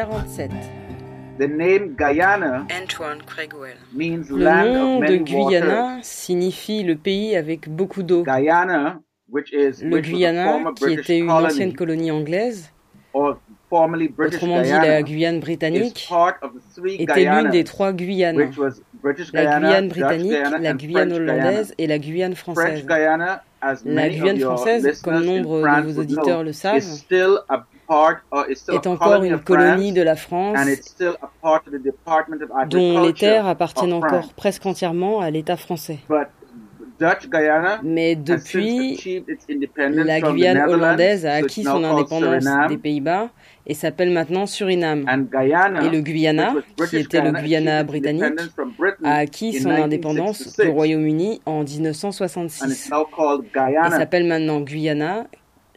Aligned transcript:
numéro 0.00 0.18
47. 0.18 0.50
The 1.38 1.48
name 1.48 1.94
Guyana 1.96 2.66
Antoine 2.70 3.22
Craigwell. 3.26 3.76
means 3.92 4.30
Le 4.30 4.44
land 4.44 4.72
nom 4.74 4.96
of 4.98 5.06
de 5.08 5.12
many 5.12 5.24
Guyana 5.24 5.82
waters. 5.96 6.00
signifie 6.02 6.82
le 6.82 6.96
pays 6.96 7.36
avec 7.36 7.68
beaucoup 7.68 8.02
d'eau. 8.02 8.22
Guyana, 8.24 9.00
which 9.28 9.52
is 9.52 9.82
Le 9.82 9.96
which 9.96 10.06
was 10.06 10.12
a 10.12 10.16
Guyana, 10.16 10.58
qui 10.76 10.80
British 10.84 10.98
était 11.04 11.18
une 11.18 11.26
colony, 11.28 11.46
ancienne 11.46 11.72
colonie 11.74 12.10
anglaise, 12.10 12.70
or 13.14 13.38
formerly 13.70 14.08
British 14.08 14.36
autrement 14.36 14.60
dit 14.62 14.68
la 14.70 15.02
Guyane 15.02 15.36
is 15.36 15.40
britannique, 15.40 16.06
part 16.08 16.36
of 16.42 16.52
the 16.54 16.60
three 16.74 16.96
était 17.00 17.24
l'une 17.24 17.50
des 17.50 17.64
trois 17.64 17.92
Guyanes. 17.92 18.36
which 18.36 18.58
was 18.58 18.82
British 19.02 19.32
La 19.32 19.44
Guyana, 19.44 19.68
Guyane 19.68 19.88
Dutch 19.88 19.98
britannique, 19.98 20.30
Guyana, 20.32 20.58
la 20.58 20.70
and 20.70 20.76
Guyane 20.76 21.10
French 21.10 21.12
hollandaise 21.30 21.74
et 21.78 21.86
la 21.86 21.98
Guyane 21.98 22.34
Guyana. 22.34 22.34
française. 22.34 22.64
French 22.82 22.84
Guyana, 22.86 23.42
as 23.62 23.82
La 23.86 24.08
Guyane 24.10 24.38
française, 24.40 25.00
comme 25.02 25.24
nombre 25.24 25.56
de 25.58 25.62
France 25.64 25.84
vos 25.86 26.00
auditeurs 26.02 26.24
know, 26.38 26.42
le 26.42 26.52
savent, 26.52 26.82
still 28.54 28.74
est 28.74 28.86
a 28.86 28.90
encore 28.90 29.22
une 29.22 29.40
colonie 29.40 29.92
de 29.92 30.02
la 30.02 30.16
France 30.16 30.58
dont 32.68 33.02
les 33.02 33.12
terres 33.12 33.46
appartiennent 33.46 33.92
encore 33.92 34.32
presque 34.34 34.66
entièrement 34.66 35.20
à 35.20 35.30
l'État 35.30 35.56
français. 35.56 35.98
But 36.08 36.28
Dutch 37.00 37.30
Guyana 37.30 37.80
Mais 37.82 38.14
depuis, 38.14 39.26
la 39.78 40.20
Guyane 40.20 40.68
hollandaise 40.68 41.24
a 41.24 41.32
acquis 41.34 41.64
son 41.64 41.82
indépendance 41.82 42.44
des 42.68 42.76
Pays-Bas 42.76 43.30
et 43.66 43.74
s'appelle 43.74 44.10
maintenant 44.10 44.46
Suriname. 44.46 45.06
And 45.08 45.26
Guyana, 45.30 45.82
Et 45.82 45.88
le 45.88 46.00
Guyana, 46.00 46.54
qui 46.88 46.98
était 46.98 47.22
le 47.22 47.32
Guyana, 47.32 47.84
britannique, 47.84 48.24
a 49.02 49.14
acquis 49.14 49.54
son 49.54 49.70
indépendance 49.70 50.40
1966, 50.40 50.62
du 50.62 50.68
Royaume-Uni 50.68 51.42
en 51.46 51.60
and 51.60 51.62
it's 51.62 51.74
1966 51.78 52.90
now 52.90 53.04
called 53.04 53.44
et 53.54 53.90
s'appelle 53.90 54.26
maintenant 54.26 54.60
Guyana, 54.60 55.26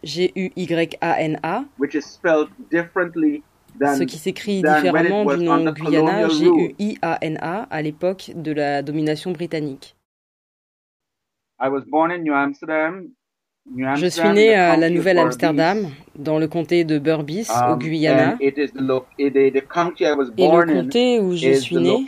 G-U-Y-A-N-A, 0.04 1.66
ce 3.80 4.04
qui 4.04 4.18
s'écrit 4.18 4.62
différemment 4.62 5.26
du 5.26 5.44
nom 5.44 5.72
Guyana. 5.72 6.28
G-U-I-A-N-A, 6.30 7.64
à 7.64 7.82
l'époque 7.82 8.32
de 8.36 8.52
la 8.52 8.82
domination 8.82 9.32
britannique. 9.32 9.96
I 11.60 11.70
was 11.70 11.86
born 11.86 12.12
in 12.12 12.24
New 12.24 12.34
Amsterdam. 12.34 13.14
Je 13.96 14.08
suis 14.08 14.30
né 14.30 14.54
à 14.54 14.76
la 14.76 14.78
county 14.82 14.86
of 14.86 14.92
Nouvelle-Amsterdam, 14.98 15.88
dans 16.16 16.38
le 16.38 16.48
comté 16.48 16.84
de 16.84 17.00
Berbice, 17.00 17.50
au 17.50 17.74
Um, 17.74 17.80
Guyana. 17.80 18.36
Et 18.40 18.52
le 18.52 19.00
comté 20.82 21.20
où 21.20 21.34
je 21.34 21.48
is 21.48 21.62
suis 21.62 21.78
né 21.78 22.06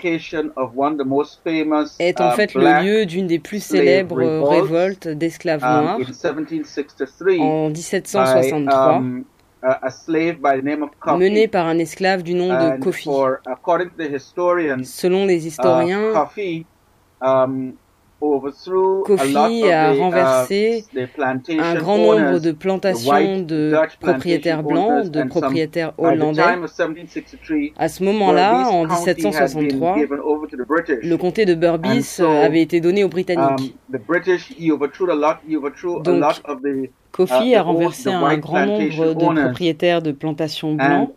est 1.99 2.21
en 2.21 2.31
uh, 2.31 2.35
fait 2.35 2.53
le 2.53 2.83
lieu 2.83 3.05
d'une 3.05 3.27
des 3.27 3.39
plus 3.39 3.63
célèbres 3.63 4.17
revolts, 4.17 4.51
révoltes 4.51 5.07
d'esclaves 5.07 5.63
um, 5.63 5.81
noirs 5.81 5.95
in 5.97 6.01
1763 6.01 7.39
en 7.39 7.69
by 7.69 7.69
1763, 7.69 8.97
um, 8.97 9.23
menée 11.17 11.47
par 11.47 11.67
un 11.67 11.79
esclave 11.79 12.21
du 12.21 12.33
nom 12.33 12.49
de 12.49 12.79
Kofi. 12.79 13.09
Selon 14.83 15.25
les 15.25 15.45
uh, 15.45 15.47
historiens, 15.47 16.11
Kofi 19.05 19.63
um, 19.63 19.71
a 19.71 19.93
uh, 19.93 19.99
renversé 19.99 20.85
un 21.59 21.75
grand 21.75 21.97
nombre 21.97 22.39
de 22.39 22.51
plantations 22.51 23.41
de 23.41 23.73
propriétaires 23.99 24.63
blancs, 24.63 25.09
de 25.09 25.23
propriétaires 25.23 25.93
hollandais. 25.97 26.41
time 26.43 26.63
of 26.63 26.71
1763, 26.71 27.73
À 27.77 27.87
ce 27.89 28.03
moment-là, 28.03 28.67
en 28.69 28.87
County 28.87 29.09
had 29.09 29.15
been 29.17 29.25
1763, 29.25 29.95
given 29.95 30.19
over 30.19 30.47
to 30.47 30.57
the 30.57 30.67
British. 30.67 31.03
le 31.03 31.17
comté 31.17 31.45
de 31.45 31.55
so, 32.01 32.25
avait 32.25 32.61
été 32.61 32.81
donné 32.81 33.03
aux 33.03 33.07
Um, 33.07 33.11
Britanniques. 33.11 33.75
a 33.93 35.17
Donc, 36.03 36.91
Kofi 37.11 37.51
uh, 37.51 37.55
a 37.55 37.61
renversé 37.61 38.09
un 38.09 38.37
grand 38.37 38.65
nombre 38.65 39.13
de 39.13 39.41
propriétaires 39.41 40.01
de 40.01 40.11
plantations 40.11 40.75
blancs 40.75 41.13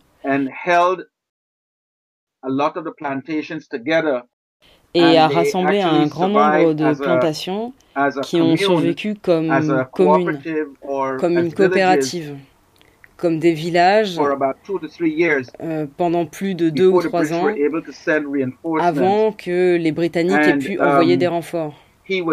et 4.93 5.17
a 5.17 5.27
rassemblé 5.27 5.81
un 5.81 6.05
grand 6.07 6.29
nombre 6.29 6.73
de 6.73 7.01
plantations 7.01 7.73
qui 8.23 8.41
ont 8.41 8.55
survécu 8.55 9.15
comme 9.15 9.85
communes, 9.91 10.39
comme 11.19 11.37
une 11.37 11.53
coopérative, 11.53 12.37
comme 13.17 13.39
des 13.39 13.53
villages 13.53 14.17
euh, 15.61 15.85
pendant 15.97 16.25
plus 16.25 16.55
de 16.55 16.69
deux 16.69 16.87
ou 16.87 17.01
trois 17.01 17.33
ans 17.33 17.47
avant 18.79 19.33
que 19.33 19.75
les 19.75 19.91
Britanniques 19.91 20.45
aient 20.45 20.57
pu 20.57 20.79
um, 20.79 20.87
envoyer 20.87 21.17
des 21.17 21.27
renforts. 21.27 21.75
Et 22.09 22.23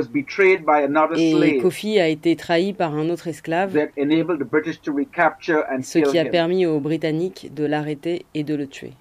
Kofi 1.60 2.00
a 2.00 2.08
été 2.08 2.34
trahi 2.34 2.72
par 2.72 2.94
un 2.94 3.10
autre 3.10 3.28
esclave, 3.28 3.72
ce 3.72 5.98
qui 5.98 6.18
a 6.18 6.24
permis 6.24 6.64
aux 6.64 6.80
Britanniques 6.80 7.52
de 7.52 7.66
l'arrêter 7.66 8.24
et 8.32 8.42
de 8.42 8.54
le 8.54 8.66
tuer. 8.66 8.92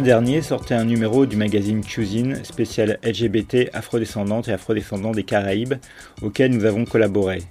Dernier 0.00 0.42
sortait 0.42 0.74
un 0.74 0.84
numéro 0.84 1.26
du 1.26 1.36
magazine 1.36 1.80
Cuisine 1.80 2.44
spécial 2.44 2.98
LGBT 3.04 3.70
afrodescendantes 3.72 4.48
et 4.48 4.52
afrodescendants 4.52 5.12
des 5.12 5.22
Caraïbes 5.22 5.74
auquel 6.22 6.50
nous 6.50 6.64
avons 6.64 6.84
collaboré. 6.84 7.42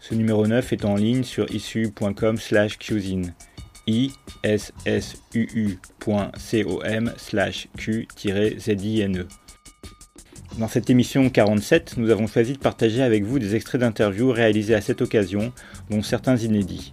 Ce 0.00 0.14
numéro 0.14 0.46
9 0.46 0.72
est 0.72 0.84
en 0.84 0.96
ligne 0.96 1.22
sur 1.22 1.50
issu.com 1.50 2.36
slash 2.36 2.78
cuisine 2.78 3.34
i 3.86 4.10
s 4.42 4.72
s 4.84 5.16
u 5.34 5.48
u.com 5.54 7.12
slash 7.16 7.68
q-zine. 7.76 9.26
Dans 10.58 10.68
cette 10.68 10.90
émission 10.90 11.30
47, 11.30 11.96
nous 11.96 12.10
avons 12.10 12.26
choisi 12.26 12.54
de 12.54 12.58
partager 12.58 13.02
avec 13.02 13.24
vous 13.24 13.38
des 13.38 13.54
extraits 13.54 13.80
d'interviews 13.80 14.32
réalisés 14.32 14.74
à 14.74 14.80
cette 14.80 15.02
occasion, 15.02 15.52
dont 15.88 16.02
certains 16.02 16.36
inédits. 16.36 16.92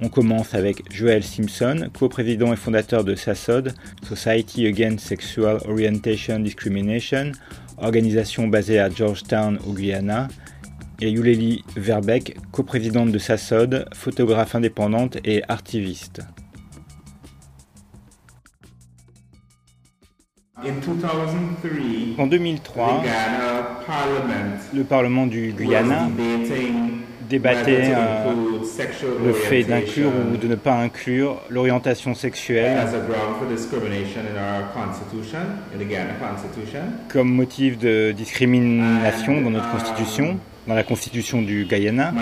On 0.00 0.08
commence 0.08 0.54
avec 0.54 0.84
Joel 0.92 1.24
Simpson, 1.24 1.90
co-président 1.98 2.52
et 2.52 2.56
fondateur 2.56 3.02
de 3.02 3.16
SASOD, 3.16 3.74
Society 4.02 4.66
Against 4.66 5.00
Sexual 5.00 5.58
Orientation 5.66 6.38
Discrimination, 6.38 7.32
organisation 7.78 8.46
basée 8.46 8.78
à 8.78 8.90
Georgetown 8.90 9.58
au 9.66 9.72
Guyana, 9.72 10.28
et 11.00 11.10
Yuleli 11.10 11.64
Verbeek, 11.76 12.36
coprésidente 12.52 13.10
de 13.10 13.18
SASOD, 13.18 13.86
photographe 13.92 14.54
indépendante 14.54 15.18
et 15.24 15.42
artiviste. 15.48 16.22
In 20.64 20.74
2003, 20.82 22.18
En 22.18 22.26
the 22.26 22.30
2003, 22.30 23.02
Ghana 23.04 23.80
Parliament 23.86 24.58
le 24.74 24.82
Parlement 24.82 25.26
du 25.26 25.52
Guyana 25.52 26.08
débattait 27.28 27.92
euh, 27.94 28.32
le 29.24 29.32
fait 29.32 29.62
d'inclure 29.64 30.10
ou 30.32 30.36
de 30.36 30.48
ne 30.48 30.54
pas 30.54 30.74
inclure 30.74 31.40
l'orientation 31.50 32.14
sexuelle 32.14 32.78
comme 37.08 37.30
motif 37.30 37.78
de 37.78 38.12
discrimination 38.12 39.40
dans 39.40 39.50
notre 39.50 39.70
constitution, 39.70 40.38
dans 40.68 40.74
la 40.74 40.84
constitution 40.84 41.40
du 41.40 41.64
Guyana. 41.64 42.12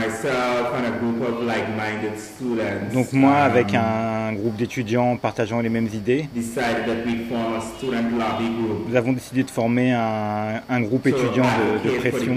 Donc 2.95 3.13
moi, 3.13 3.33
um, 3.33 3.37
avec 3.37 3.75
un 3.75 4.33
groupe 4.35 4.55
d'étudiants 4.57 5.17
partageant 5.17 5.61
les 5.61 5.69
mêmes 5.69 5.89
idées, 5.93 6.29
nous 8.89 8.97
avons 8.97 9.13
décidé 9.13 9.43
de 9.43 9.51
former 9.51 9.93
un, 9.93 10.63
un 10.69 10.81
groupe 10.81 11.09
étudiant 11.09 11.45
de, 11.85 11.91
pression 11.99 12.37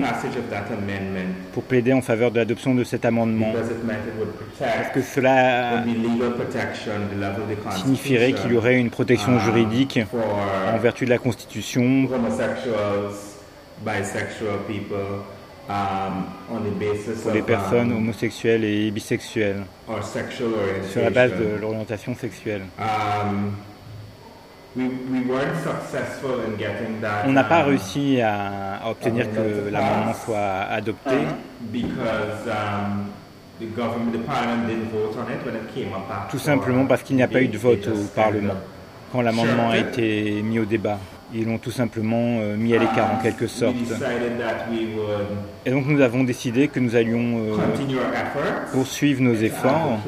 pour 1.53 1.63
plaider 1.63 1.93
en 1.93 2.01
faveur 2.01 2.31
de 2.31 2.39
l'adoption 2.39 2.73
de 2.73 2.83
cet 2.83 3.05
amendement. 3.05 3.51
protect 3.51 4.93
Que 4.93 5.01
cela 5.01 5.83
signifierait 7.75 8.33
qu'il 8.33 8.53
y 8.53 8.57
aurait 8.57 8.79
une 8.79 8.89
protection 8.89 9.33
um, 9.33 9.39
juridique 9.39 9.99
en 10.73 10.77
vertu 10.79 11.05
de 11.05 11.11
la 11.11 11.19
Constitution 11.19 12.07
homosexuals, 12.11 13.13
bisexual 13.85 14.57
people, 14.67 15.23
um, 15.69 16.25
on 16.49 16.59
the 16.63 16.71
basis 16.71 17.21
pour 17.21 17.31
les 17.31 17.41
personnes 17.41 17.91
um, 17.91 17.97
homosexuelles 17.97 18.63
et 18.63 18.91
bisexuelles, 18.91 19.63
or 19.87 20.03
sexual 20.03 20.53
orientation. 20.53 20.91
sur 20.91 21.01
la 21.03 21.09
base 21.11 21.31
de 21.31 21.59
l'orientation 21.61 22.15
sexuelle. 22.15 22.63
Um, 22.79 23.53
we, 24.75 24.85
we 25.11 25.19
weren't 25.27 25.57
successful 25.63 26.41
in 26.47 26.57
getting 26.57 26.99
that. 27.01 27.25
On 27.27 27.33
n'a 27.33 27.43
pas 27.43 27.63
réussi 27.63 28.19
à, 28.19 28.77
à 28.83 28.89
obtenir 28.89 29.29
que 29.31 29.69
l'amendement 29.69 30.13
soit 30.13 30.65
adopté 30.71 31.15
because 31.71 32.49
the 33.59 33.65
government, 33.75 34.11
the 34.13 34.25
parliament 34.25 34.67
didn't 34.67 34.89
vote 34.91 35.15
on 35.17 35.31
it 35.31 35.45
when 35.45 35.55
it 35.55 35.73
came 35.75 35.93
up. 35.93 36.07
back 36.07 36.29
tout 36.31 36.39
simplement 36.39 36.85
parce 36.85 37.03
qu'il 37.03 37.15
n'y 37.15 37.23
a 37.23 37.27
pas 37.27 37.41
eu 37.41 37.47
de 37.47 37.57
vote 37.57 37.87
au 37.87 38.07
Parlement 38.15 38.55
quand 39.11 39.21
l'amendement 39.21 39.69
a 39.69 39.77
été 39.77 40.41
mis 40.41 40.59
au 40.59 40.65
débat. 40.65 40.99
Ils 41.33 41.45
l'ont 41.45 41.59
tout 41.59 41.71
simplement 41.71 42.39
euh, 42.39 42.55
mis 42.55 42.75
à 42.75 42.79
l'écart 42.79 43.13
en 43.13 43.17
quelque 43.21 43.47
sorte. 43.47 43.75
Et 45.65 45.71
donc 45.71 45.85
nous 45.85 46.01
avons 46.01 46.23
décidé 46.23 46.67
que 46.67 46.79
nous 46.79 46.95
allions 46.95 47.39
euh, 47.39 47.57
poursuivre 48.71 49.21
nos 49.21 49.35
efforts 49.35 49.99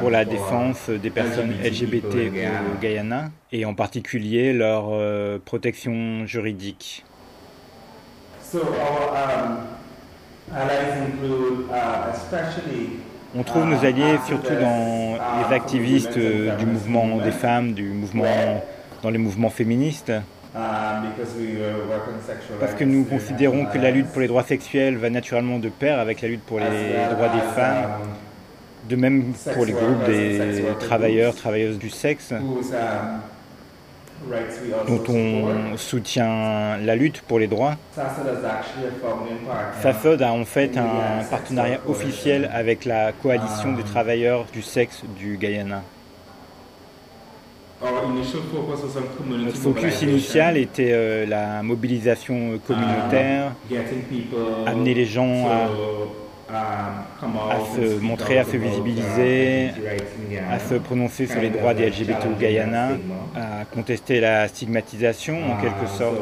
pour 0.00 0.10
la 0.10 0.24
défense 0.26 0.90
des 0.90 1.10
personnes 1.10 1.52
LGBT 1.64 2.04
au 2.04 2.78
Guyana 2.78 3.30
et 3.52 3.64
en 3.64 3.72
particulier 3.72 4.52
leur 4.52 4.88
euh, 4.90 5.38
protection 5.42 6.26
juridique. 6.26 7.04
So 8.42 8.58
our 8.58 9.14
um, 9.14 9.58
allies 10.52 11.06
include, 11.06 11.70
uh, 11.70 12.10
especially 12.12 12.98
On 13.36 13.44
trouve 13.44 13.64
nos 13.64 13.84
alliés 13.84 14.18
surtout 14.26 14.54
dans 14.54 15.14
les 15.14 15.54
activistes 15.54 16.16
euh, 16.16 16.56
du 16.56 16.66
mouvement 16.66 17.18
des 17.18 17.30
femmes, 17.30 17.74
du 17.74 17.84
mouvement 17.84 18.24
dans 19.04 19.10
les 19.10 19.18
mouvements 19.18 19.50
féministes, 19.50 20.12
parce 22.58 22.74
que 22.74 22.82
nous 22.82 23.04
considérons 23.04 23.66
que 23.66 23.78
la 23.78 23.92
lutte 23.92 24.08
pour 24.08 24.20
les 24.20 24.26
droits 24.26 24.42
sexuels 24.42 24.96
va 24.96 25.10
naturellement 25.10 25.60
de 25.60 25.68
pair 25.68 26.00
avec 26.00 26.22
la 26.22 26.28
lutte 26.28 26.42
pour 26.42 26.58
les 26.58 26.66
droits 27.14 27.28
des 27.28 27.40
femmes, 27.54 27.90
de 28.88 28.96
même 28.96 29.32
pour 29.54 29.64
les 29.64 29.72
groupes 29.74 30.04
des 30.06 30.64
travailleurs, 30.80 31.36
travailleuses 31.36 31.78
du 31.78 31.88
sexe, 31.88 32.32
whose, 32.32 32.72
um, 32.72 32.78
rights 32.78 32.80
we 32.80 32.98
also 33.12 34.09
dont 34.86 35.02
on 35.08 35.76
soutient 35.76 36.76
la 36.78 36.96
lutte 36.96 37.22
pour 37.22 37.38
les 37.38 37.46
droits. 37.46 37.76
Actually 37.96 38.82
a 40.22 40.32
en 40.32 40.44
fait 40.44 40.76
un 40.76 41.24
partenariat 41.30 41.80
officiel 41.88 42.50
avec 42.52 42.84
la 42.84 43.12
coalition 43.12 43.72
des 43.72 43.82
travailleurs 43.82 44.44
du 44.52 44.62
sexe 44.62 45.02
du 45.18 45.36
Guyana. 45.36 45.82
Notre 47.82 49.56
focus 49.56 50.02
initial 50.02 50.58
était 50.58 50.92
euh, 50.92 51.24
la 51.24 51.62
mobilisation 51.62 52.60
communautaire, 52.66 53.54
people 54.10 54.38
amener 54.66 54.92
les 54.92 55.06
gens 55.06 55.48
à, 55.48 55.70
à 56.52 57.76
se 57.76 58.00
montrer, 58.00 58.38
à 58.38 58.44
se 58.44 58.56
visibiliser, 58.56 59.70
à 60.50 60.58
se 60.58 60.74
prononcer 60.74 61.26
sur 61.26 61.40
les 61.40 61.50
droits 61.50 61.74
des 61.74 61.88
LGBT 61.88 62.20
challenging 62.22 62.38
Guyana, 62.38 62.88
à 63.36 63.64
contester 63.64 64.20
la 64.20 64.48
stigmatisation 64.48 65.38
en 65.52 65.56
quelque 65.60 65.86
sorte. 65.86 66.20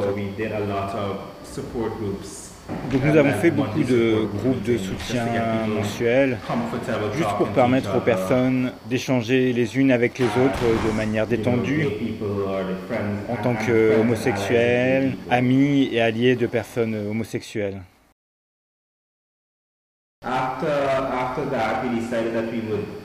Donc 2.92 3.02
nous 3.02 3.16
avons 3.16 3.32
fait 3.32 3.50
beaucoup 3.50 3.82
de 3.82 4.28
groupes 4.36 4.62
de 4.62 4.76
soutien 4.76 5.24
mensuels, 5.66 6.38
juste 7.14 7.30
pour 7.38 7.48
permettre 7.48 7.96
aux 7.96 8.00
personnes 8.00 8.72
d'échanger 8.90 9.54
les 9.54 9.78
unes 9.78 9.90
avec 9.90 10.18
les 10.18 10.26
autres 10.26 10.64
de 10.86 10.92
manière 10.94 11.26
détendue, 11.26 11.86
en 13.28 13.36
tant 13.36 13.54
qu'homosexuels, 13.54 15.16
amis 15.30 15.88
et 15.92 16.02
alliés 16.02 16.36
de 16.36 16.46
personnes 16.46 16.94
homosexuelles. 17.10 17.80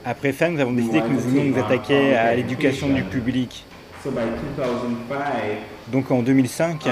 Après 0.06 0.32
ça, 0.32 0.50
nous 0.50 0.60
avons 0.60 0.72
décidé 0.74 1.00
que 1.02 1.08
nous 1.08 1.20
voulions 1.20 1.44
nous 1.44 1.60
attaquer 1.60 2.16
à 2.16 2.36
l'éducation 2.36 2.90
du 2.90 3.04
public. 3.04 3.66
Donc 5.92 6.12
en 6.12 6.22
2005, 6.22 6.86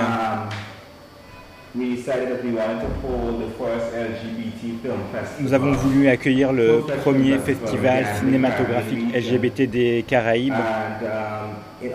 we 1.74 1.96
decided 1.96 2.28
that 2.30 2.44
we 2.44 2.52
wanted 2.52 2.82
to 2.82 3.08
hold 3.08 3.40
the 3.40 3.48
first 3.58 3.94
LGBT 3.96 4.82
film 4.82 5.00
festival. 5.14 5.42
Nous 5.42 5.54
avons 5.54 5.72
voulu 5.72 6.10
accueillir 6.10 6.52
le 6.52 6.82
premier 7.02 7.38
festival 7.38 8.06
cinématographique 8.20 9.16
LGBT 9.16 9.70
des 9.70 10.04
Caraïbes 10.06 10.54
um, 10.54 11.88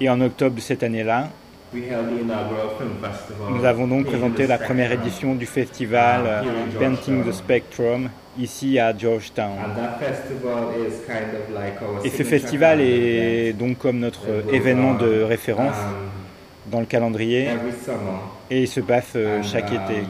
et 0.00 0.08
en 0.08 0.20
octobre 0.20 0.54
de 0.54 0.60
cette 0.60 0.84
année-là, 0.84 1.28
nous 1.74 3.64
avons 3.64 3.86
donc 3.86 4.04
présenté 4.06 4.46
la 4.46 4.58
première 4.58 4.92
édition 4.92 5.34
du 5.34 5.46
festival 5.46 6.22
euh, 6.26 6.42
Painting 6.78 7.24
the 7.24 7.32
Spectrum 7.32 8.10
ici 8.38 8.78
à 8.78 8.96
Georgetown. 8.96 9.56
Et 12.04 12.10
ce 12.10 12.22
festival 12.24 12.80
est 12.80 13.54
donc 13.54 13.78
comme 13.78 13.98
notre 14.00 14.26
événement 14.52 14.94
de 14.94 15.22
référence 15.22 15.76
um, 15.76 16.70
dans 16.70 16.80
le 16.80 16.86
calendrier 16.86 17.48
et 18.50 18.62
il 18.62 18.68
se 18.68 18.80
passe 18.80 19.12
euh, 19.16 19.42
chaque 19.42 19.70
um, 19.70 19.76
été. 19.76 20.02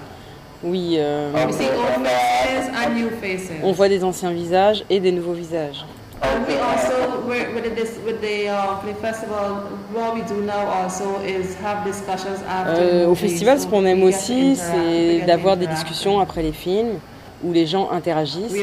Oui, 0.64 0.98
euh, 1.00 1.32
We 1.34 1.56
see 1.56 1.64
old 1.70 2.06
faces 2.06 2.70
and 2.70 2.94
new 2.94 3.10
faces. 3.10 3.50
on 3.64 3.72
voit 3.72 3.90
des 3.90 4.04
anciens 4.04 4.32
visages 4.32 4.84
et 4.90 5.00
des 5.00 5.12
nouveaux 5.12 5.34
visages. 5.34 5.86
And 6.22 6.46
we 6.48 6.54
also, 6.60 7.28
with 7.28 7.48
with 7.56 7.76
this, 7.76 7.98
with 8.06 8.22
the, 8.22 8.48
uh, 8.48 8.78
for 8.80 8.88
the 8.88 8.96
festival, 9.02 9.64
what 9.92 10.14
we 10.14 10.22
do 10.22 10.40
now 10.44 10.68
also 10.84 11.20
is 11.26 11.56
have 11.64 11.84
discussions 11.84 12.44
after. 12.48 12.80
Euh, 12.80 13.08
au 13.08 13.16
festival, 13.16 13.60
ce 13.60 13.66
qu'on 13.66 13.86
aime 13.86 14.04
aussi, 14.04 14.56
c'est 14.56 15.26
d'avoir 15.26 15.58
des 15.58 15.66
discussions 15.66 16.20
après 16.20 16.44
les 16.44 16.52
films 16.52 17.00
où 17.44 17.52
les 17.52 17.66
gens 17.66 17.90
interagissent, 17.92 18.54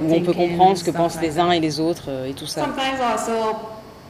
où 0.00 0.14
on 0.14 0.20
peut 0.20 0.32
comprendre 0.32 0.76
ce 0.76 0.84
que 0.84 0.90
pensent 0.90 1.20
les 1.20 1.38
uns 1.38 1.50
et 1.50 1.60
les 1.60 1.80
autres 1.80 2.04
euh, 2.08 2.26
et 2.28 2.32
tout 2.32 2.46
ça. 2.46 2.62
Sometimes 2.62 3.00
also 3.00 3.32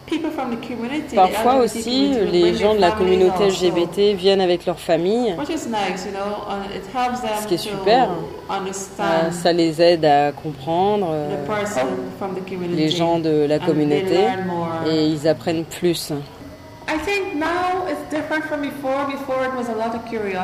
people 0.07 0.30
from 0.30 0.50
the 0.50 0.61
community. 0.66 1.14
Parfois 1.14 1.57
aussi, 1.57 2.11
les 2.33 2.54
gens 2.54 2.75
de 2.75 2.80
la 2.80 2.90
communauté. 2.92 3.49
LGBT 3.49 4.16
viennent 4.16 4.40
avec 4.40 4.66
leur 4.66 4.78
famille. 4.80 5.35
Which 5.38 5.50
is 5.50 5.68
nice, 5.68 6.07
you 6.07 6.12
know, 6.12 6.45
and 6.49 6.64
it 6.75 6.85
helps 6.95 7.21
them 7.21 7.30
Ce 7.42 7.47
qui 7.47 7.54
est 7.54 7.59
super. 7.59 8.09
understand 8.49 9.04
Euh, 9.26 9.30
ça 9.30 9.52
les 9.52 9.80
aide 9.83 10.04
à 10.04 10.33
comprendre 10.33 11.09
euh, 11.11 11.28
the 11.35 11.47
person 11.47 11.87
from 12.18 12.35
the 12.35 12.49
community. 12.49 12.76
les 12.76 12.88
gens 12.88 13.18
de 13.18 13.47
la 13.47 13.59
communauté 13.59 14.23
learn 14.23 14.47
more. 14.47 14.68
et 14.90 15.07
ils 15.07 15.28
apprennent 15.28 15.64
plus. 15.64 16.12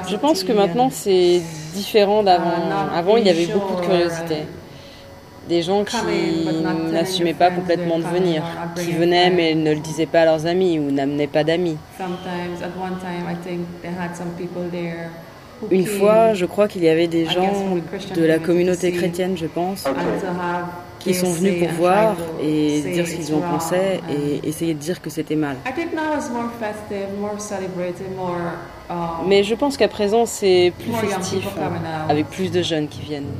Je 0.08 0.16
pense 0.16 0.44
que 0.44 0.52
maintenant 0.52 0.90
c'est 0.90 1.40
différent 1.74 2.22
d'avant. 2.22 2.68
Uh, 2.68 2.98
Avant 2.98 3.16
il 3.16 3.26
y 3.26 3.30
avait 3.30 3.46
beaucoup 3.46 3.80
de 3.80 3.86
curiosité. 3.86 4.44
Des 5.48 5.62
gens 5.62 5.84
qui 5.84 5.96
n'assumaient 6.92 7.34
pas 7.34 7.50
complètement 7.50 7.98
de 7.98 8.04
venir, 8.04 8.42
qui 8.76 8.92
venaient 8.92 9.30
mais 9.30 9.54
ne 9.54 9.72
le 9.72 9.80
disaient 9.80 10.06
pas 10.06 10.22
à 10.22 10.24
leurs 10.24 10.46
amis 10.46 10.78
ou 10.78 10.90
n'amenaient 10.90 11.26
pas 11.26 11.44
d'amis. 11.44 11.76
Une 15.70 15.86
fois, 15.86 16.34
je 16.34 16.46
crois 16.46 16.68
qu'il 16.68 16.84
y 16.84 16.88
avait 16.88 17.06
des 17.06 17.26
gens 17.26 17.76
de 18.14 18.24
la 18.24 18.38
communauté 18.38 18.92
chrétienne, 18.92 19.36
je 19.36 19.46
pense, 19.46 19.84
qui 20.98 21.14
sont 21.14 21.32
venus 21.32 21.60
pour 21.60 21.68
voir 21.72 22.16
et 22.42 22.80
dire 22.80 23.06
ce 23.06 23.14
qu'ils 23.14 23.34
en 23.34 23.40
pensaient 23.40 24.00
et 24.10 24.46
essayer 24.48 24.74
de 24.74 24.78
dire 24.78 25.00
que 25.02 25.10
c'était 25.10 25.36
mal. 25.36 25.56
I 25.66 25.72
think 25.72 25.92
now 25.92 26.14
it's 26.16 26.30
more 26.30 26.50
festive, 26.58 27.08
more 27.20 27.38
celebrated, 27.38 28.14
more. 28.16 28.36
Um, 28.90 29.28
Mais 29.28 29.42
je 29.44 29.54
pense 29.54 29.76
qu'à 29.76 29.88
présent 29.88 30.26
c'est 30.26 30.72
plus 30.78 30.92
festif, 30.92 31.46
out. 31.46 31.62
avec 32.08 32.28
plus 32.28 32.50
de 32.50 32.62
jeunes 32.62 32.88
qui 32.88 33.02
viennent. 33.02 33.30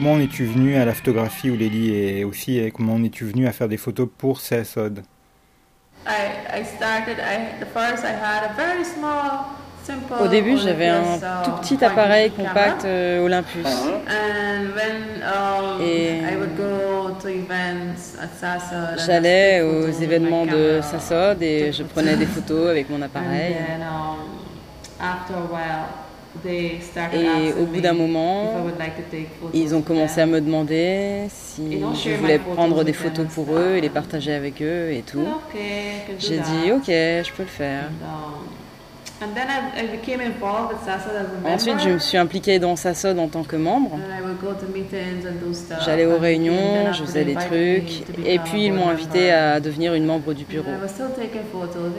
Comment 0.00 0.14
en 0.14 0.20
es-tu 0.20 0.46
venu 0.46 0.76
à 0.76 0.86
la 0.86 0.94
photographie, 0.94 1.50
Ouleli, 1.50 1.94
et 1.94 2.24
aussi 2.24 2.58
eh, 2.58 2.70
comment 2.70 2.94
en 2.94 3.04
es-tu 3.04 3.26
venu 3.26 3.46
à 3.46 3.52
faire 3.52 3.68
des 3.68 3.76
photos 3.76 4.08
pour 4.16 4.40
CSOD 4.40 5.02
I, 6.06 6.58
I 6.58 6.64
started, 6.64 7.18
I, 7.18 7.60
the 7.60 7.66
first 7.66 8.02
I 8.02 8.12
had 8.12 8.50
a 8.50 8.54
very 8.56 8.82
small, 8.82 9.44
simple 9.84 10.16
Au 10.18 10.26
début, 10.26 10.56
j'avais 10.56 10.88
un 10.88 11.18
uh, 11.18 11.44
tout 11.44 11.50
petit 11.60 11.84
appareil 11.84 12.30
compact 12.30 12.86
euh, 12.86 13.22
Olympus. 13.22 13.66
And 13.66 14.70
when 14.74 15.22
um, 15.22 15.82
Et 15.82 16.20
I 16.20 16.36
would 16.38 16.56
go 16.56 17.14
to 17.20 17.28
events 17.28 18.16
at 18.18 18.30
Sasa, 18.40 18.96
J'allais 19.04 19.60
aux 19.60 19.90
événements 19.90 20.46
de 20.46 20.80
Sassod 20.80 21.42
et 21.42 21.72
je 21.72 21.82
prenais 21.82 22.16
des 22.16 22.24
photos 22.24 22.70
avec 22.70 22.88
mon 22.88 23.02
appareil. 23.02 23.54
Et 27.12 27.52
au 27.60 27.66
bout 27.66 27.80
d'un 27.80 27.92
me 27.92 27.98
moment, 27.98 28.52
Ils 29.52 29.74
ont 29.74 29.82
commencé 29.82 30.20
à 30.20 30.26
me 30.26 30.40
demander 30.40 31.26
si 31.28 31.80
je 32.04 32.10
voulais 32.16 32.38
prendre 32.38 32.84
des 32.84 32.92
photos 32.92 33.26
pour 33.32 33.52
eux 33.56 33.74
et 33.76 33.80
les 33.80 33.90
partager 33.90 34.32
avec 34.32 34.62
eux 34.62 34.92
et 34.92 35.02
tout. 35.02 35.26
J'ai 36.18 36.38
dit 36.38 36.72
ok, 36.72 36.86
je 36.86 37.32
peux 37.32 37.42
le 37.42 37.48
faire. 37.48 37.90
Ensuite, 41.44 41.80
je 41.80 41.90
me 41.90 41.98
suis 41.98 42.16
impliquée 42.16 42.58
dans 42.58 42.74
Sassod 42.76 43.18
en 43.18 43.28
tant 43.28 43.42
que 43.42 43.56
membre. 43.56 43.98
J'allais 45.84 46.06
aux 46.06 46.18
réunions, 46.18 46.92
je 46.92 47.04
faisais 47.04 47.24
des 47.24 47.34
trucs. 47.34 48.02
Et 48.24 48.38
puis, 48.38 48.66
ils 48.66 48.72
m'ont 48.72 48.88
invité 48.88 49.30
à 49.30 49.60
devenir 49.60 49.94
une 49.94 50.06
membre 50.06 50.32
du 50.32 50.44
bureau. 50.44 50.70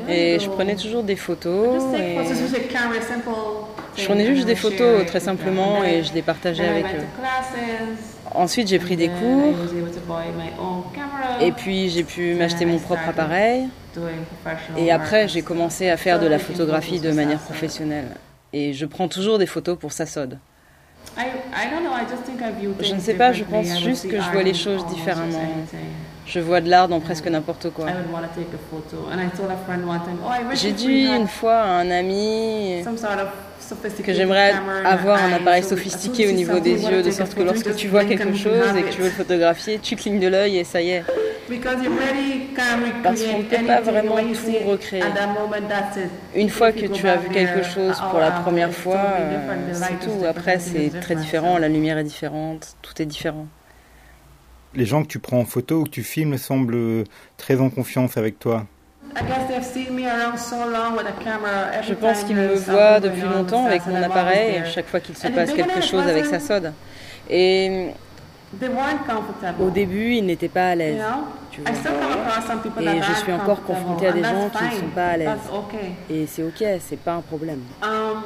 Et 0.10 0.39
je 0.39 0.49
prenais 0.49 0.75
toujours 0.75 1.03
des 1.03 1.15
photos. 1.15 1.84
Et 1.95 2.17
je 3.95 4.05
prenais 4.05 4.25
juste 4.25 4.47
des 4.47 4.55
photos 4.55 5.05
très 5.05 5.19
simplement 5.19 5.84
et 5.84 6.03
je 6.03 6.13
les 6.13 6.21
partageais 6.21 6.67
avec 6.67 6.86
eux. 6.86 7.05
Ensuite, 8.34 8.67
j'ai 8.67 8.79
pris 8.79 8.95
des 8.95 9.10
cours. 9.10 9.53
Et 11.41 11.51
puis, 11.51 11.89
j'ai 11.89 12.03
pu 12.03 12.34
m'acheter 12.34 12.65
mon 12.65 12.79
propre 12.79 13.07
appareil. 13.10 13.67
Et 14.77 14.91
après, 14.91 15.27
j'ai 15.27 15.41
commencé 15.41 15.89
à 15.89 15.97
faire 15.97 16.19
de 16.19 16.27
la 16.27 16.39
photographie 16.39 16.99
de 16.99 17.12
manière 17.12 17.39
professionnelle. 17.39 18.08
Et 18.54 18.73
je 18.73 18.86
prends 18.86 19.08
toujours 19.08 19.38
des 19.38 19.45
photos 19.45 19.77
pour 19.77 19.91
Sassod. 19.91 20.38
I, 21.17 21.21
I 21.54 21.69
don't 21.69 21.84
know, 21.84 21.91
I 21.91 22.06
just 22.10 22.23
think 22.25 22.41
I 22.41 22.51
view 22.51 22.73
Je 22.80 22.93
ne 22.93 22.99
sais 22.99 23.15
pas, 23.15 23.34
je 23.34 23.43
pense 23.43 23.80
juste 23.80 24.10
que 24.10 24.21
je 24.21 24.30
vois 24.32 24.43
les 24.43 24.54
choses 24.54 24.86
différemment. 24.88 25.43
Je 26.25 26.39
vois 26.39 26.62
de 26.62 26.69
l'art 26.69 26.88
dans 26.88 26.99
presque 26.99 27.27
n'importe 27.27 27.71
quoi. 27.71 27.89
I 27.89 27.93
would 27.93 28.12
want 28.12 28.21
to 28.21 28.39
take 28.39 28.54
a 28.54 28.60
photo. 28.69 29.08
And 29.12 29.19
I 29.19 29.30
told 29.36 29.49
a 29.51 29.58
friend 29.65 29.84
one 29.86 29.99
time, 30.01 30.17
oh, 30.23 30.32
J'ai 30.54 30.71
dit 30.71 31.06
une 31.06 31.27
fois 31.27 31.60
à 31.60 31.80
un 31.80 31.91
ami 31.91 32.84
que 34.03 34.13
j'aimerais 34.13 34.53
avoir 34.86 35.23
un 35.23 35.34
appareil 35.34 35.63
sophistiqué 35.63 36.27
au 36.27 36.31
niveau 36.31 36.60
des 36.60 36.84
yeux, 36.84 37.03
de 37.03 37.12
sorte 37.12 37.36
que 37.36 37.41
lorsque 37.41 37.75
tu 37.75 37.88
vois 37.88 38.05
quelque 38.05 38.36
chose 38.36 38.75
et 38.77 38.84
que 38.84 38.91
tu 38.91 38.99
veux 38.99 39.07
le 39.07 39.12
photographier, 39.12 39.79
tu 39.79 39.95
clignes 39.95 40.19
de 40.19 40.27
l'œil 40.27 40.57
et 40.57 40.63
ça 40.63 40.81
y 40.81 40.89
est. 40.89 41.03
Parce 43.03 43.23
qu'on 43.23 43.39
ne 43.39 43.43
peut 43.43 43.65
pas 43.65 43.81
vraiment 43.81 44.17
tout 44.17 44.69
recréer. 44.69 45.03
Une 46.36 46.49
fois 46.49 46.71
que 46.71 46.86
tu 46.86 47.07
as 47.07 47.17
vu 47.17 47.29
quelque 47.29 47.63
chose 47.63 47.95
pour 48.10 48.19
la 48.19 48.31
première 48.31 48.71
fois, 48.71 49.03
euh, 49.19 49.73
c'est 49.73 49.99
tout. 50.05 50.25
Après, 50.25 50.60
c'est 50.60 50.91
très 51.01 51.15
différent, 51.15 51.57
la 51.57 51.67
lumière 51.67 51.97
est 51.97 52.03
différente, 52.03 52.75
tout 52.81 53.01
est 53.01 53.05
différent. 53.05 53.47
Les 54.73 54.86
gens 54.86 55.03
que 55.03 55.07
tu 55.07 55.19
prends 55.19 55.39
en 55.39 55.45
photo 55.45 55.81
ou 55.81 55.84
que 55.84 55.89
tu 55.89 56.03
filmes 56.03 56.38
semblent 56.38 57.03
très 57.36 57.60
en 57.60 57.69
confiance 57.69 58.15
avec 58.15 58.39
toi. 58.39 58.65
Je 61.84 61.93
pense 61.93 62.24
qu'ils 62.24 62.36
me 62.36 62.56
something 62.56 63.00
depuis 63.02 63.21
longtemps 63.21 63.65
avec 63.65 63.86
mon 63.88 64.02
appareil, 64.02 64.54
there. 64.54 64.71
chaque 64.71 64.88
fois 64.88 65.00
qu'il 65.00 65.15
se 65.17 65.28
passe 65.28 65.54
quelque 65.54 65.82
chose 65.82 66.08
avec 66.08 66.26
wasn't- 66.26 66.39
Sassod. 66.39 66.74
Et 67.30 67.91
au 69.60 69.69
début, 69.69 70.15
il 70.15 70.26
n'était 70.26 70.50
pas 70.50 70.69
à 70.69 70.76
l'aise. 70.76 71.02
tu 71.52 71.62
vois. 71.62 71.71
Et 71.71 73.02
je 73.02 73.13
suis 73.13 73.32
encore 73.32 73.63
confrontée 73.63 74.08
à 74.08 74.12
des 74.12 74.24
gens 74.24 74.50
qui 74.50 74.63
ne 74.63 74.80
sont 74.80 74.88
pas 74.93 75.08
à 75.08 75.17
l'aise. 75.17 75.30
Et 76.10 76.28
c'est 76.28 76.43
ok, 76.43 76.63
c'est 76.80 77.00
pas 77.00 77.13
un 77.13 77.21
problème. 77.21 77.62
Um, 77.82 78.24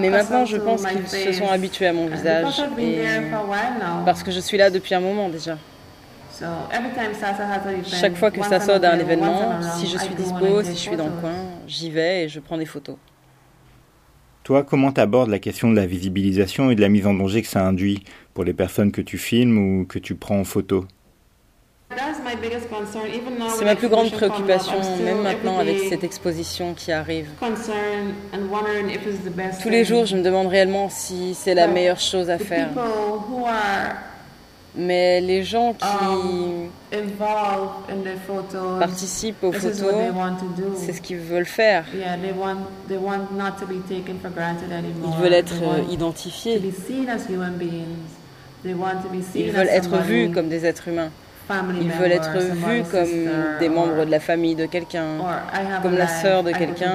Mais 0.00 0.10
maintenant, 0.10 0.44
je 0.46 0.56
pense 0.56 0.84
qu'ils 0.86 1.08
se 1.08 1.32
sont 1.32 1.50
habitués 1.50 1.88
à 1.88 1.92
mon 1.92 2.06
visage. 2.06 2.62
Et 2.78 3.06
parce 4.04 4.22
que 4.22 4.30
je 4.30 4.40
suis 4.40 4.56
là 4.56 4.70
depuis 4.70 4.94
un 4.94 5.00
moment 5.00 5.28
déjà. 5.28 5.56
Chaque 7.84 8.16
fois 8.16 8.30
que 8.30 8.42
sort 8.42 8.80
d'un 8.80 8.90
available, 8.90 9.00
événement, 9.02 9.60
si 9.76 9.86
je 9.86 9.98
suis 9.98 10.14
dispo, 10.14 10.62
si 10.62 10.70
je 10.70 10.76
suis 10.76 10.96
dans 10.96 11.06
le 11.06 11.20
coin, 11.20 11.34
j'y 11.66 11.90
vais 11.90 12.24
et 12.24 12.28
je 12.28 12.40
prends 12.40 12.58
des 12.58 12.66
photos. 12.66 12.96
Toi, 14.42 14.64
comment 14.64 14.90
t'abordes 14.90 15.30
la 15.30 15.38
question 15.38 15.70
de 15.70 15.76
la 15.76 15.86
visibilisation 15.86 16.70
et 16.70 16.74
de 16.74 16.80
la 16.80 16.88
mise 16.88 17.06
en 17.06 17.14
danger 17.14 17.42
que 17.42 17.48
ça 17.48 17.64
induit 17.64 18.02
pour 18.34 18.44
les 18.44 18.54
personnes 18.54 18.90
que 18.90 19.02
tu 19.02 19.18
filmes 19.18 19.58
ou 19.58 19.84
que 19.84 19.98
tu 19.98 20.14
prends 20.14 20.40
en 20.40 20.44
photo? 20.44 20.86
C'est 23.56 23.64
ma 23.64 23.74
plus 23.74 23.88
grande 23.88 24.10
préoccupation, 24.12 24.78
même 25.04 25.22
maintenant 25.22 25.58
avec 25.58 25.78
cette 25.88 26.04
exposition 26.04 26.72
qui 26.74 26.92
arrive. 26.92 27.28
Tous 29.62 29.68
les 29.68 29.84
jours, 29.84 30.06
je 30.06 30.16
me 30.16 30.22
demande 30.22 30.46
réellement 30.46 30.88
si 30.88 31.34
c'est 31.34 31.54
la 31.54 31.66
meilleure 31.66 32.00
chose 32.00 32.30
à 32.30 32.38
faire. 32.38 32.70
Mais 34.76 35.20
les 35.20 35.42
gens 35.42 35.74
qui 35.74 35.84
um, 35.84 36.68
involved 36.92 37.90
in 37.90 38.02
the 38.04 38.16
photos, 38.24 38.78
participent 38.78 39.42
aux 39.42 39.52
photos, 39.52 39.82
want 40.14 40.36
to 40.36 40.46
do. 40.56 40.74
c'est 40.76 40.92
ce 40.92 41.00
qu'ils 41.00 41.18
veulent 41.18 41.44
faire. 41.44 41.84
Yeah, 41.92 42.16
they 42.16 42.32
want 42.32 42.58
they 42.88 42.96
want 42.96 43.32
not 43.32 43.58
to 43.58 43.66
be 43.66 43.80
taken 43.88 44.20
for 44.20 44.30
granted 44.30 44.70
anymore. 44.70 45.12
Ils 45.16 45.22
veulent 45.22 45.32
être 45.32 45.58
They 45.58 45.66
euh, 45.66 45.92
identifiés. 45.92 46.60
They 48.62 48.74
want 48.74 49.02
to 49.02 49.08
be 49.08 49.22
seen 49.22 49.46
Ils 49.46 49.50
as 49.50 49.58
veulent 49.58 49.68
être 49.68 49.96
vus 50.02 50.30
comme 50.32 50.48
des 50.48 50.66
êtres 50.66 50.88
humains. 50.88 51.10
Ils 51.80 51.90
veulent 51.90 52.12
être 52.12 52.38
vus 52.38 52.82
comme 52.90 53.06
sister, 53.06 53.58
des 53.58 53.68
membres 53.68 54.04
de 54.04 54.10
la 54.10 54.20
famille 54.20 54.54
de 54.54 54.66
quelqu'un, 54.66 55.18
comme 55.82 55.96
la 55.96 56.06
sœur 56.06 56.44
de 56.44 56.52
quelqu'un. 56.52 56.92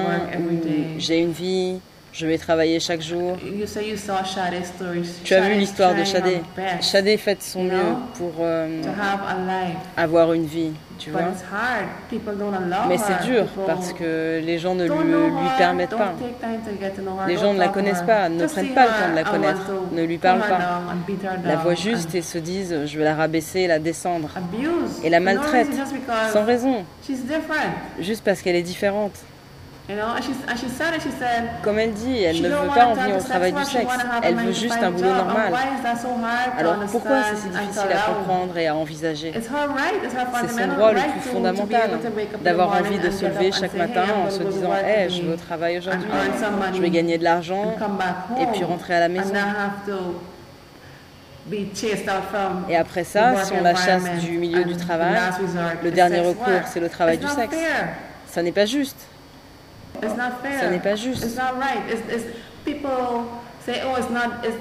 J'ai 0.98 1.18
une 1.18 1.32
vie, 1.32 1.80
je 2.16 2.26
vais 2.26 2.38
travailler 2.38 2.80
chaque 2.80 3.02
jour. 3.02 3.36
You 3.44 3.66
say 3.66 3.90
you 3.90 3.96
saw 3.96 4.24
Shade's 4.24 4.68
story. 4.74 5.02
Tu 5.22 5.34
as 5.34 5.40
vu 5.40 5.54
l'histoire 5.54 5.94
de 5.94 6.02
Shadé. 6.02 6.40
Shadé 6.80 7.18
fait 7.18 7.34
de 7.34 7.42
son 7.42 7.64
you 7.64 7.70
mieux 7.70 7.78
know, 7.78 7.98
pour 8.14 8.32
euh, 8.40 8.82
avoir 9.98 10.32
une 10.32 10.46
vie, 10.46 10.72
tu 10.98 11.10
but 11.10 11.18
vois. 11.18 11.28
it's 11.28 11.42
hard. 11.42 11.88
People 12.08 12.34
don't 12.38 12.54
allow 12.54 12.88
Mais 12.88 12.96
c'est 12.96 13.26
dur 13.26 13.44
People 13.44 13.64
parce 13.66 13.92
que 13.92 14.40
les 14.42 14.58
gens 14.58 14.74
ne 14.74 14.84
lui, 14.84 15.48
permettent 15.58 15.90
pas. 15.90 16.14
Les 17.28 17.36
gens 17.36 17.52
ne 17.52 17.58
la 17.58 17.68
connaissent 17.68 18.00
her. 18.00 18.06
pas, 18.06 18.28
ne 18.30 18.40
Just 18.40 18.54
prennent 18.54 18.74
pas 18.74 18.84
le 18.86 18.88
temps 18.88 19.10
de 19.10 19.14
la 19.14 19.24
connaître, 19.24 19.72
ne 19.92 20.02
lui 20.02 20.16
parlent 20.18 20.40
pas. 20.40 20.82
La 21.44 21.56
voient 21.56 21.74
juste 21.74 22.14
et 22.14 22.22
se 22.22 22.38
disent 22.38 22.86
je 22.86 22.98
vais 22.98 23.04
la 23.04 23.14
rabaisser, 23.14 23.66
la 23.66 23.78
descendre. 23.78 24.30
abuse 24.34 25.04
Et 25.04 25.10
la 25.10 25.18
for 25.18 25.26
no 25.26 25.34
maltraite, 25.34 25.66
reason, 25.68 25.82
just 25.82 25.92
because 25.92 26.32
sans 26.32 26.44
raison, 26.46 26.84
juste 28.00 28.24
parce 28.24 28.40
qu'elle 28.40 28.56
est 28.56 28.62
différente. 28.62 29.12
Comme 31.62 31.78
elle 31.78 31.92
dit, 31.92 32.22
elle 32.24 32.42
ne 32.42 32.48
veut 32.48 32.68
pas 32.74 32.86
en 32.86 32.94
venir 32.94 33.16
au 33.16 33.20
travail 33.20 33.52
du 33.52 33.64
sexe, 33.64 33.94
elle 34.22 34.34
veut 34.34 34.52
juste 34.52 34.78
un 34.82 34.90
boulot 34.90 35.12
normal. 35.12 35.52
Alors 36.58 36.76
pourquoi 36.90 37.22
c'est 37.22 37.36
si 37.36 37.48
difficile 37.48 37.92
à 37.92 38.12
comprendre 38.12 38.58
et 38.58 38.66
à 38.66 38.74
envisager? 38.74 39.32
C'est 39.32 39.42
son 39.44 40.66
droit 40.74 40.92
le 40.92 41.00
plus 41.12 41.30
fondamental 41.30 41.90
d'avoir 42.42 42.72
envie 42.72 42.98
de 42.98 43.10
se 43.10 43.26
lever 43.26 43.52
chaque 43.52 43.74
matin 43.74 44.04
en 44.26 44.30
se 44.30 44.42
disant 44.42 44.74
Hey, 44.74 45.08
je 45.08 45.22
vais 45.22 45.34
au 45.34 45.36
travail 45.36 45.78
aujourd'hui, 45.78 46.08
je 46.74 46.80
vais 46.80 46.90
gagner 46.90 47.18
de 47.18 47.24
l'argent 47.24 47.76
et 48.40 48.46
puis 48.46 48.64
rentrer 48.64 48.94
à 48.94 49.00
la 49.00 49.08
maison. 49.08 49.34
Et 52.68 52.76
après 52.76 53.04
ça, 53.04 53.44
si 53.44 53.52
on 53.52 53.62
la 53.62 53.76
chasse 53.76 54.10
du 54.18 54.32
milieu 54.32 54.64
du 54.64 54.76
travail, 54.76 55.16
le 55.84 55.90
dernier 55.92 56.20
recours, 56.20 56.66
c'est 56.66 56.80
le 56.80 56.88
travail 56.88 57.18
du 57.18 57.28
sexe. 57.28 57.56
Ça 58.26 58.42
n'est 58.42 58.50
pas 58.52 58.66
juste. 58.66 58.98
It's 60.02 60.16
not 60.16 60.32
fair. 60.42 60.60
Ça 60.60 60.70
n'est 60.70 60.78
pas 60.80 60.96
juste. 60.96 61.24
It's 61.24 61.36
not 61.36 61.54
right. 61.60 61.82
It's, 61.90 62.02
it's, 62.12 62.24
people 62.64 62.90
say, 63.64 63.82
oh, 63.84 63.96
it's 63.98 64.10
not, 64.10 64.44
it's, 64.44 64.56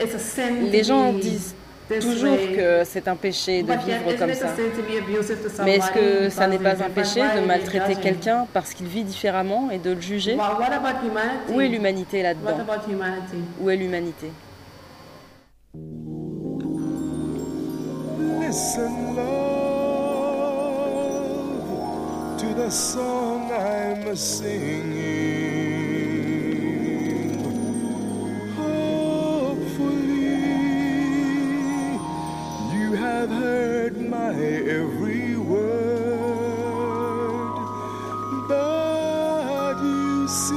it's 0.00 0.14
a 0.14 0.18
sin 0.18 0.70
Les 0.70 0.82
gens 0.84 1.12
disent 1.12 1.54
this 1.88 2.04
toujours 2.04 2.32
way. 2.32 2.56
que 2.56 2.82
c'est 2.84 3.06
un 3.08 3.16
péché 3.16 3.62
de 3.62 3.66
But 3.68 3.86
yet, 3.86 3.98
vivre 3.98 4.18
comme 4.18 4.34
ça? 4.34 4.48
sin 4.56 4.70
to 4.74 4.82
be 4.82 4.98
abusive 4.98 5.38
to 5.42 5.62
Mais 5.64 5.76
est-ce 5.76 5.90
que 5.92 6.28
ça 6.30 6.46
n'est 6.48 6.58
because 6.58 6.78
pas 6.78 6.84
un 6.86 6.90
péché 6.90 7.20
de 7.20 7.46
maltraiter 7.46 7.94
quelqu'un 7.96 8.46
parce 8.52 8.74
qu'il 8.74 8.86
vit 8.86 9.04
différemment 9.04 9.70
et 9.70 9.78
de 9.78 9.90
le 9.92 10.00
juger? 10.00 10.34
Well, 10.34 10.56
what 10.58 10.72
about 10.72 11.04
humanity? 11.06 11.52
Où 11.54 11.60
est 11.60 11.68
l'humanité 11.68 12.18
What 12.18 12.22
là-dedans 12.24 12.60
about 12.60 12.90
humanity? 12.90 13.38
Où 13.60 13.70
est 13.70 13.76
l'humanité? 13.76 14.30
Listen, 18.40 19.16
to 22.38 22.54
the 22.54 22.70
song 22.70 23.50
I'm 23.50 24.14
singing. 24.14 24.92
Hopefully, 28.54 29.86
you 32.76 32.92
have 32.92 33.30
heard 33.30 33.96
my 33.96 34.34
every 34.34 35.38
word, 35.38 35.76
but 38.48 39.78
you 39.82 40.28
see, 40.28 40.56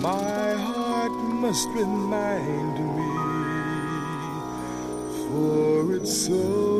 my 0.00 0.54
heart 0.54 1.12
must 1.12 1.68
remind 1.68 2.78
me, 2.96 3.12
for 5.28 5.94
it's 5.96 6.16
so 6.26 6.79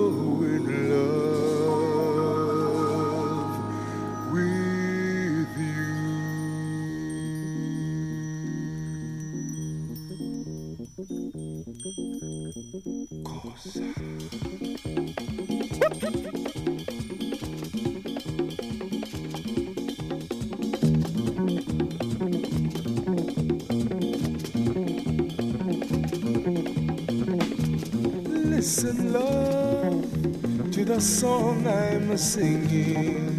the 31.00 31.06
song 31.06 31.66
I'm 31.66 32.14
singing. 32.18 33.34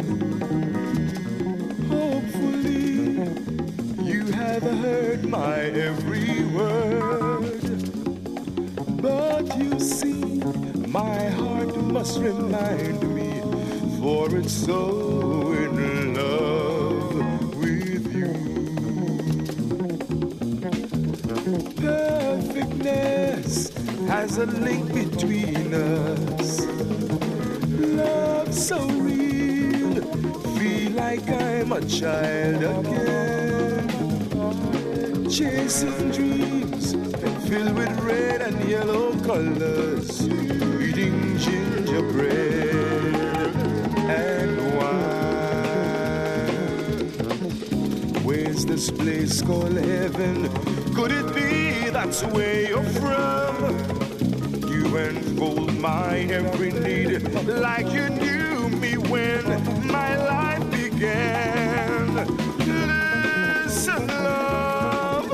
Hopefully, 1.88 3.22
you 4.02 4.26
have 4.32 4.64
heard 4.64 5.24
my 5.24 5.58
every 5.70 6.44
word. 6.46 7.70
But 9.00 9.56
you 9.56 9.78
see, 9.78 10.42
my 10.88 11.28
heart 11.38 11.76
must 11.76 12.18
remind 12.18 13.00
me, 13.14 13.40
for 14.00 14.36
it's 14.36 14.52
so 14.52 15.52
in 15.52 16.14
love 16.14 17.54
with 17.58 18.12
you. 18.12 18.32
Perfectness 21.76 23.70
has 24.08 24.38
a 24.38 24.46
link 24.46 24.92
between 24.92 25.74
us. 25.74 27.21
So 28.72 28.80
real, 28.88 30.00
feel 30.56 30.92
like 30.92 31.28
I'm 31.28 31.72
a 31.72 31.80
child 31.84 32.62
again. 32.86 33.88
Chasing 35.28 36.10
dreams 36.10 36.94
filled 37.46 37.74
with 37.76 38.00
red 38.00 38.40
and 38.40 38.64
yellow 38.66 39.12
colors, 39.20 40.26
eating 40.26 41.36
gingerbread 41.36 43.14
and 44.08 44.56
wine. 44.78 45.02
Where's 48.24 48.64
this 48.64 48.90
place 48.90 49.42
called 49.42 49.76
heaven? 49.76 50.48
Could 50.94 51.12
it 51.12 51.34
be 51.34 51.90
that's 51.90 52.22
where 52.22 52.62
you're 52.70 52.82
from? 53.02 53.76
You 54.66 54.96
unfold 54.96 55.74
my 55.78 56.20
every 56.20 56.72
need 56.72 57.20
like 57.44 57.92
you 57.92 58.08
knew 58.08 58.51
when 58.98 59.44
my 59.86 60.16
life 60.16 60.70
began. 60.70 62.26
Listen, 63.64 64.06
love, 64.08 65.28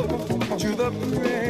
to 0.59 0.69
the 0.75 0.91
prayer 0.91 1.48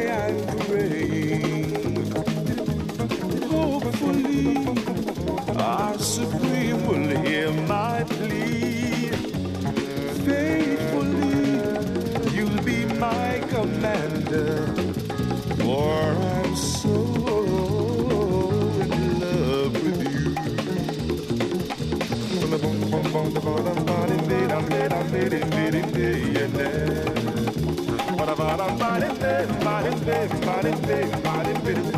Bye. 31.69 31.88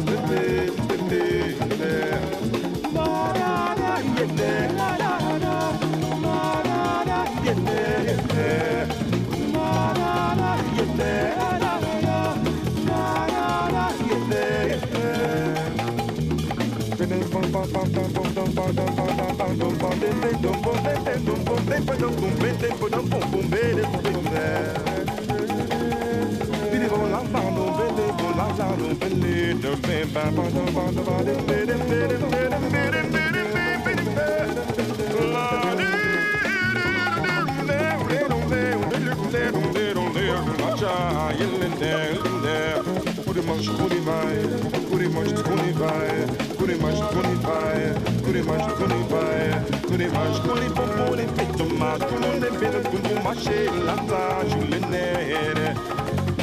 Pretty 43.32 43.48
much 43.48 43.66
25, 43.66 44.90
pretty 44.92 45.08
much 45.08 45.30
25. 45.30 46.41
Curi 46.62 46.76
mais 46.76 47.00
curi 47.00 47.36
vai, 47.42 48.22
curi 48.24 48.44
mais 48.44 48.62
curi 48.74 49.04
vai, 49.10 49.82
curi 49.88 50.08
mais 50.10 50.40
curi 50.42 50.70
popo 50.70 51.16
de 51.16 51.26
peito 51.34 51.66
mas 51.80 51.98
tu 51.98 52.20
não 52.20 52.40
deve 52.40 52.68
quando 52.88 53.24
mache 53.24 53.66
lata 53.84 54.46
julene. 54.48 55.74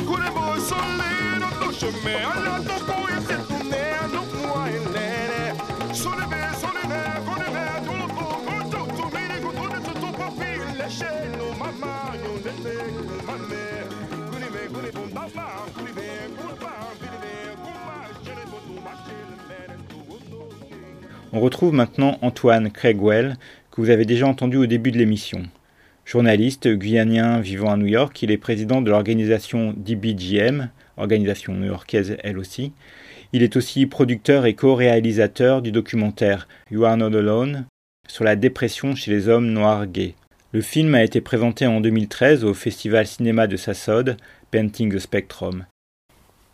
Curi 0.04 0.30
boy 0.32 0.60
soleno 0.60 1.46
tu 1.60 1.72
chame 1.72 2.16
a 2.16 2.34
lata 2.34 2.97
On 21.32 21.40
retrouve 21.40 21.74
maintenant 21.74 22.18
Antoine 22.22 22.70
Craigwell, 22.70 23.36
que 23.70 23.82
vous 23.82 23.90
avez 23.90 24.06
déjà 24.06 24.26
entendu 24.26 24.56
au 24.56 24.64
début 24.64 24.92
de 24.92 24.96
l'émission. 24.96 25.42
Journaliste 26.06 26.66
guyanien 26.66 27.40
vivant 27.40 27.70
à 27.70 27.76
New 27.76 27.86
York, 27.86 28.22
il 28.22 28.30
est 28.30 28.38
président 28.38 28.80
de 28.80 28.88
l'organisation 28.88 29.74
DBGM, 29.76 30.70
organisation 30.96 31.52
new-yorkaise 31.52 32.16
elle 32.24 32.38
aussi. 32.38 32.72
Il 33.34 33.42
est 33.42 33.56
aussi 33.56 33.84
producteur 33.84 34.46
et 34.46 34.54
co-réalisateur 34.54 35.60
du 35.60 35.70
documentaire 35.70 36.48
You 36.70 36.86
Are 36.86 36.96
Not 36.96 37.14
Alone 37.14 37.66
sur 38.08 38.24
la 38.24 38.34
dépression 38.34 38.94
chez 38.94 39.10
les 39.10 39.28
hommes 39.28 39.52
noirs 39.52 39.86
gays. 39.86 40.14
Le 40.52 40.62
film 40.62 40.94
a 40.94 41.04
été 41.04 41.20
présenté 41.20 41.66
en 41.66 41.82
2013 41.82 42.42
au 42.42 42.54
Festival 42.54 43.06
Cinéma 43.06 43.46
de 43.46 43.58
Sassode, 43.58 44.16
Painting 44.50 44.90
the 44.94 44.98
Spectrum. 44.98 45.66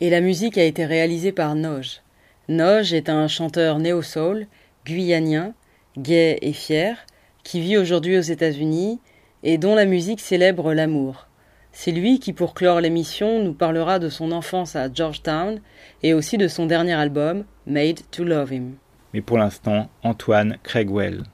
Et 0.00 0.10
la 0.10 0.20
musique 0.20 0.58
a 0.58 0.64
été 0.64 0.84
réalisée 0.84 1.30
par 1.30 1.54
Noj. 1.54 2.00
Noj 2.48 2.92
est 2.92 3.08
un 3.08 3.28
chanteur 3.28 3.78
néo-soul, 3.78 4.48
guyanien, 4.84 5.54
gay 5.96 6.38
et 6.42 6.52
fier, 6.52 7.06
qui 7.42 7.60
vit 7.60 7.76
aujourd'hui 7.76 8.18
aux 8.18 8.22
États-Unis 8.22 9.00
et 9.42 9.58
dont 9.58 9.74
la 9.74 9.84
musique 9.84 10.20
célèbre 10.20 10.72
l'amour. 10.74 11.26
C'est 11.72 11.92
lui 11.92 12.20
qui, 12.20 12.32
pour 12.32 12.54
clore 12.54 12.80
l'émission, 12.80 13.42
nous 13.42 13.52
parlera 13.52 13.98
de 13.98 14.08
son 14.08 14.32
enfance 14.32 14.76
à 14.76 14.92
Georgetown 14.92 15.60
et 16.02 16.14
aussi 16.14 16.38
de 16.38 16.48
son 16.48 16.66
dernier 16.66 16.94
album, 16.94 17.44
Made 17.66 18.00
to 18.10 18.24
Love 18.24 18.52
Him. 18.52 18.74
Mais 19.12 19.20
pour 19.20 19.38
l'instant, 19.38 19.88
Antoine 20.02 20.56
Craigwell. 20.62 21.24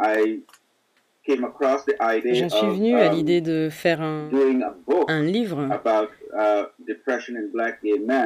I 0.00 0.42
J'en 1.28 2.48
suis 2.48 2.66
venu 2.66 2.94
à 2.94 3.10
um, 3.10 3.14
l'idée 3.14 3.40
de 3.40 3.68
faire 3.70 4.00
un, 4.00 4.30
livre 5.22 5.68
uh, 6.34 6.66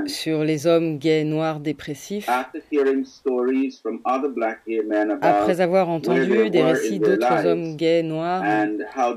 sur 0.07 0.45
les 0.45 0.67
hommes 0.67 0.99
gays 0.99 1.25
noirs 1.25 1.59
dépressifs 1.59 2.29
After 2.29 2.61
hearing 2.71 3.05
stories 3.05 3.81
from 3.83 4.01
other 4.05 4.31
black 4.31 4.61
gay 4.67 4.83
men 4.87 5.11
about 5.11 5.27
après 5.27 5.61
avoir 5.61 5.89
entendu 5.89 6.51
des 6.51 6.63
récits 6.63 7.01
d'autres 7.01 7.47
hommes 7.47 7.77
gays 7.77 8.05
noirs 8.05 8.43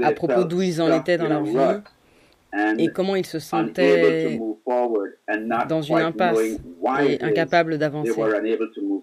à 0.02 0.12
propos 0.12 0.44
d'où 0.44 0.64
ils 0.64 0.82
en 0.82 0.92
étaient 0.92 1.18
dans 1.18 1.30
leur 1.30 1.44
vie 1.44 1.82
et 2.80 2.88
comment 2.88 3.16
ils 3.16 3.26
se 3.26 3.40
sentaient 3.40 4.40
dans 5.70 5.82
une 5.82 5.98
impasse 5.98 6.40
et 7.02 7.22
incapables 7.22 7.78
d'avancer. 7.78 8.12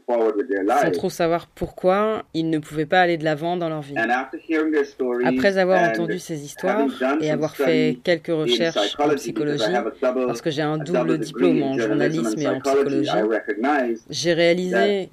Sans 0.06 0.90
trop 0.90 1.10
savoir 1.10 1.46
pourquoi 1.46 2.22
ils 2.34 2.48
ne 2.50 2.58
pouvaient 2.58 2.86
pas 2.86 3.00
aller 3.00 3.16
de 3.16 3.24
l'avant 3.24 3.56
dans 3.56 3.68
leur 3.68 3.82
vie. 3.82 3.94
And 3.98 4.10
after 4.10 4.38
hearing 4.48 4.72
their 4.72 4.84
stories 4.84 5.26
Après 5.26 5.58
avoir 5.58 5.82
entendu 5.88 6.18
ces 6.18 6.44
histoires 6.44 6.86
et 7.20 7.30
avoir 7.30 7.56
fait 7.56 7.98
quelques 8.04 8.28
recherches 8.28 8.96
en 8.98 9.08
psychologie, 9.14 9.64
parce 10.00 10.42
que 10.42 10.50
j'ai 10.50 10.62
un 10.62 10.78
double 10.78 11.18
diplôme 11.18 11.62
en 11.62 11.78
journalism 11.78 12.04
journalisme 12.04 12.40
et 12.40 12.48
en 12.48 12.60
psychologie, 12.60 14.00
j'ai 14.10 14.32
réalisé 14.32 15.08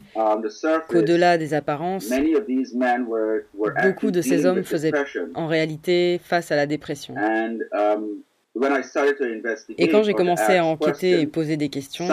surface, 0.49 0.87
qu'au-delà 0.87 1.37
des 1.37 1.53
apparences, 1.53 2.09
many 2.09 2.35
of 2.35 2.45
these 2.45 2.73
men 2.73 3.05
were, 3.07 3.43
were 3.53 3.73
beaucoup 3.83 4.11
de 4.11 4.21
ces 4.21 4.45
hommes 4.45 4.63
faisaient 4.63 4.91
en 5.35 5.47
réalité 5.47 6.19
face 6.23 6.51
à 6.51 6.55
la 6.55 6.65
dépression. 6.65 7.15
Et 9.77 9.87
quand 9.87 10.03
j'ai 10.03 10.13
commencé 10.13 10.57
à 10.57 10.65
enquêter 10.65 11.21
et 11.21 11.27
poser 11.27 11.55
des 11.55 11.69
questions, 11.69 12.05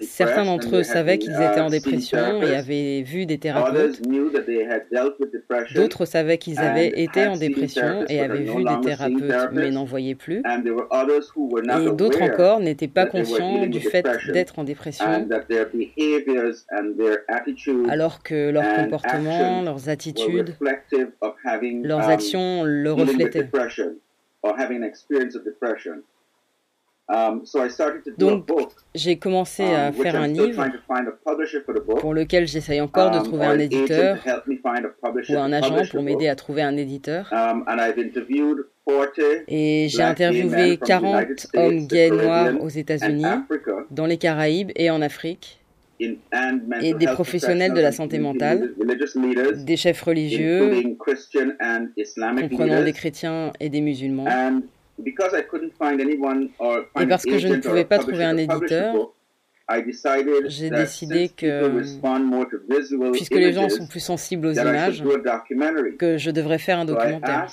certains 0.00 0.44
d'entre 0.44 0.76
eux 0.76 0.82
savaient 0.82 1.18
qu'ils 1.18 1.34
étaient 1.34 1.60
en 1.60 1.68
uh, 1.68 1.70
dépression 1.70 2.42
et 2.42 2.56
avaient 2.56 3.02
vu 3.02 3.24
des 3.24 3.38
thérapeutes. 3.38 4.02
D'autres 5.74 6.06
savaient 6.06 6.38
qu'ils 6.38 6.58
avaient 6.58 7.00
été 7.00 7.26
en 7.26 7.36
dépression 7.36 8.04
et 8.08 8.20
avaient 8.20 8.40
vu 8.40 8.64
des 8.64 8.80
thérapeutes 8.82 9.52
mais 9.52 9.70
n'en 9.70 9.84
voyaient 9.84 10.16
plus. 10.16 10.38
Et 10.38 11.90
d'autres 11.92 12.22
encore 12.22 12.58
n'étaient 12.58 12.88
pas 12.88 13.06
conscients 13.06 13.66
du 13.66 13.80
fait 13.80 14.04
d'être 14.32 14.58
en 14.58 14.64
dépression, 14.64 15.28
alors 17.88 18.22
que 18.24 18.50
leur 18.50 18.74
comportement, 18.74 19.62
leurs 19.62 19.88
attitudes, 19.88 20.56
leurs 21.82 22.04
um, 22.06 22.10
actions 22.10 22.64
le 22.64 22.92
reflétaient. 22.92 23.48
Donc, 28.18 28.48
a 28.50 28.54
book, 28.54 28.72
J'ai 28.94 29.18
commencé 29.18 29.64
um, 29.64 29.74
à 29.74 29.92
faire 29.92 30.16
un 30.16 30.28
livre 30.28 30.52
trying 30.52 30.72
to 30.72 30.78
find 30.86 31.08
a 31.08 31.12
publisher 31.24 31.60
for 31.60 31.74
the 31.74 31.84
book, 31.84 32.00
pour 32.00 32.14
lequel 32.14 32.46
j'essaye 32.46 32.80
encore 32.80 33.10
de 33.10 33.18
um, 33.18 33.24
trouver 33.24 33.44
un 33.44 33.58
éditeur 33.58 34.22
to 34.22 34.28
help 34.28 34.46
me 34.46 34.56
find 34.56 34.86
a 34.86 34.88
publisher 34.88 35.34
ou 35.34 35.38
un 35.38 35.52
agent 35.52 35.90
pour 35.90 36.02
m'aider 36.02 36.28
à 36.28 36.36
trouver 36.36 36.62
un 36.62 36.76
éditeur. 36.76 37.28
Um, 37.32 37.64
and 37.66 37.78
I've 37.78 37.98
interviewed 37.98 38.66
40 38.86 39.44
Et 39.48 39.88
j'ai 39.88 39.98
black 39.98 40.18
gay 40.18 40.24
men 40.30 40.46
interviewé 40.46 40.76
from 40.76 40.86
the 40.86 40.88
40 40.88 41.06
United 41.06 41.40
States, 41.40 41.50
hommes 41.54 41.86
gays 41.86 42.10
noirs 42.10 42.54
aux 42.60 42.64
and 42.64 42.68
États-Unis, 42.68 43.24
Africa. 43.24 43.72
dans 43.90 44.06
les 44.06 44.16
Caraïbes 44.16 44.70
et 44.76 44.90
en 44.90 45.02
Afrique, 45.02 45.61
et 46.82 46.94
des 46.94 47.06
professionnels 47.06 47.72
de 47.72 47.80
la 47.80 47.92
santé 47.92 48.18
mentale, 48.18 48.72
des 49.64 49.76
chefs 49.76 50.02
religieux, 50.02 50.70
comprenant 52.40 52.82
des 52.82 52.92
chrétiens 52.92 53.52
et 53.60 53.68
des 53.68 53.80
musulmans. 53.80 54.26
And 54.26 54.62
because 54.98 55.32
I 55.32 55.42
couldn't 55.42 55.72
find 55.78 56.00
anyone 56.00 56.50
or 56.58 56.80
Et 57.00 57.06
parce 57.06 57.24
que 57.24 57.38
je 57.38 57.48
ne 57.48 57.56
pouvais 57.56 57.84
pas 57.84 57.98
trouver 57.98 58.24
un 58.24 58.36
éditeur, 58.36 59.12
j'ai 60.46 60.70
décidé 60.70 61.28
que, 61.28 61.70
puisque 63.12 63.34
les 63.34 63.52
gens 63.52 63.68
sont 63.68 63.86
plus 63.86 64.00
sensibles 64.00 64.46
aux 64.46 64.52
images, 64.52 65.02
que 65.98 66.18
je 66.18 66.30
devrais 66.30 66.58
faire 66.58 66.78
un 66.78 66.84
documentaire. 66.84 67.50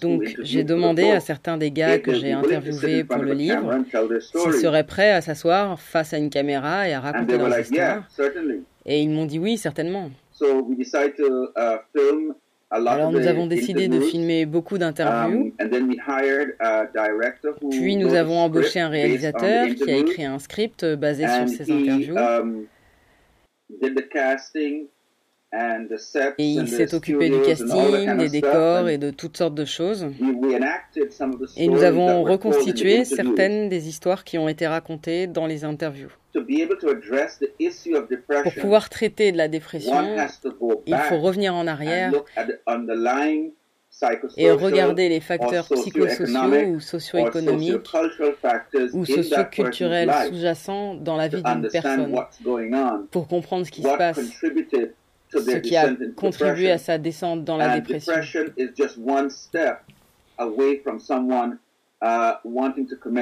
Donc 0.00 0.36
j'ai 0.40 0.64
demandé 0.64 1.10
à 1.10 1.20
certains 1.20 1.56
des 1.56 1.70
gars 1.70 1.98
que 1.98 2.14
j'ai 2.14 2.32
interviewés 2.32 3.00
in 3.00 3.04
pour 3.04 3.22
le 3.22 3.32
livre 3.32 3.84
s'ils 4.20 4.52
seraient 4.54 4.86
prêts 4.86 5.12
à 5.12 5.20
s'asseoir 5.20 5.80
face 5.80 6.12
à 6.12 6.18
une 6.18 6.30
caméra 6.30 6.88
et 6.88 6.94
à 6.94 7.00
raconter 7.00 7.38
histoires. 7.60 8.04
certainly. 8.10 8.62
Et 8.84 9.02
ils 9.02 9.10
m'ont 9.10 9.26
dit 9.26 9.38
oui, 9.38 9.56
certainement. 9.56 10.10
So 10.32 10.62
we 10.62 10.76
decided 10.76 11.16
to 11.16 11.48
uh, 11.56 11.78
film 11.94 12.34
a 12.70 12.78
lot 12.78 12.90
Alors 12.90 13.08
of 13.08 13.14
nous 13.14 13.26
avons 13.26 13.46
décidé 13.46 13.88
de 13.88 14.00
filmer 14.00 14.44
beaucoup 14.44 14.76
d'interviews. 14.78 15.46
Um, 15.46 15.52
and 15.58 15.70
then 15.70 15.88
we 15.88 15.96
hired 15.96 16.56
a 16.60 16.86
director 16.86 17.54
who 17.60 17.70
Puis 17.70 17.96
nous 17.96 18.14
avons 18.14 18.38
embauché 18.40 18.80
un 18.80 18.88
réalisateur 18.88 19.66
qui 19.74 19.90
a 19.90 19.96
écrit 19.96 20.24
un 20.24 20.38
script 20.38 20.84
basé 20.84 21.24
and 21.24 21.48
sur 21.48 21.64
ces 21.64 21.72
interviews. 21.72 22.14
Et 26.38 26.44
il 26.44 26.68
s'est 26.68 26.94
occupé 26.94 27.30
du 27.30 27.40
casting, 27.42 28.16
des 28.16 28.28
décors 28.28 28.88
et 28.88 28.98
de 28.98 29.10
toutes 29.10 29.36
sortes 29.36 29.54
de 29.54 29.64
choses. 29.64 30.06
Et 31.56 31.68
nous 31.68 31.82
avons 31.82 32.22
reconstitué 32.22 33.04
certaines 33.04 33.68
des 33.68 33.88
histoires 33.88 34.24
qui 34.24 34.38
ont 34.38 34.48
été 34.48 34.66
racontées 34.66 35.26
dans 35.26 35.46
les 35.46 35.64
interviews. 35.64 36.10
Pour 38.42 38.54
pouvoir 38.60 38.88
traiter 38.90 39.32
de 39.32 39.38
la 39.38 39.48
dépression, 39.48 40.16
il 40.86 40.96
faut 40.96 41.18
revenir 41.18 41.54
en 41.54 41.66
arrière 41.66 42.12
et 44.36 44.50
regarder 44.50 45.08
les 45.08 45.20
facteurs 45.20 45.66
psychosociaux 45.70 46.68
ou 46.68 46.80
socio-économiques 46.80 47.88
ou 48.92 49.06
socio-culturels 49.06 50.12
sous-jacents 50.28 50.94
dans 50.94 51.16
la 51.16 51.28
vie 51.28 51.42
d'une 51.42 51.68
personne 51.68 52.14
pour 53.10 53.26
comprendre 53.26 53.64
ce 53.64 53.70
qui 53.70 53.82
se 53.82 53.96
passe, 53.96 54.20
ce 55.30 55.56
qui 55.58 55.76
a 55.76 55.90
contribué 56.16 56.70
à 56.70 56.78
sa 56.78 56.98
descente 56.98 57.44
dans 57.44 57.56
la 57.56 57.80
dépression. 57.80 58.14
uh, 62.02 62.32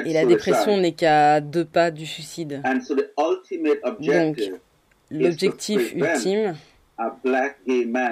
Et 0.04 0.12
la 0.12 0.26
dépression 0.26 0.76
n'est 0.78 0.92
qu'à 0.92 1.40
deux 1.40 1.64
pas 1.64 1.90
du 1.90 2.06
suicide. 2.06 2.60
And 2.64 2.80
so 2.80 2.94
the 2.94 3.10
ultimate 3.18 3.78
objective 3.84 4.58
L'objectif 5.10 5.94
ultime 5.94 6.56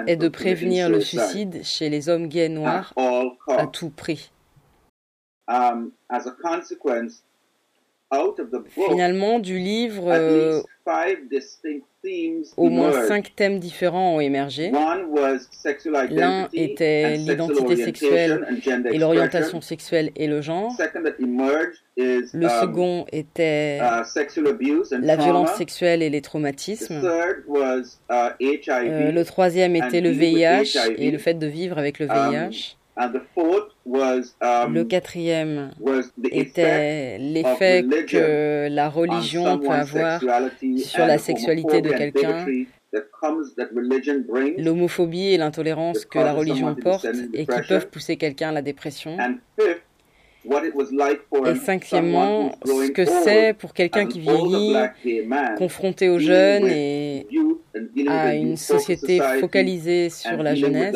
est 0.07 0.15
de 0.15 0.27
prévenir 0.29 0.89
le 0.89 1.01
suicide 1.01 1.61
chez 1.63 1.89
les 1.89 2.09
hommes 2.09 2.27
gays 2.27 2.49
noirs 2.49 2.93
à 3.47 3.67
tout 3.67 3.89
prix. 3.89 4.31
Um, 5.47 5.91
Finalement, 8.69 9.39
du 9.39 9.57
livre, 9.57 10.11
euh, 10.11 10.61
au 12.57 12.69
moins 12.69 12.91
cinq 13.07 13.35
thèmes 13.35 13.59
différents 13.59 14.15
ont 14.15 14.19
émergé. 14.19 14.71
L'un 16.09 16.49
était 16.53 17.15
l'identité 17.17 17.75
sexuelle 17.77 18.45
et 18.91 18.97
l'orientation 18.97 19.61
sexuelle 19.61 20.11
et 20.15 20.27
le 20.27 20.41
genre. 20.41 20.75
Le 21.95 22.45
um, 22.45 22.49
second 22.61 23.05
était 23.11 23.77
uh, 23.77 24.03
la 25.01 25.15
violence 25.15 25.53
sexuelle 25.55 26.01
et 26.01 26.09
les 26.09 26.21
traumatismes. 26.21 27.01
uh. 27.01 27.81
Euh, 28.09 29.11
le 29.11 29.23
troisième 29.23 29.75
était 29.75 30.01
le 30.01 30.09
VIH 30.09 30.77
et 30.97 31.11
le 31.11 31.17
fait 31.17 31.35
de 31.35 31.47
vivre 31.47 31.77
avec 31.77 31.99
le 31.99 32.07
Um, 32.09 32.31
VIH. 32.31 32.75
And 32.95 33.11
the 33.11 33.21
fourth 33.33 33.71
was 33.85 34.35
um, 34.41 34.73
Le 34.73 34.83
quatrième 34.83 35.71
was 35.79 36.03
the 36.17 36.27
effect 36.27 36.57
était 36.57 37.17
l'effet 37.19 37.81
religion 37.81 38.05
que 38.07 38.67
la 38.69 38.87
on 38.87 38.91
religion 38.91 39.57
peut 39.57 39.69
avoir 39.69 40.19
sexuality 40.19 40.79
sur 40.79 41.05
la 41.05 41.17
sexualité 41.17 41.81
de 41.81 41.89
quelqu'un, 41.89 42.45
l'homophobie 44.57 45.33
et 45.33 45.37
l'intolérance 45.37 46.05
que 46.05 46.19
la 46.19 46.33
religion 46.33 46.75
porte 46.75 47.07
et 47.33 47.45
qui 47.45 47.61
peuvent 47.67 47.89
pousser 47.89 48.17
quelqu'un 48.17 48.49
à 48.49 48.53
la 48.53 48.61
dépression. 48.61 49.17
And 49.19 49.37
fifth, 49.59 49.81
what 50.45 50.65
it 50.65 50.75
was 50.75 50.91
like 50.91 51.21
for 51.29 51.47
Et 51.47 51.55
cinquièmement, 51.55 52.51
ce 52.65 52.91
que 52.91 53.05
c'est 53.05 53.53
pour 53.57 53.73
quelqu'un 53.73 54.05
qui 54.05 54.19
vieillit, 54.19 54.75
confronté 55.57 56.09
aux 56.09 56.19
jeunes 56.19 56.67
et 56.67 57.27
à 58.07 58.35
une 58.35 58.57
société 58.57 59.19
focalisée 59.39 60.09
sur 60.09 60.41
la 60.43 60.55
jeunesse 60.55 60.95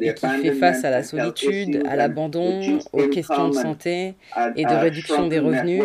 et 0.00 0.14
qui 0.14 0.26
fait 0.26 0.52
face 0.52 0.84
à 0.84 0.90
la 0.90 1.02
solitude, 1.02 1.82
à 1.86 1.92
and 1.92 1.96
l'abandon, 1.96 2.78
aux 2.92 3.08
questions 3.08 3.48
de 3.48 3.54
santé, 3.54 4.14
et 4.56 4.64
de 4.64 4.74
réduction 4.74 5.26
des 5.26 5.38
revenus, 5.38 5.84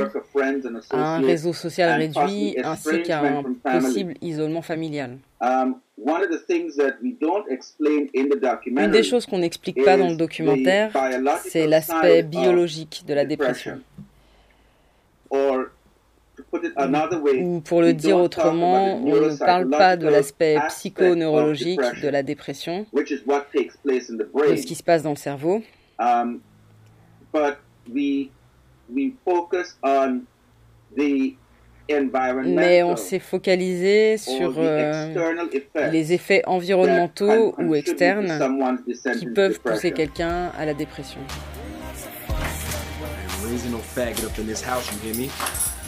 à 0.91 1.15
un 1.15 1.19
réseau 1.19 1.53
social 1.53 1.99
réduit 1.99 2.57
ainsi 2.63 3.01
qu'à 3.03 3.21
un 3.21 3.43
possible 3.79 4.13
isolement 4.21 4.61
familial. 4.61 5.17
Um, 5.39 5.75
Une 8.65 8.91
des 8.91 9.03
choses 9.03 9.25
qu'on 9.25 9.39
n'explique 9.39 9.83
pas 9.83 9.97
dans 9.97 10.09
le 10.09 10.15
documentaire, 10.15 10.91
c'est 11.45 11.67
l'aspect 11.67 12.23
biologique 12.23 13.03
de 13.07 13.13
la 13.13 13.25
dépression. 13.25 13.79
Ou 16.53 17.61
pour 17.61 17.81
le 17.81 17.87
we 17.87 17.93
dire 17.93 18.17
don't 18.17 18.29
talk 18.29 18.45
about 18.45 18.53
autrement, 18.55 18.99
the 18.99 19.03
on 19.03 19.31
ne 19.31 19.37
parle 19.37 19.69
pas 19.69 19.97
de 19.97 20.07
l'aspect 20.07 20.57
psychoneurologique 20.69 21.79
of 21.79 21.85
de 21.85 21.93
depression, 21.93 22.11
la 22.11 22.23
dépression, 22.23 22.85
which 22.93 23.11
is 23.11 23.21
what 23.25 23.45
takes 23.53 23.75
place 23.77 24.09
in 24.09 24.15
the 24.15 24.19
de 24.19 24.29
brain. 24.33 24.57
ce 24.57 24.65
qui 24.65 24.75
se 24.75 24.83
passe 24.83 25.03
dans 25.03 25.11
le 25.11 25.17
cerveau, 25.17 25.61
Um, 25.99 26.41
but 27.33 27.57
we 27.91 28.29
we 28.93 29.13
focus 29.25 29.77
on 29.83 30.21
the 30.95 31.35
environmental 31.89 32.53
mais 32.53 32.83
on 32.83 32.95
s'est 32.95 33.19
focalisé 33.19 34.17
sur 34.17 34.53
euh, 34.57 35.07
external 35.07 35.47
effects 35.51 35.91
les 35.91 36.13
effets 36.13 36.43
environnementaux 36.45 37.53
can 37.53 37.63
ou 37.63 37.75
externes 37.75 38.39
qui 39.17 39.25
peuvent 39.25 39.59
pousser 39.59 39.91
quelqu'un 39.91 40.51
à 40.57 40.65
la 40.65 40.73
dépression. 40.73 41.21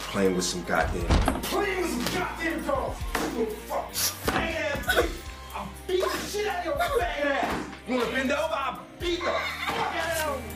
Playing 0.00 0.36
with 0.36 0.44
some 0.44 0.62
goddamn. 0.64 1.40
Playing 1.42 1.82
with 1.82 1.90
some 1.90 2.20
goddamn 2.20 2.64
dogs. 2.66 2.98
You 3.14 3.38
little 3.38 3.54
fuck. 3.54 4.34
Ass. 4.34 5.08
I'll 5.54 5.68
beat 5.86 6.02
the 6.02 6.08
shit 6.28 6.46
out 6.46 6.58
of 6.58 6.64
your 6.64 6.74
faggot 6.74 7.02
ass. 7.02 7.66
You 7.88 7.94
wanna 7.96 8.10
bend 8.10 8.30
over? 8.32 8.54
I'll 8.54 8.80
beat 9.00 9.20
the 9.20 9.24
fuck 9.26 9.96
out 9.96 10.28
of 10.28 10.40
you. 10.40 10.48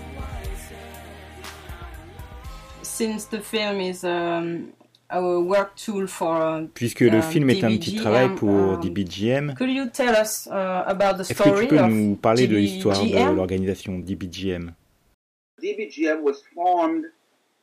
since 2.83 3.27
the 3.27 3.40
film 3.40 3.81
is 3.81 4.05
um, 4.05 4.72
a 5.11 5.20
work 5.40 5.75
tool 5.77 6.07
for. 6.07 6.37
uh, 6.37 6.66
Puisque 6.75 7.01
le 7.01 7.16
um, 7.16 7.22
film 7.22 7.51
est 7.51 7.64
un 7.64 7.77
petit 7.77 7.96
travail 7.96 8.35
pour 8.35 8.51
um, 8.51 8.81
DBGM, 8.81 9.55
Could 9.57 9.70
you 9.70 9.88
tell 9.90 10.14
us 10.14 10.46
uh, 10.48 10.85
about 10.87 11.16
the 11.16 11.22
est-ce 11.22 11.35
que 11.35 11.42
story 11.42 11.68
tu 11.68 11.75
peux 11.75 11.87
nous 11.87 12.16
parler 12.16 12.46
de 12.46 12.57
l'histoire 12.57 13.01
de 13.01 13.35
l'organisation 13.35 13.98
DBGM 13.98 14.72
DBGM 15.62 16.22
was 16.22 16.42
formed 16.55 17.05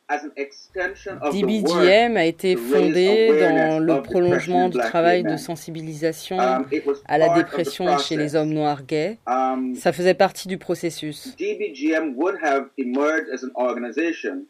as 0.08 0.24
an 0.24 0.32
extension 0.36 1.18
of 1.22 1.32
the 1.32 1.42
work 1.42 1.46
DBGM 1.46 2.16
a 2.16 2.24
été 2.24 2.56
fondé 2.56 3.28
dans 3.40 3.78
le 3.78 4.02
prolongement 4.02 4.68
du 4.68 4.78
travail 4.78 5.22
de 5.22 5.36
sensibilisation 5.36 6.36
Um, 6.38 6.66
it 6.72 6.84
was 6.84 6.96
à 7.06 7.16
la 7.18 7.28
dépression 7.34 7.96
chez 7.98 8.16
les 8.16 8.34
hommes 8.34 8.52
noirs 8.52 8.82
gays. 8.84 9.18
Um, 9.28 9.74
Ça 9.76 9.92
faisait 9.92 10.14
partie 10.14 10.48
du 10.48 10.58
processus. 10.58 11.36
DBGM 11.36 12.14
would 12.16 12.36
have 12.42 12.66
emerged 12.76 13.28
as 13.32 13.44
an 13.44 13.50
organization, 13.54 14.46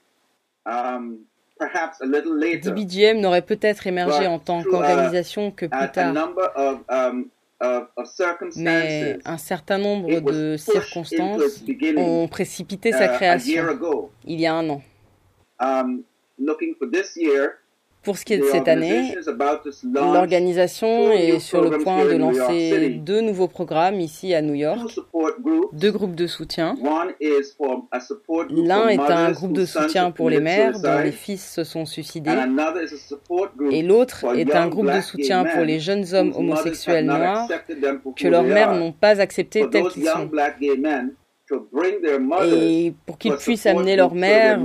um, 0.65 1.19
perhaps 1.59 2.01
a 2.01 2.07
little 2.07 2.35
later, 2.39 2.71
DBGM 2.71 3.21
n'aurait 3.21 3.43
peut-être 3.43 3.87
émergé 3.87 4.27
en 4.27 4.39
tant 4.39 4.61
a- 4.61 4.65
qu'organisation 4.65 5.51
que 5.51 5.67
plus 5.67 5.91
tard, 5.93 6.15
um, 7.61 7.87
mais 7.97 8.05
circumstances. 8.07 9.19
un 9.25 9.39
certain 9.39 9.79
nombre 9.79 10.21
de 10.21 10.57
circonstances 10.57 11.63
ont 11.97 12.29
précipité 12.29 12.91
uh, 12.91 12.93
sa 12.93 13.05
year 13.07 13.15
création 13.17 14.11
il 14.25 14.41
y 14.41 14.47
a 14.47 14.55
un 14.55 14.69
an. 14.71 14.83
Pour 18.03 18.17
ce 18.17 18.25
qui 18.25 18.33
est 18.33 18.39
the 18.39 18.43
de 18.43 18.47
cette 18.47 18.67
année, 18.69 19.15
l'organisation 19.95 21.13
est 21.13 21.39
sur 21.39 21.61
le 21.63 21.79
point 21.79 22.07
de 22.07 22.17
lancer 22.17 22.89
deux 22.91 23.21
nouveaux 23.21 23.49
programmes 23.49 24.01
ici 24.01 24.33
à 24.35 24.41
New 24.41 24.55
York, 24.55 24.99
deux 25.75 25.93
groupes 25.93 26.15
de 26.15 26.27
soutien. 26.27 26.77
L'un 28.51 28.89
est 28.89 29.01
un 29.01 29.33
groupe 29.33 29.53
de 29.53 29.67
soutien 29.67 30.11
pour 30.13 30.31
les 30.31 30.41
mères 30.41 30.81
dont 30.81 30.99
les 31.01 31.13
fils 31.13 31.53
se 31.53 31.63
sont 31.63 31.85
suicidés, 31.85 32.39
et 33.71 33.83
l'autre 33.83 34.25
est 34.35 34.55
un 34.55 34.69
groupe 34.69 34.91
de 34.91 35.01
soutien 35.03 35.45
pour 35.45 35.63
les 35.65 35.79
jeunes 35.79 36.07
hommes 36.15 36.33
homosexuels 36.35 37.05
noirs 37.05 37.49
que 38.17 38.29
leurs 38.29 38.45
mères 38.45 38.75
n'ont 38.75 38.93
pas 38.93 39.21
acceptés 39.21 39.69
tels 39.69 39.89
qu'ils 39.89 40.07
sont, 40.07 40.31
et 42.45 42.95
pour 43.05 43.19
qu'ils 43.19 43.37
puissent 43.37 43.67
amener 43.67 43.97
leurs 43.97 44.15
mères 44.15 44.59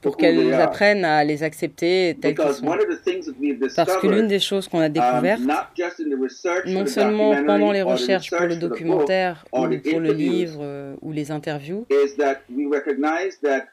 pour 0.00 0.16
qu'elles 0.16 0.54
apprennent 0.54 1.04
à 1.04 1.24
les 1.24 1.42
accepter 1.42 2.16
qu'ils 2.20 2.34
Because 2.34 2.58
sont. 2.58 2.66
one 2.66 2.78
of 2.80 2.86
the 2.88 3.02
things 3.02 3.26
that 3.26 3.34
we've 3.40 3.58
Parce 3.74 3.96
que 3.96 4.06
l'une 4.06 4.26
discovered, 4.26 4.28
des 4.28 4.40
choses 4.40 4.68
qu'on 4.68 4.80
a 4.80 4.86
um, 4.86 4.92
découvertes, 4.92 5.40
not 5.40 5.68
just 5.76 6.00
in 6.00 6.10
the 6.10 6.20
research 6.20 6.66
non 6.66 6.86
seulement 6.86 7.34
pendant 7.44 7.72
les 7.72 7.82
recherches 7.82 8.30
pour 8.30 8.46
le 8.46 8.56
documentaire 8.56 9.44
or 9.52 9.64
ou 9.64 9.68
the 9.76 9.90
pour 9.90 10.00
le 10.00 10.12
livre 10.12 10.60
euh, 10.62 10.94
ou 11.02 11.12
les 11.12 11.30
interviews, 11.30 11.84
is 11.90 12.14
that 12.16 12.40
we 12.50 12.66
recognize 12.70 13.38
that 13.42 13.64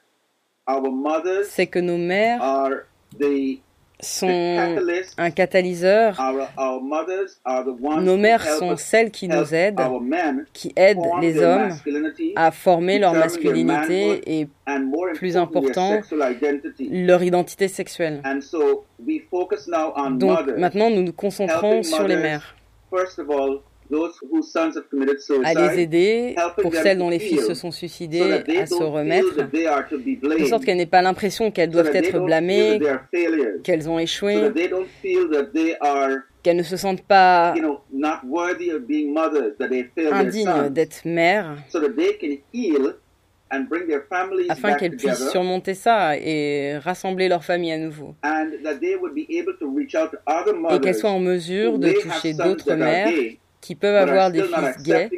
our 0.67 0.89
mothers 0.91 1.45
c'est 1.49 1.67
que 1.67 1.79
nos 1.79 1.97
mères 1.97 2.41
are 2.41 2.69
the, 3.19 3.19
the 3.19 3.59
sont 4.03 4.75
un 5.17 5.31
catalyseur. 5.31 6.19
Nos 8.01 8.17
mères 8.17 8.45
sont 8.45 8.77
celles 8.77 9.11
qui 9.11 9.27
nous 9.27 9.53
aident, 9.53 9.81
qui 10.53 10.73
aident 10.75 10.99
les 11.21 11.41
hommes 11.41 11.69
à 12.35 12.51
former 12.51 12.99
leur 12.99 13.13
masculinité 13.13 14.39
et 14.39 14.47
plus 15.15 15.37
important, 15.37 16.01
leur 16.79 17.23
identité 17.23 17.67
sexuelle. 17.67 18.21
Donc 20.11 20.39
maintenant, 20.57 20.89
nous 20.89 21.03
nous 21.03 21.13
concentrons 21.13 21.83
sur 21.83 22.07
les 22.07 22.17
mères, 22.17 22.55
À 25.43 25.53
les 25.53 25.81
aider 25.81 26.35
pour 26.61 26.73
celles 26.73 26.97
dont 26.97 27.09
les 27.09 27.19
fils 27.19 27.45
se 27.45 27.53
sont 27.53 27.71
so 27.71 27.77
suicidés 27.77 28.43
à 28.57 28.65
se 28.65 28.83
remettre, 28.83 29.35
de 29.51 30.45
sorte 30.45 30.65
qu'elles 30.65 30.77
n'aient 30.77 30.85
pas 30.85 31.01
l'impression 31.01 31.51
qu'elles 31.51 31.69
doivent 31.69 31.95
être 31.95 32.19
blâmées, 32.19 32.79
qu'elles 33.63 33.89
ont 33.89 33.99
échoué, 33.99 34.51
qu'elles 36.41 36.57
ne 36.57 36.63
se 36.63 36.77
sentent 36.77 37.03
pas 37.03 37.53
indignes 40.11 40.69
d'être 40.69 41.01
mères, 41.05 41.57
so 41.69 41.79
that 41.79 41.95
they 41.95 42.17
can 42.17 42.37
heal 42.53 42.95
and 43.51 43.67
bring 43.69 43.87
their 43.87 44.03
families 44.09 44.49
afin 44.49 44.73
qu'elles 44.73 44.95
puissent 44.95 45.29
surmonter 45.29 45.75
ça 45.75 46.17
et 46.17 46.77
rassembler 46.77 47.27
leur 47.27 47.43
famille 47.43 47.71
à 47.71 47.77
nouveau. 47.77 48.15
and 48.23 48.51
that 48.63 48.79
they 48.79 48.95
would 48.95 49.13
be 49.13 49.27
able 49.29 49.55
to 49.59 49.67
reach 49.75 49.93
out 49.95 50.09
to 50.11 50.17
other 50.25 50.49
Et 50.49 50.53
qu'elles 50.53 50.79
mothers 50.79 50.95
soient 50.95 51.11
en 51.11 51.19
mesure 51.19 51.77
de 51.77 51.91
toucher 51.91 52.33
d'autres 52.33 52.73
mères 52.73 53.09
qui 53.63 53.75
peuvent 53.75 53.95
avoir 53.95 54.29
des 54.29 54.43
fils 54.43 54.83
gays, 54.83 55.09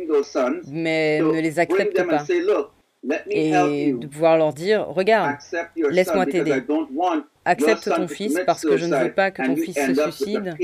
mais 0.67 1.19
ne 1.19 1.41
les 1.41 1.60
acceptent 1.60 2.08
pas. 2.08 2.19
say, 2.25 2.39
look, 2.39 2.69
let 3.03 3.24
me 3.26 3.34
help 3.34 3.72
Et 3.72 3.91
de 3.93 4.07
pouvoir 4.07 4.38
leur 4.38 4.53
dire, 4.53 4.88
regarde, 4.88 5.38
laisse-moi 5.76 6.28
t'aider. 6.28 6.51
I 6.51 6.61
don't 6.61 6.88
want 6.93 7.24
accepte 7.43 7.86
ton 7.86 8.07
to 8.07 8.07
fils 8.07 8.39
parce 8.45 8.63
que 8.63 8.78
je 8.78 8.86
ne 8.86 8.95
veux 8.95 9.11
pas 9.11 9.32
que 9.32 9.43
ton 9.43 9.55
fils 9.55 9.76
se 9.76 10.11
suicide 10.11 10.55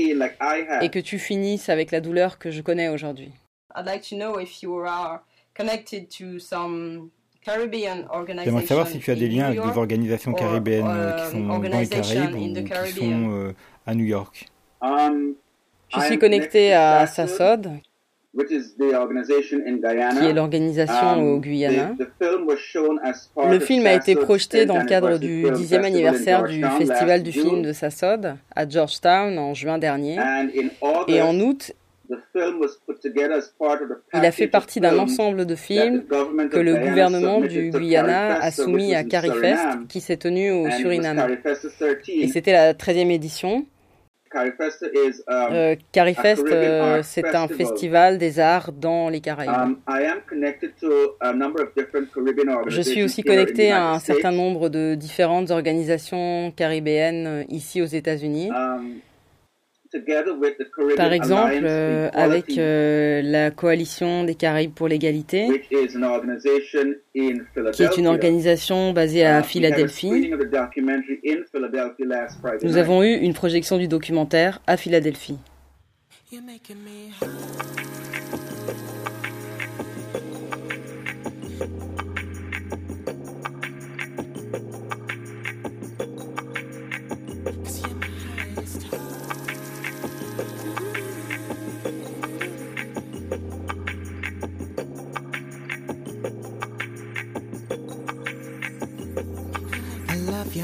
et 0.80 0.88
que 0.90 0.98
tu 0.98 1.18
finisses 1.18 1.68
avec 1.68 1.90
la 1.90 2.00
douleur 2.00 2.38
que 2.38 2.50
je 2.50 2.62
connais 2.62 2.88
aujourd'hui. 2.88 3.32
I'd 3.74 3.86
like 3.86 4.02
to 4.10 4.16
know 4.16 4.38
if 4.38 4.62
you 4.62 4.76
are 4.78 5.20
connected 5.54 6.08
to 6.18 6.38
some 6.38 7.10
Caribbean 7.42 8.06
organization. 8.12 8.44
J'aimerais 8.44 8.66
savoir 8.66 8.86
si 8.86 8.98
tu 8.98 9.10
as 9.10 9.14
des 9.14 9.28
liens 9.28 9.46
avec 9.46 9.60
des 9.60 9.78
organisations 9.78 10.32
or, 10.32 10.38
caribéennes 10.38 10.86
euh, 10.86 11.16
qui 11.16 11.36
um, 11.36 11.48
sont 11.48 11.58
dans 11.58 11.78
les 11.80 11.88
Caraïbes 11.88 12.34
in 12.36 12.60
ou 12.60 12.84
qui 12.84 12.92
sont 12.92 13.30
euh, 13.32 13.52
à 13.86 13.94
New 13.94 14.04
York. 14.04 14.46
Um, 14.82 15.34
Je 15.94 16.00
suis 16.00 16.18
connecté 16.18 16.72
à 16.72 17.06
SASOD, 17.06 17.68
Guyana. 18.34 20.20
qui 20.20 20.26
est 20.26 20.32
l'organisation 20.32 21.12
Um, 21.12 21.34
au 21.34 21.38
Guyana. 21.38 21.94
as 23.02 23.28
part 23.34 23.50
Le 23.50 23.58
film 23.60 23.86
a 23.86 23.92
été 23.94 24.14
projeté 24.14 24.62
10th 24.62 24.66
dans 24.66 24.78
le 24.78 24.86
cadre 24.86 25.18
du 25.18 25.42
film 25.44 25.54
10e 25.54 25.58
festival 25.58 25.84
in 25.84 25.84
anniversaire 25.84 26.44
du 26.44 26.64
Festival 26.64 27.22
du 27.22 27.32
film 27.32 27.62
de 27.62 27.72
SASOD 27.72 28.36
à 28.54 28.68
Georgetown 28.68 29.38
en 29.38 29.52
juin 29.54 29.78
dernier. 29.78 30.16
Et 31.08 31.20
en 31.20 31.38
août, 31.40 31.72
il 34.14 34.24
a 34.26 34.32
fait 34.32 34.48
partie 34.48 34.80
d'un 34.80 34.98
ensemble 34.98 35.46
de 35.46 35.54
films 35.54 36.04
que 36.50 36.58
le 36.58 36.74
Guyana 36.74 36.88
gouvernement 36.88 37.40
du 37.40 37.70
Guyana 37.70 38.36
a 38.36 38.50
soumis 38.50 38.94
à 38.94 39.04
CARIFEST, 39.04 39.86
qui 39.88 40.00
s'est 40.00 40.16
tenu 40.18 40.50
au 40.52 40.70
Suriname. 40.70 41.16
CARIFESTA 41.16 41.68
13. 41.94 41.96
Et 42.08 42.28
c'était 42.28 42.52
la 42.52 42.74
13e 42.74 43.10
édition. 43.10 43.66
CARIFESTA 44.32 44.86
is 44.94 45.22
um, 45.28 45.52
Euh, 45.52 45.76
CARIFEST, 45.92 46.44
euh, 46.46 47.02
c'est 47.02 47.34
un 47.34 47.48
Festival. 47.48 48.18
des 48.18 48.40
arts 48.40 48.72
dans 48.72 49.08
les 49.08 49.20
Caraïbes. 49.20 49.50
Um, 49.50 49.76
Je 52.66 52.82
suis 52.82 53.02
aussi 53.02 53.22
connecté 53.22 53.70
à 53.70 53.90
un 53.90 53.98
certain 53.98 54.32
nombre 54.32 54.68
de 54.68 54.94
différentes 54.94 55.50
organisations 55.50 56.52
caribéennes 56.56 57.26
euh, 57.26 57.44
ici 57.48 57.82
aux 57.82 57.86
États-Unis. 57.86 58.50
Um, 58.50 58.52
together 58.52 58.60
with 58.62 59.00
the 59.02 59.10
Caribbean 59.10 59.81
Par 60.96 61.12
exemple, 61.12 61.60
euh, 61.64 62.08
avec 62.12 62.56
euh, 62.58 63.20
la 63.22 63.50
Coalition 63.50 64.24
des 64.24 64.34
Caraïbes 64.34 64.72
pour 64.74 64.88
l'égalité, 64.88 65.46
which 65.48 65.66
is 65.70 65.96
an 65.96 66.02
organization 66.02 66.94
in 67.16 67.38
qui 67.72 67.82
est 67.82 67.96
une 67.96 68.06
organisation 68.06 68.92
basée 68.92 69.22
Uh, 69.22 69.24
à 69.24 69.28
we 69.28 69.34
had 69.36 69.40
a 69.44 69.48
Philadelphie. 69.48 70.08
screening 70.08 70.32
of 70.34 70.40
the 70.40 70.50
documentary 70.50 71.20
in 71.24 71.44
Philadelphia 71.50 72.06
last 72.06 72.40
Friday 72.40 72.66
Nous 72.66 72.76
avons 72.76 73.02
eu 73.02 73.14
une 73.14 73.34
projection 73.34 73.76
du 73.78 73.88
documentaire 73.88 74.60
à 74.66 74.76
Philadelphie. 74.76 75.38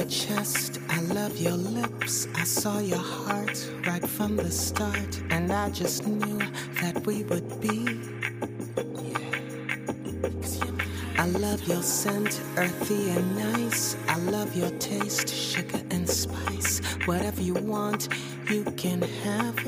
Chest, 0.08 0.80
I 0.88 1.00
love 1.02 1.38
your 1.38 1.52
lips. 1.52 2.26
I 2.34 2.44
saw 2.44 2.78
your 2.78 2.98
heart 2.98 3.70
right 3.86 4.06
from 4.08 4.36
the 4.36 4.50
start, 4.50 5.20
and 5.30 5.52
I 5.52 5.70
just 5.70 6.06
knew 6.06 6.38
that 6.80 7.06
we 7.06 7.24
would 7.24 7.60
be. 7.60 8.00
I 11.18 11.26
love 11.26 11.66
your 11.68 11.82
scent, 11.82 12.40
earthy 12.56 13.10
and 13.10 13.36
nice. 13.36 13.96
I 14.08 14.16
love 14.18 14.56
your 14.56 14.70
taste, 14.78 15.28
sugar 15.28 15.82
and 15.90 16.08
spice. 16.08 16.80
Whatever 17.04 17.42
you 17.42 17.54
want, 17.54 18.08
you 18.48 18.64
can 18.76 19.02
have 19.02 19.62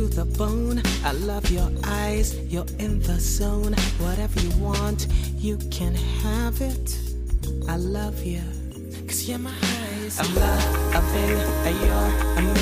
to 0.00 0.08
the 0.08 0.24
bone. 0.24 0.80
I 1.04 1.12
love 1.12 1.50
your 1.50 1.70
eyes, 1.84 2.34
you're 2.52 2.70
in 2.78 3.00
the 3.00 3.20
zone. 3.20 3.74
Whatever 3.98 4.40
you 4.40 4.50
want, 4.58 5.06
you 5.36 5.58
can 5.70 5.94
have 5.94 6.60
it. 6.62 6.98
I 7.68 7.76
love 7.76 8.22
you, 8.22 8.42
cause 9.06 9.28
you're 9.28 9.38
my 9.38 9.50
highest. 9.50 10.20
I'm 10.20 10.34
loving 10.36 11.28
your 11.86 12.00
male 12.44 12.59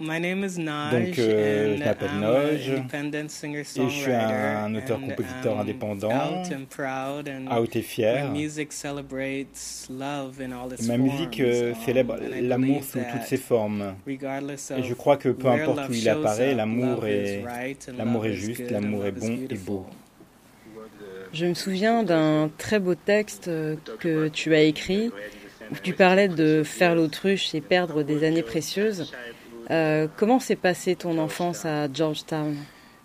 my 0.00 0.18
name 0.18 0.42
is 0.44 0.58
Naj, 0.58 0.92
Donc, 0.92 1.18
euh, 1.18 1.76
je 1.76 1.82
and 1.82 1.84
m'appelle 1.84 2.08
I'm 2.14 2.20
Noj, 2.20 2.68
an 2.70 2.72
independent 2.78 3.44
et 3.44 3.88
je 3.88 3.88
suis 3.90 4.12
un 4.12 4.74
auteur-compositeur 4.74 5.54
I'm 5.54 5.60
indépendant, 5.60 6.08
out 6.10 6.52
and 6.52 6.64
proud, 6.68 7.28
and 7.28 7.46
out 7.54 7.76
et 7.76 7.82
fier. 7.82 8.24
my 8.24 8.40
music 8.40 8.72
celebrates 8.72 9.88
love 9.90 10.40
in 10.40 10.52
all 10.52 10.72
its 10.72 10.82
Et 10.84 10.88
ma 10.88 10.96
musique 10.96 11.36
forms, 11.36 11.46
euh, 11.46 11.70
um, 11.72 11.76
célèbre 11.84 12.14
and 12.14 12.36
I 12.36 12.40
l'amour 12.48 12.82
sous 12.84 12.98
toutes 12.98 13.26
ses 13.26 13.36
formes. 13.36 13.94
regardless 14.06 14.70
Et 14.70 14.82
je 14.82 14.92
of 14.92 14.98
crois 14.98 15.16
que 15.16 15.28
peu 15.28 15.48
where 15.48 15.62
importe 15.70 15.88
où 15.90 15.92
il 15.92 16.08
apparaît, 16.08 16.54
l'amour 16.54 17.02
love 17.02 17.08
is 17.08 17.12
est, 17.12 17.44
l'amour 17.96 18.22
love 18.24 18.32
est 18.32 18.34
is 18.34 18.40
juste, 18.40 18.60
good 18.62 18.70
l'amour 18.70 19.02
and 19.02 19.06
est 19.06 19.12
bon 19.12 19.26
et 19.26 19.36
beautiful. 19.36 19.64
beau. 19.66 19.86
Je 21.32 21.46
me 21.46 21.54
souviens 21.54 22.02
d'un 22.02 22.50
très 22.58 22.80
beau 22.80 22.94
texte 22.96 23.46
euh, 23.48 23.76
que 24.00 24.28
tu 24.28 24.54
as 24.54 24.62
écrit 24.62 25.10
où 25.70 25.76
tu 25.82 25.92
parlais 25.92 26.26
de 26.26 26.62
faire 26.64 26.96
l'autruche 26.96 27.54
et 27.54 27.60
perdre 27.60 28.02
des 28.02 28.24
années 28.24 28.42
précieuses. 28.42 29.12
Euh, 29.70 30.08
comment 30.16 30.40
s'est 30.40 30.56
passée 30.56 30.96
ton 30.96 31.16
enfance 31.18 31.64
à 31.64 31.86
Georgetown? 31.92 32.56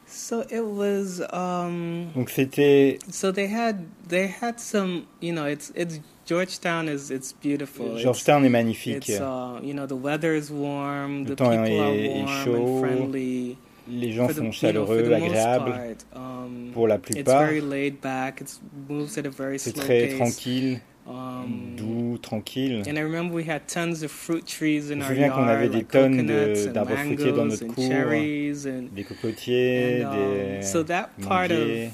So 0.08 0.42
it 0.52 0.62
was 0.64 1.22
um 1.34 2.08
Donc 2.16 2.30
c'était 2.30 3.00
so 3.12 3.32
they 3.32 3.48
had 3.52 3.78
they 4.08 4.28
had 4.42 4.60
some 4.60 5.04
you 5.22 5.34
know 5.34 5.46
it's 5.48 5.72
it's 5.76 6.00
Georgetown 6.28 6.88
is 6.88 7.12
it's 7.12 7.34
beautiful. 7.34 7.88
It's- 7.98 8.02
Georgetown 8.04 8.46
est 8.46 8.50
magnifique. 8.50 9.10
It's 9.10 9.20
uh, 9.20 9.60
you 9.64 9.74
know 9.74 9.88
the 9.88 9.94
weather 10.00 10.34
is 10.36 10.52
warm, 10.52 11.24
Le 11.24 11.32
the 11.32 11.36
temps 11.36 11.50
people 11.50 11.66
est- 11.66 11.80
are 11.80 11.96
est 11.96 12.24
warm 12.24 12.44
chaud, 12.46 12.56
and 12.56 12.80
friendly. 12.82 13.58
Les 13.88 14.12
gens 14.14 14.28
For 14.28 14.34
the- 14.34 14.38
sont 14.38 14.66
you 14.68 14.74
know, 14.74 14.86
for 14.86 14.96
chaleureux, 14.96 15.14
agréables. 15.14 15.72
part, 15.72 16.22
um, 16.46 16.72
Pour 16.74 16.88
la 16.88 16.96
It's 16.96 17.06
plupart, 17.12 17.46
very 17.46 17.62
laid 17.62 18.02
back. 18.02 18.42
It 18.42 18.60
moves 18.90 19.18
at 19.20 19.26
a 19.28 19.30
very 19.30 19.60
c'est 19.60 19.72
slow 19.72 19.84
très 19.84 20.08
pace. 20.08 20.18
tranquille, 20.18 20.80
Um, 21.08 21.76
doux, 21.78 22.18
tranquille. 22.20 22.82
and 22.88 22.98
I 22.98 23.02
remember 23.02 23.36
we 23.36 23.44
had 23.48 23.68
tons 23.68 24.02
of 24.02 24.10
fruit 24.10 24.44
trees 24.48 24.90
in 24.90 24.96
Je 24.96 24.96
me 24.96 25.02
our 25.04 25.10
souviens 25.10 25.30
qu'on 25.30 25.48
avait 25.48 25.70
des 25.70 25.78
like 25.78 25.92
tonnes 25.92 26.18
coconuts 26.18 26.64
de- 26.64 26.68
and 26.70 26.74
d'arbres 26.74 26.98
fruitiers 26.98 27.32
dans 27.32 27.46
notre 27.46 27.68
cour, 27.68 27.88
cherries 27.88 28.66
and 28.66 28.90
des 28.96 29.04
cocotiers, 29.04 30.02
and, 30.04 30.08
um, 30.08 30.16
des 30.60 30.62
so 30.64 30.84
that 30.84 31.10
part 31.22 31.50
manguiers. 31.52 31.86
of 31.88 31.92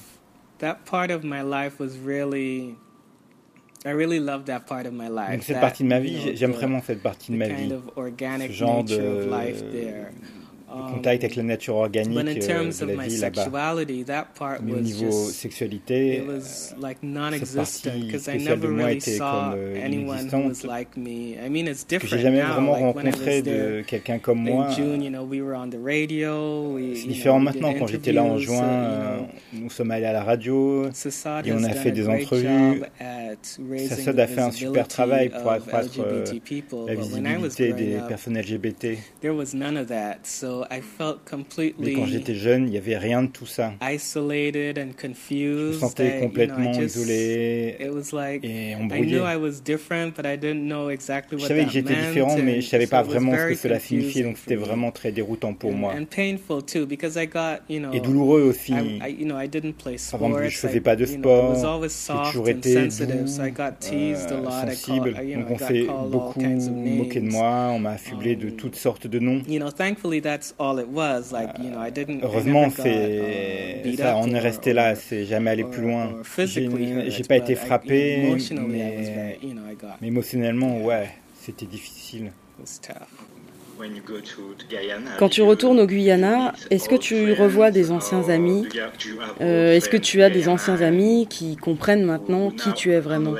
that 0.59 0.75
part 0.85 1.11
of 1.11 1.23
my 1.25 1.41
life 1.41 1.77
was 1.77 1.97
really 1.97 2.75
I 3.83 3.89
really 3.89 4.19
loved 4.21 4.45
that 4.45 4.61
part 4.65 4.85
of 4.85 4.93
my 4.93 5.09
life. 5.09 5.31
Donc 5.31 5.43
cette 5.43 5.55
that, 5.55 5.59
partie 5.61 5.83
de 5.83 5.89
ma 5.89 5.97
you 5.97 6.03
vie, 6.03 6.23
know, 6.27 6.35
j'aime 6.35 6.51
vraiment 6.51 6.81
cette 6.81 7.01
partie 7.03 7.33
de 7.33 7.37
ma 7.37 7.47
kind 7.47 7.57
vie. 7.67 7.73
of 7.73 7.89
organic 7.97 8.51
Ce 8.51 8.53
genre 8.57 8.83
nature 8.83 9.01
of 9.17 9.25
de, 9.25 9.29
life 9.29 9.61
there. 9.73 10.11
Um, 10.73 10.93
contact 10.93 11.21
avec 11.23 11.35
la 11.35 11.43
nature 11.43 11.75
organique 11.75 12.17
euh, 12.17 12.23
de 12.23 12.69
of 12.69 12.81
la 12.97 13.07
vie 13.07 13.17
là-bas. 13.17 13.49
Mais 14.63 14.73
au 14.73 14.79
niveau 14.79 15.11
sexualité, 15.11 16.23
like 16.81 16.97
cette 17.43 17.55
partie 17.55 18.19
spéciale 18.19 18.59
de 18.59 18.67
moi 18.67 18.91
était 18.91 19.17
comme 19.17 19.53
euh, 19.55 19.87
inexistante. 19.87 20.63
like 20.63 20.95
me. 20.95 21.35
I 21.35 21.49
mean, 21.49 21.67
it's 21.67 21.83
que 21.83 21.89
j'ai 21.89 21.99
different 21.99 22.21
jamais 22.21 22.41
vraiment 22.41 22.73
rencontré 22.73 23.41
de 23.41 23.81
quelqu'un 23.85 24.19
comme 24.19 24.43
moi. 24.43 24.69
C'est 24.71 24.81
différent 27.07 27.39
maintenant. 27.39 27.73
Quand 27.77 27.87
j'étais 27.87 28.13
là 28.13 28.23
en 28.23 28.37
juin, 28.37 28.61
uh, 28.61 28.63
euh, 28.63 29.19
nous 29.53 29.69
sommes 29.69 29.91
allés 29.91 30.05
à 30.05 30.13
la 30.13 30.23
radio 30.23 30.87
et 30.87 30.91
on 31.51 31.63
a 31.63 31.73
fait 31.73 31.91
des 31.91 32.07
entrevues. 32.07 32.81
Sassad 33.89 34.17
a 34.19 34.27
fait 34.27 34.41
un 34.41 34.51
super 34.51 34.87
travail 34.87 35.29
pour 35.29 35.51
accroître 35.51 35.99
la 36.87 36.95
visibilité 36.95 37.73
des 37.73 37.97
personnes 38.07 38.37
LGBT. 38.37 38.97
I 40.69 40.81
felt 40.81 41.17
Mais 41.25 41.31
completely 41.37 41.93
quand 41.93 42.05
j'étais 42.05 42.35
jeune, 42.35 42.65
il 42.65 42.71
n'y 42.71 42.77
avait 42.77 42.97
rien 42.97 43.23
de 43.23 43.27
tout 43.29 43.45
ça. 43.45 43.73
isolated 43.81 44.77
and 44.77 44.91
Je 45.01 45.07
me 45.07 45.13
confused. 45.13 45.79
sentais 45.79 46.03
I- 46.03 46.07
you 46.07 46.11
know, 46.11 46.17
I 46.17 46.21
complètement 46.27 46.73
just- 46.73 46.95
isolé 46.97 47.75
It 47.79 47.89
was 47.91 48.11
like 48.15 48.43
et 48.43 48.71
I 48.71 48.75
embrouillé. 48.75 49.05
knew 49.17 49.23
I 49.25 49.35
was 49.37 49.61
different, 49.63 50.11
but 50.15 50.25
I 50.25 50.37
didn't 50.37 50.65
know 50.67 50.89
exactly 50.89 51.37
Je 51.37 51.43
what 51.43 51.47
savais 51.47 51.65
que 51.65 51.71
j'étais 51.71 51.95
différent, 51.95 52.37
mais 52.43 52.61
je 52.61 52.67
savais 52.67 52.85
so 52.85 52.91
pas 52.91 53.03
vraiment 53.03 53.33
ce 53.35 53.47
que 53.49 53.55
cela 53.55 53.79
signifiait, 53.79 54.23
donc 54.23 54.37
c'était 54.37 54.55
vraiment 54.55 54.91
très 54.91 55.11
déroutant 55.11 55.53
pour 55.53 55.71
And- 55.71 55.75
moi. 55.77 55.93
And 55.99 56.05
painful 56.05 56.63
too, 56.63 56.85
because 56.85 57.15
I 57.15 57.27
got, 57.27 57.59
you 57.69 57.79
know, 57.79 57.91
Et 57.93 57.99
douloureux 57.99 58.41
aussi. 58.43 58.73
I, 58.73 59.15
you 59.19 59.25
know, 59.25 59.39
I 59.39 59.47
didn't 59.47 59.73
play 59.73 59.95
Par 59.95 60.21
exemple, 60.21 60.33
sports. 60.33 60.49
je 60.49 60.57
faisais 60.57 60.81
pas 60.81 60.95
de 60.95 61.05
sport, 61.05 61.65
always 61.65 61.89
j'ai 61.89 61.95
soft 61.95 62.31
toujours 62.31 62.49
été 62.49 62.73
sensitive, 62.73 63.21
doux, 63.21 63.27
so 63.27 63.43
I 63.43 63.51
got 63.51 63.71
teased 63.79 64.31
a 64.31 64.37
lot. 64.41 64.49
I 64.71 64.75
sensible. 64.75 65.13
Donc 65.13 65.51
on 65.51 65.57
s'est 65.57 65.87
beaucoup 66.11 66.41
moqué 66.41 67.19
de 67.19 67.29
moi, 67.29 67.71
on 67.73 67.79
m'a 67.79 67.91
affublé 67.91 68.35
de 68.35 68.47
Um, 68.47 68.55
toutes 68.55 68.75
sortes 68.75 69.07
de 69.07 69.19
noms. 69.19 69.41
You 69.47 69.59
know, 69.59 69.71
thankfully 69.71 70.21
that's 70.21 70.50
that's 70.51 70.59
all 70.59 70.79
it 70.79 70.87
was. 70.87 71.31
Like 71.31 71.57
you 71.59 71.71
know, 71.71 71.79
I 71.79 71.89
didn't. 71.89 72.23
I 72.23 72.25
Heureusement, 72.27 72.69
c'est 72.69 73.79
uh, 73.79 73.83
beat 73.83 73.99
ça, 73.99 74.17
on 74.17 74.27
est 74.27 74.37
or- 74.37 74.41
resté 74.43 74.73
là, 74.73 74.95
c'est 74.95 75.25
jamais 75.25 75.51
allé 75.51 75.63
plus 75.63 75.81
loin. 75.81 76.21
J'ai 76.45 77.23
pas 77.23 77.37
été 77.37 77.55
frappé, 77.55 78.25
emotionally, 78.25 78.79
I 78.79 78.83
was 78.83 78.97
mais, 78.97 79.15
very, 79.15 79.37
you 79.43 79.53
know, 79.53 79.63
I 79.69 79.75
got 79.75 79.87
mais 80.01 80.07
émotionnellement, 80.07 80.81
ouais, 80.83 81.09
c'était 81.39 81.65
difficile. 81.65 82.25
it 82.25 82.31
was 82.59 82.79
tough. 82.81 83.07
Quand 85.17 85.29
tu 85.29 85.41
retournes 85.41 85.79
au 85.79 85.87
Guyana, 85.87 86.53
est-ce 86.69 86.87
que 86.87 86.95
tu 86.95 87.33
revois 87.33 87.71
des 87.71 87.89
anciens 87.89 88.29
amis? 88.29 88.67
Euh, 89.41 89.75
Est-ce 89.75 89.89
que 89.89 89.97
tu 89.97 90.21
as 90.21 90.29
des 90.29 90.49
anciens 90.49 90.81
amis 90.81 91.25
qui 91.27 91.55
comprennent 91.55 92.03
maintenant 92.03 92.51
qui 92.51 92.73
tu 92.73 92.91
es 92.91 92.99
vraiment? 92.99 93.33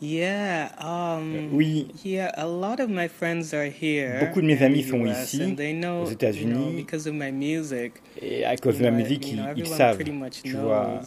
Yeah. 0.00 0.70
Um, 0.78 1.50
Oui. 1.52 1.88
Yeah, 2.04 2.30
a 2.36 2.46
lot 2.46 2.80
of 2.80 2.88
my 2.88 3.08
friends 3.08 3.52
are 3.52 3.68
here. 3.68 4.18
Beaucoup 4.20 4.40
de 4.40 4.46
mes 4.46 4.62
amis 4.62 4.84
sont 4.84 5.04
US, 5.04 5.34
ici, 5.34 5.38
know, 5.38 5.48
aux 5.48 5.56
you 5.64 5.74
know, 5.74 6.10
États-Unis. 6.12 6.76
because 6.76 7.06
of 7.06 7.14
my 7.14 7.32
music. 7.32 7.94
Et 8.20 8.44
à 8.44 8.56
cause 8.56 8.78
de 8.78 8.84
you 8.84 8.90
know, 8.90 8.96
musique, 8.96 9.30
you 9.32 9.36
know, 9.36 9.48
ils, 9.56 9.66
savent, 9.66 9.98
tu 10.42 10.52
vois. 10.56 11.00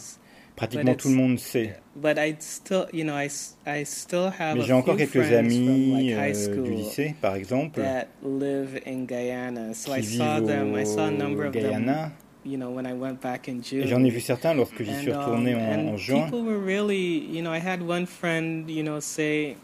Pratiquement 0.55 0.91
But 0.91 0.97
tout 0.99 1.07
le 1.09 1.15
monde 1.15 1.39
sait. 1.39 1.75
But 1.95 2.17
I 2.17 2.35
still, 2.39 2.85
you 2.93 3.03
know, 3.03 3.15
I, 3.17 3.25
s- 3.25 3.55
I 3.65 3.83
still 3.85 4.29
have 4.37 4.57
Mais 4.57 4.63
j'ai 4.63 4.73
encore 4.73 4.95
quelques 4.97 5.09
friends 5.11 5.27
from 5.27 5.37
amis 5.45 5.91
like 5.93 6.13
euh, 6.13 6.33
school 6.33 6.63
du 6.63 6.71
lycée, 6.71 7.15
par 7.21 7.35
exemple, 7.35 7.81
that 7.81 8.07
live 8.23 8.79
in 8.85 9.05
Guyana. 9.05 9.73
So 9.73 9.93
I 9.95 10.01
qui 10.01 10.17
saw 10.17 10.35
vivent 10.39 10.47
them. 10.47 10.75
I 10.75 10.85
saw 10.85 11.07
a 11.07 11.11
number 11.11 11.45
au 11.45 11.47
of 11.47 11.53
them. 11.53 11.63
Guyana. 11.63 12.11
You 12.43 12.57
know, 12.57 12.71
when 12.71 12.87
I 12.87 12.93
went 12.93 13.21
back 13.21 13.47
in 13.47 13.61
June. 13.61 13.83
Et 13.83 13.87
J'en 13.87 14.03
ai 14.03 14.09
vu 14.09 14.19
certains 14.19 14.55
lorsque 14.55 14.81
j'y 14.81 14.95
suis 14.95 15.11
And, 15.11 15.15
um, 15.15 15.19
retourné 15.21 15.53
en, 15.53 15.93
en 15.93 15.97
juin. 15.97 16.27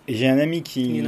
Et 0.08 0.16
j'ai 0.16 0.28
un 0.28 0.38
ami 0.38 0.62
qui, 0.62 1.02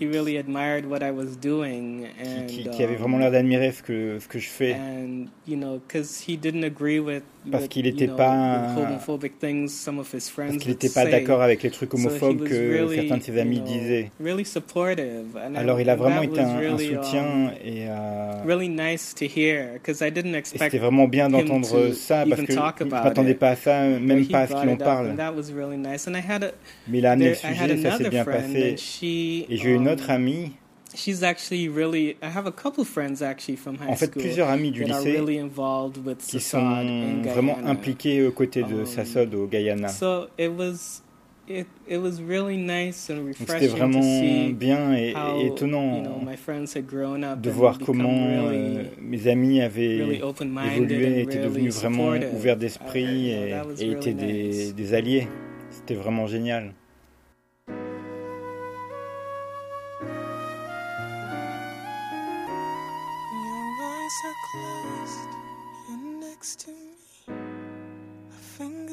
he 0.00 0.06
really 0.06 0.36
admired 0.38 0.84
what 0.86 1.00
I 1.02 1.10
was 1.10 1.36
doing, 1.40 2.04
and 2.20 2.46
qui, 2.46 2.64
qui 2.68 2.82
avait 2.82 2.94
um, 2.96 3.00
vraiment 3.00 3.18
l'air 3.18 3.30
d'admirer 3.30 3.72
ce 3.72 3.82
que, 3.82 4.18
ce 4.20 4.28
que 4.28 4.38
je 4.38 4.48
fais. 4.48 4.74
and 4.74 5.26
you 5.46 5.56
know, 5.56 5.80
because 5.86 6.24
he 6.26 6.36
didn't 6.36 6.64
agree 6.64 6.98
with 6.98 7.22
Parce 7.50 7.68
qu'il 7.68 7.84
you 7.86 7.92
était 7.92 8.06
know, 8.06 8.16
pas- 8.16 8.74
with 8.74 8.86
homophobic 8.86 9.38
things 9.38 9.68
some 9.68 9.98
of 9.98 10.06
his 10.14 10.30
friends 10.30 10.52
Parce 10.52 10.58
qu'il 10.62 10.70
would 10.72 10.82
n'était 10.82 10.88
pas 10.94 11.04
say. 11.04 11.10
d'accord 11.10 11.42
avec 11.42 11.62
les 11.62 11.70
trucs 11.70 11.92
homophobes 11.92 12.44
que 12.44 12.54
really, 12.54 12.96
certains 12.96 13.18
de 13.18 13.22
ses 13.22 13.38
amis 13.38 13.56
you 13.56 13.62
know, 13.62 13.72
disaient. 13.72 14.10
Really 14.18 14.44
supportive. 14.46 15.36
And 15.36 15.54
I- 15.54 15.58
Alors 15.58 15.80
il 15.80 15.90
a 15.90 15.96
vraiment 15.96 16.22
été 16.22 16.40
un, 16.40 16.78
soutien 16.78 17.24
um, 17.24 17.50
et, 17.62 18.68
nice 18.68 19.14
to 19.14 19.24
hear 19.26 19.74
because 19.74 20.00
I 20.00 20.10
didn't 20.10 20.34
et 20.34 20.38
expect 20.38 20.64
c'était 20.64 20.78
vraiment 20.78 21.06
bien 21.06 21.28
d'entendre 21.28 21.92
ça 21.92 22.24
parce 22.28 22.42
que 22.42 22.52
je 22.52 22.84
ne 22.84 22.90
m'attendais 22.90 23.34
pas 23.34 23.50
à 23.50 23.56
ça, 23.56 23.82
même 23.88 24.26
pas 24.26 24.40
à 24.40 24.46
ce 24.46 24.54
qu'il 24.54 24.70
en 24.70 24.76
parle. 24.76 25.14
really 25.54 25.76
nice. 25.76 26.08
Mais 26.88 26.98
il 26.98 27.06
a 27.06 27.12
amené 27.12 27.30
le 27.30 27.34
sujet, 27.34 27.76
ça 27.78 27.98
s'est 27.98 28.08
bien 28.10 28.24
passé. 28.24 28.72
and 28.72 28.76
she, 28.76 29.46
Et 29.50 29.56
j'ai 29.56 29.70
eu 29.70 29.74
une 29.74 29.83
autre 29.86 30.10
amie, 30.10 30.52
She's 30.94 31.24
actually 31.24 31.68
really. 31.68 32.16
I 32.22 32.28
have 32.28 32.46
a 32.46 32.52
couple 32.52 32.84
friends 32.84 33.20
actually 33.20 33.56
from 33.56 33.76
high 33.76 33.88
en 33.88 33.96
fait 33.96 34.06
school 34.06 34.22
plusieurs 34.22 34.48
amis 34.48 34.70
du 34.70 34.84
lycée 34.84 35.12
really 35.12 35.38
involved 35.38 35.98
with 36.06 36.18
qui 36.18 36.38
sont 36.40 37.22
vraiment 37.24 37.58
impliqués 37.66 38.24
aux 38.24 38.30
côtés 38.30 38.62
de 38.62 38.74
Um, 38.74 38.86
Sassod 38.86 39.34
au 39.34 39.46
Guyana. 39.46 39.88
So 39.88 40.28
it 40.38 40.52
was, 40.52 41.02
it 41.48 41.66
it 41.88 41.98
was 41.98 42.22
really 42.22 42.56
nice 42.56 43.10
and 43.10 43.16
Donc 43.16 43.34
c'était 43.36 43.44
refreshing 43.44 43.70
to 43.70 43.76
vraiment 43.76 44.02
see 44.02 44.52
bien 44.52 44.94
et, 44.94 45.14
how, 45.14 45.40
et 45.40 45.46
étonnant 45.46 45.96
you 45.96 46.02
know, 46.04 46.20
my 46.24 46.36
friends 46.36 46.76
had 46.76 46.86
grown 46.86 47.24
up 47.24 47.40
de 47.40 47.50
voir 47.50 47.78
comment 47.80 48.26
really, 48.26 48.76
euh, 48.76 48.82
mes 49.00 49.26
amis 49.26 49.62
avaient 49.62 50.00
really 50.00 50.22
évolué, 50.76 51.22
étaient 51.22 51.38
really 51.38 51.44
devenus 51.48 51.74
vraiment 51.74 52.10
ouverts 52.32 52.56
d'esprit 52.56 53.30
et, 53.30 53.52
really 53.52 53.92
étaient 53.92 54.14
des 54.14 54.94
alliés. 54.94 55.26
C'était 55.70 55.96
vraiment 55.96 56.28
génial. 56.28 56.72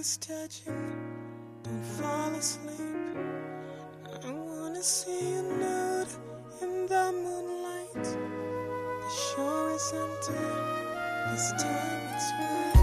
Fingers 0.02 0.18
touching, 0.18 1.06
don't 1.64 1.86
fall 1.86 2.34
asleep. 2.34 3.18
I 4.24 4.32
wanna 4.32 4.82
see 4.82 5.30
you 5.30 5.42
nude 5.44 6.08
in 6.62 6.88
the 6.88 7.12
moonlight. 7.14 8.04
The 8.04 9.10
shore 9.10 9.72
is 9.72 9.94
empty, 9.94 10.34
this 11.30 11.52
time 11.52 12.02
it's 12.16 12.32
right. 12.40 12.81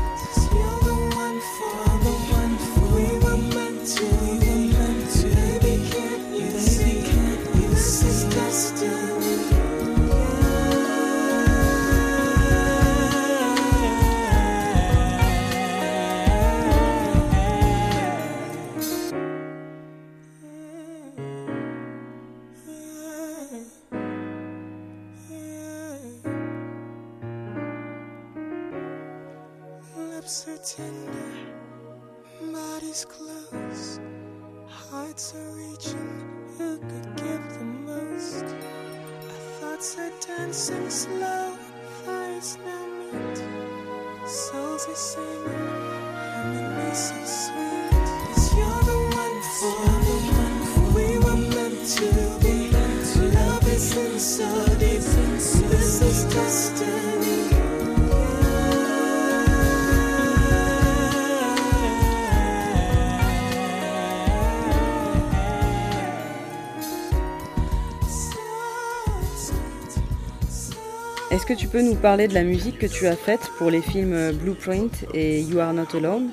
Est-ce 71.30 71.44
que 71.44 71.52
tu 71.52 71.68
peux 71.68 71.82
nous 71.82 71.94
parler 71.94 72.26
de 72.26 72.34
la 72.34 72.42
musique 72.42 72.78
que 72.78 72.86
tu 72.86 73.06
as 73.06 73.16
faite 73.16 73.50
pour 73.58 73.70
les 73.70 73.82
films 73.82 74.32
Blueprint 74.32 75.04
et 75.14 75.40
You 75.42 75.58
Are 75.60 75.72
Not 75.74 75.94
Alone? 75.94 76.30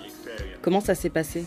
Comment 0.62 0.80
ça 0.80 0.96
s'est 0.96 1.10
passé? 1.10 1.43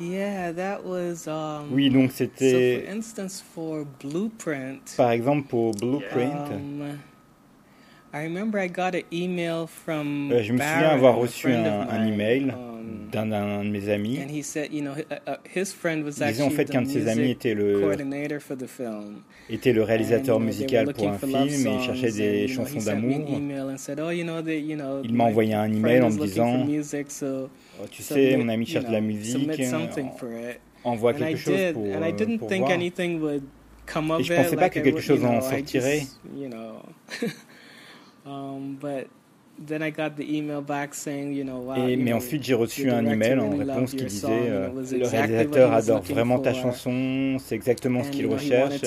Yeah, 0.00 0.52
that 0.52 0.80
was. 0.84 1.26
Um, 1.26 1.72
Oui, 1.72 1.90
donc 1.90 2.10
So, 2.10 2.16
c'était 2.18 2.82
for 2.86 2.96
instance, 2.96 3.44
for 3.54 3.84
Blueprint. 4.02 4.94
par 4.96 5.10
exemple 5.12 5.48
pour 5.48 5.72
Blueprint. 5.72 6.50
Um, 6.50 6.98
I 8.12 8.24
remember 8.24 8.58
I 8.58 8.68
got 8.68 8.94
an 8.94 9.02
email 9.12 9.66
from 9.66 10.30
Euh, 10.32 10.42
je 10.42 10.52
me 10.52 10.58
souviens 10.58 10.88
avoir 10.90 11.16
reçu 11.16 11.52
un, 11.52 11.88
un 11.88 12.06
email 12.06 12.50
um, 12.50 12.69
d'un 13.12 13.26
d'un 13.26 13.64
de 13.64 13.70
mes 13.70 13.88
amis. 13.88 14.18
and 14.20 14.30
he 14.30 14.42
said, 14.42 14.72
you 14.72 14.82
know, 14.82 14.92
hi- 14.94 15.04
uh, 15.10 15.30
uh, 15.30 15.36
his 15.54 15.72
friend 15.72 16.04
was 16.04 16.18
Il 16.20 16.26
disait 16.26 16.42
en 16.42 16.50
fait 16.50 16.64
qu'un 16.70 16.82
de 16.82 16.88
ses 16.88 17.08
amis 17.08 17.30
était 17.30 17.54
le, 17.54 17.80
était 19.48 19.72
le 19.72 19.82
réalisateur 19.82 20.36
And, 20.36 20.40
you 20.40 20.46
know, 20.46 20.52
they 20.52 20.76
were 20.76 20.84
musical 20.86 20.92
pour 20.94 21.08
un 21.08 21.18
film 21.18 21.48
et 21.48 21.74
il 21.74 21.80
cherchait 21.80 22.12
des 22.12 22.44
and, 22.44 22.54
chansons 22.54 22.84
d'amour. 22.84 23.20
oh, 23.28 24.10
you 24.10 24.24
know, 24.24 24.42
that, 24.42 24.52
you 24.54 24.76
know, 24.76 25.02
Il 25.04 25.14
m'a 25.14 25.24
envoyé 25.24 25.54
un 25.54 25.72
email 25.72 26.02
en 26.02 26.10
me 26.10 26.26
disant 26.26 26.64
music, 26.64 27.10
so 27.10 27.48
Oh, 27.82 27.86
Tu 27.90 28.02
sais, 28.02 28.36
mon 28.36 28.48
ami 28.48 28.66
cherche 28.66 28.84
de 28.86 28.92
la 28.92 29.00
musique, 29.00 29.48
euh, 29.58 30.52
envoie 30.84 31.14
quelque 31.14 31.38
chose 31.38 31.56
did, 31.56 31.72
pour, 31.72 31.84
voir. 31.84 32.02
Et 34.18 34.22
je 34.24 34.32
it. 34.32 34.36
pensais 34.38 34.56
pas 34.56 34.68
que 34.70 34.80
quelque 34.80 35.00
chose 35.00 35.24
en 35.24 35.40
sortirait. 35.40 36.02
um, 38.26 38.76
but 38.80 39.08
then 39.60 39.82
I 39.82 39.90
got 39.90 40.16
the 40.16 40.24
email 40.24 40.62
back 40.62 40.94
saying, 40.94 41.34
you 41.34 41.44
know, 41.44 41.58
wow. 41.58 41.86
Et, 41.86 41.96
mais 41.96 42.12
ensuite, 42.12 42.42
j'ai 42.42 42.54
reçu 42.54 42.90
un 42.90 43.04
email 43.04 43.38
en 43.38 43.50
réponse 43.50 43.90
qui 43.90 44.04
disait 44.04 44.28
euh, 44.30 44.68
Le 44.72 45.06
réalisateur 45.06 45.72
adore 45.72 46.02
vraiment 46.02 46.38
ta 46.38 46.54
chanson, 46.54 47.36
c'est 47.38 47.54
exactement 47.54 48.02
ce 48.02 48.10
qu'il 48.10 48.26
recherche. 48.26 48.82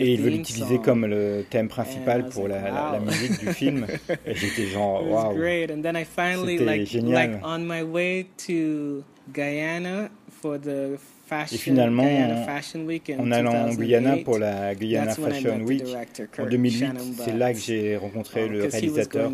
Et 0.00 0.14
il 0.14 0.20
veut 0.20 0.30
l'utiliser 0.30 0.78
comme 0.78 1.06
le 1.06 1.44
thème 1.48 1.68
principal 1.68 2.28
pour 2.28 2.48
la, 2.48 2.98
musique 3.00 3.38
du 3.40 3.52
film. 3.52 3.86
Et 4.26 4.34
j'étais 4.34 4.66
genre, 4.66 5.06
waouh. 5.06 5.34
great. 5.34 5.70
And 5.70 5.82
then 5.82 5.96
I 5.96 6.04
finally, 6.04 6.58
C'était 6.58 6.64
like, 6.64 6.86
génial. 6.86 7.32
like 7.32 7.44
on 7.44 7.58
my 7.60 7.82
way 7.82 8.26
to 8.46 9.04
Guyana 9.32 10.08
for 10.30 10.58
the 10.58 10.98
fashion, 10.98 11.17
Et 11.52 11.56
finalement, 11.56 12.04
en- 12.04 13.30
allant 13.32 13.52
en 13.54 13.64
2008, 13.70 13.76
Guyana 13.76 14.16
pour 14.24 14.38
la 14.38 14.74
Guyana 14.74 15.14
Fashion 15.14 15.60
Week 15.60 15.82
en 15.82 16.04
Kirk 16.36 16.50
2008, 16.50 16.70
Shannon 16.78 17.00
c'est 17.24 17.36
là 17.36 17.52
que 17.52 17.58
j'ai 17.58 17.96
rencontré 17.96 18.46
Uh, 18.46 18.48
le 18.48 18.64
réalisateur. 18.66 19.30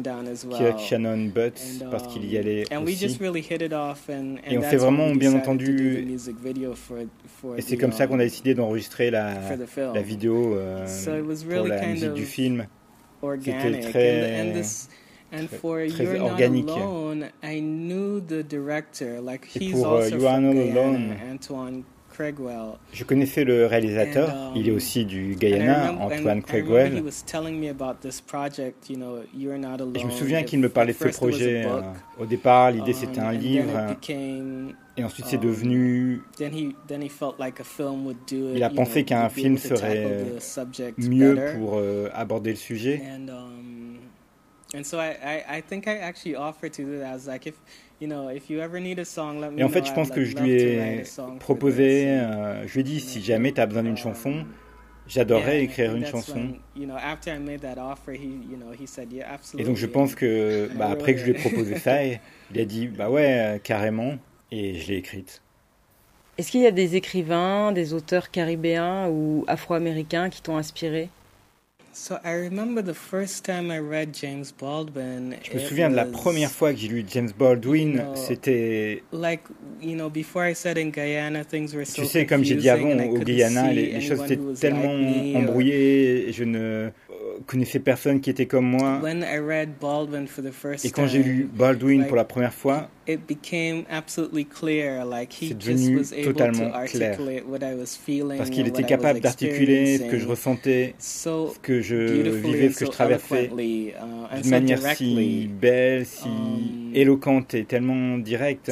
Kirk 0.57 0.78
Shannon 0.80 1.26
Butts 1.34 1.61
parce 1.90 2.07
qu'il 2.12 2.30
y 2.30 2.38
allait 2.38 2.64
aussi. 2.82 2.97
just 2.97 3.20
really 3.20 3.40
hit 3.40 3.62
it 3.62 3.72
off 3.72 4.09
and, 4.11 4.36
Et 4.51 4.59
on 4.59 4.62
s'est 4.62 4.76
vraiment 4.76 5.14
bien 5.14 5.34
entendu. 5.34 6.07
Et 7.57 7.62
c'est 7.62 7.76
comme 7.76 7.92
ça 7.92 8.07
qu'on 8.07 8.14
a 8.18 8.22
um, 8.22 8.28
décidé 8.28 8.55
d'enregistrer 8.55 9.11
la, 9.11 9.34
vidéo 10.03 10.55
euh, 10.57 10.86
pour 11.59 11.66
la 11.68 11.86
musique 11.86 12.12
du 12.14 12.24
film. 12.24 12.66
organic. 13.22 13.80
très- 13.82 14.53
and, 15.35 15.41
and 15.41 15.49
this 15.49 15.53
and 15.53 15.59
très- 15.59 15.61
for 15.61 15.87
très 15.89 16.05
You're 16.05 16.18
Not 16.18 16.30
organique. 16.30 16.68
Alone, 16.70 17.24
I 17.43 17.61
knew 17.61 18.20
the 18.20 18.43
director. 18.43 19.20
Like 19.20 19.49
Et 19.57 19.61
he's 19.61 19.72
pour, 19.74 19.87
also 19.87 20.16
You 20.16 20.26
Are 20.26 20.41
Not 20.41 20.57
Alone, 20.61 21.16
Antoine 21.32 21.82
Craigwell. 22.11 22.78
Je 22.93 23.03
connaissais 23.03 23.43
le 23.43 23.66
réalisateur, 23.66 24.28
And, 24.30 24.51
um, 24.53 24.57
il 24.57 24.68
est 24.68 24.70
aussi 24.70 25.05
du 25.05 25.35
Guyana, 25.35 25.89
remember- 25.91 26.03
Antoine 26.14 26.43
Craigwell. 26.43 27.03
was 27.03 27.24
telling 27.26 27.59
me 27.59 27.68
about 27.68 27.97
this 28.03 28.20
project, 28.20 28.89
you 28.89 28.97
know, 28.97 29.24
You're 29.37 29.59
Not 29.59 29.80
Alone. 29.80 29.97
Et 29.97 29.99
je 29.99 30.07
me 30.07 30.11
souviens 30.12 30.45
qu'il 30.45 30.61
me 30.61 30.68
parlait 30.68 30.93
de 30.93 30.99
ce 30.99 31.09
projet. 31.09 31.64
book, 31.64 31.72
euh, 32.18 32.22
Au 32.22 32.26
départ, 32.26 32.70
l'idée 32.70 32.93
um, 32.93 32.99
c'était 33.01 33.18
un 33.20 33.32
livre, 33.32 33.89
became, 33.89 34.74
et 34.97 35.03
ensuite 35.03 35.26
c'est 35.26 35.39
um, 35.39 35.43
devenu. 35.43 36.20
Then 36.39 36.53
he, 36.55 36.76
then 36.87 37.03
he 37.03 37.09
felt 37.09 37.41
like 37.41 37.59
a 37.59 37.64
film 37.64 38.07
would 38.07 38.18
do 38.30 38.51
it, 38.53 38.59
Il 38.59 38.62
a 38.62 38.70
pensé 38.70 39.03
qu'un 39.03 39.28
film 39.28 39.59
serait 39.59 40.07
mieux 40.99 41.35
better. 41.35 41.59
pour 41.59 41.78
euh, 41.78 42.09
aborder 42.14 42.51
le 42.51 42.57
sujet. 42.57 43.03
And 43.12 43.26
Et 49.57 49.64
en 49.64 49.68
fait, 49.68 49.87
je 49.87 49.93
pense 49.93 50.11
que 50.11 50.20
like 50.20 50.29
je 50.29 50.43
lui 50.43 50.59
to 50.59 51.22
ai 51.22 51.39
proposé, 51.39 52.09
euh, 52.09 52.66
je 52.66 52.72
lui 52.75 52.81
ai 52.81 52.83
dit 52.83 53.01
si 53.01 53.22
jamais 53.22 53.53
tu 53.53 53.61
as 53.61 53.66
besoin 53.66 53.85
d'une 53.85 53.97
chanson, 53.97 54.45
j'adorerais 55.07 55.62
écrire 55.62 55.95
une 55.95 56.05
chanson. 56.07 56.35
when, 56.35 56.57
you 56.77 56.87
know, 56.87 56.97
after 56.97 57.31
I 57.31 57.39
made 57.39 57.61
that 57.61 57.79
offer, 57.79 58.12
he, 58.12 58.41
you 58.51 58.57
know, 58.57 58.72
he 58.72 58.87
said, 58.87 59.12
yeah, 59.12 59.39
Et 59.59 59.64
donc 59.64 59.77
je 59.77 59.87
pense 59.87 60.14
que 60.14 60.68
And 60.70 60.75
I 60.75 60.79
bah, 60.79 60.91
après 60.91 61.14
que 61.14 61.20
je 61.20 61.27
lui 61.27 61.33
ai 61.33 61.35
wrote 61.35 61.47
it. 61.47 61.53
proposé 61.53 61.79
ça, 61.79 62.05
il 62.05 62.61
a 62.61 62.64
dit 62.64 62.89
bah 62.89 63.09
ouais, 63.11 63.39
euh, 63.39 63.59
carrément, 63.62 64.18
et 64.51 64.75
je 64.75 64.89
l'ai 64.89 64.99
écrite. 64.99 65.41
Est-ce 66.37 66.51
qu'il 66.51 66.62
y 66.62 66.66
a 66.66 66.72
des 66.72 66.97
écrivains, 66.97 67.70
des 67.70 67.95
auteurs 67.95 68.33
caribéens 68.33 69.09
ou 69.09 69.45
afro-américains 69.47 70.31
qui 70.31 70.43
t'ont 70.43 70.57
inspiré? 70.57 71.09
So 71.97 72.18
I 72.24 72.32
remember 72.32 72.82
the 72.82 72.92
first 72.92 73.45
time 73.45 73.70
I 73.70 73.78
read 73.78 74.12
James 74.12 74.51
Baldwin. 74.51 75.36
Je 75.45 75.55
me 75.55 75.61
souviens 75.61 75.88
de 75.88 75.95
la 75.95 76.05
première 76.05 76.51
fois 76.51 76.72
que 76.72 76.78
j'ai 76.80 76.88
lu 76.88 77.05
James 77.09 77.30
Baldwin, 77.38 78.03
c'était 78.16 79.05
Like 79.12 79.42
you 79.80 79.95
know, 79.95 80.11
before 80.11 80.42
I 80.45 80.55
said 80.57 80.76
in 80.76 80.90
Guyana 80.90 81.45
things 81.45 81.72
were 81.72 81.84
so 81.84 82.03
Tu 82.03 82.09
sais, 82.09 82.26
comme 82.26 82.42
j'ai 82.42 82.57
dit 82.57 82.68
avant, 82.68 82.99
au 82.99 83.18
Guyana, 83.20 83.72
les, 83.72 83.92
les 83.92 84.01
choses 84.01 84.20
étaient 84.24 84.40
tellement 84.61 84.92
like 84.92 85.07
me 85.07 85.34
or- 85.36 85.42
embrouillées, 85.42 86.28
et 86.28 86.32
je 86.32 86.42
ne 86.42 86.90
connaissais 87.47 87.78
personne 87.78 88.20
qui 88.20 88.30
était 88.30 88.47
comme 88.47 88.66
moi. 88.66 89.01
When 89.03 89.22
I 89.22 89.39
read 89.39 89.78
Baldwin 89.80 90.26
for 90.26 90.43
the 90.43 90.53
first 90.53 90.85
Et 90.85 90.91
quand 90.91 91.07
j'ai 91.07 91.22
lu 91.22 91.49
Baldwin 91.53 92.07
pour 92.07 92.16
la 92.16 92.24
première 92.24 92.55
fois, 92.55 92.89
it 93.07 93.20
became 93.28 93.85
absolutely 93.91 94.45
clear. 94.45 95.05
Like 95.05 95.32
he 95.32 95.49
C'est 95.49 95.61
just 95.61 95.85
devenu 95.85 95.99
was 95.99 96.12
able 96.12 96.24
to 96.24 96.32
totalement 96.32 96.70
clair. 96.70 97.11
articulate 97.12 97.47
what 97.49 97.59
I 97.62 97.74
was 97.74 97.97
feeling. 97.97 98.39
parce 98.39 98.51
qu'il 98.51 98.66
était 98.66 98.85
capable 98.85 99.20
d'articuler 99.20 99.99
ce 99.99 100.05
que 100.05 100.18
je 100.18 100.26
ressentais, 100.26 100.95
so 100.99 101.53
ce 101.55 101.59
que 101.59 101.80
je 101.80 101.97
vivais, 102.30 102.70
ce 102.70 102.80
que 102.80 102.87
je 102.87 102.91
traversais, 102.91 103.47
uh, 103.47 104.35
d'une 104.35 104.45
so 104.45 104.51
manière 104.51 104.97
si 104.97 105.49
belle, 105.49 106.07
si 106.07 106.28
Um, 106.28 106.91
éloquente 106.95 107.55
et 107.55 107.64
tellement 107.64 108.18
directe. 108.18 108.70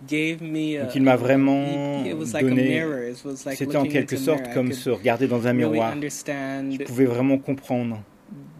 Donc 0.00 0.94
il 0.94 1.02
m'a 1.02 1.16
vraiment 1.16 2.02
donné. 2.40 2.84
C'était 3.54 3.76
en 3.76 3.86
quelque 3.86 4.16
sorte 4.16 4.52
comme 4.52 4.72
se 4.72 4.90
regarder 4.90 5.26
dans 5.26 5.46
un 5.46 5.52
miroir. 5.52 5.94
Je 6.00 6.84
pouvais 6.84 7.06
vraiment 7.06 7.38
comprendre. 7.38 8.00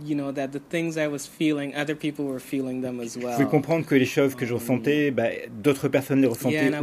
you 0.05 0.15
know, 0.15 0.33
that 0.33 0.53
the 0.53 0.61
things 0.61 0.97
I 0.97 1.07
was 1.07 1.27
feeling, 1.27 1.75
other 1.75 1.95
people 1.95 2.27
were 2.27 2.39
feeling 2.39 2.83
them 2.83 3.01
as 3.01 3.15
Je 3.15 3.21
pouvais 3.21 3.47
comprendre 3.47 3.87
que 3.87 3.95
les 3.95 4.07
choses 4.07 4.35
que 4.35 4.47
je 4.47 4.55
ressentais, 4.55 5.11
bah, 5.11 5.29
d'autres 5.51 5.89
personnes 5.89 6.21
les 6.21 6.29
ressentaient 6.29 6.69
aussi. 6.69 6.75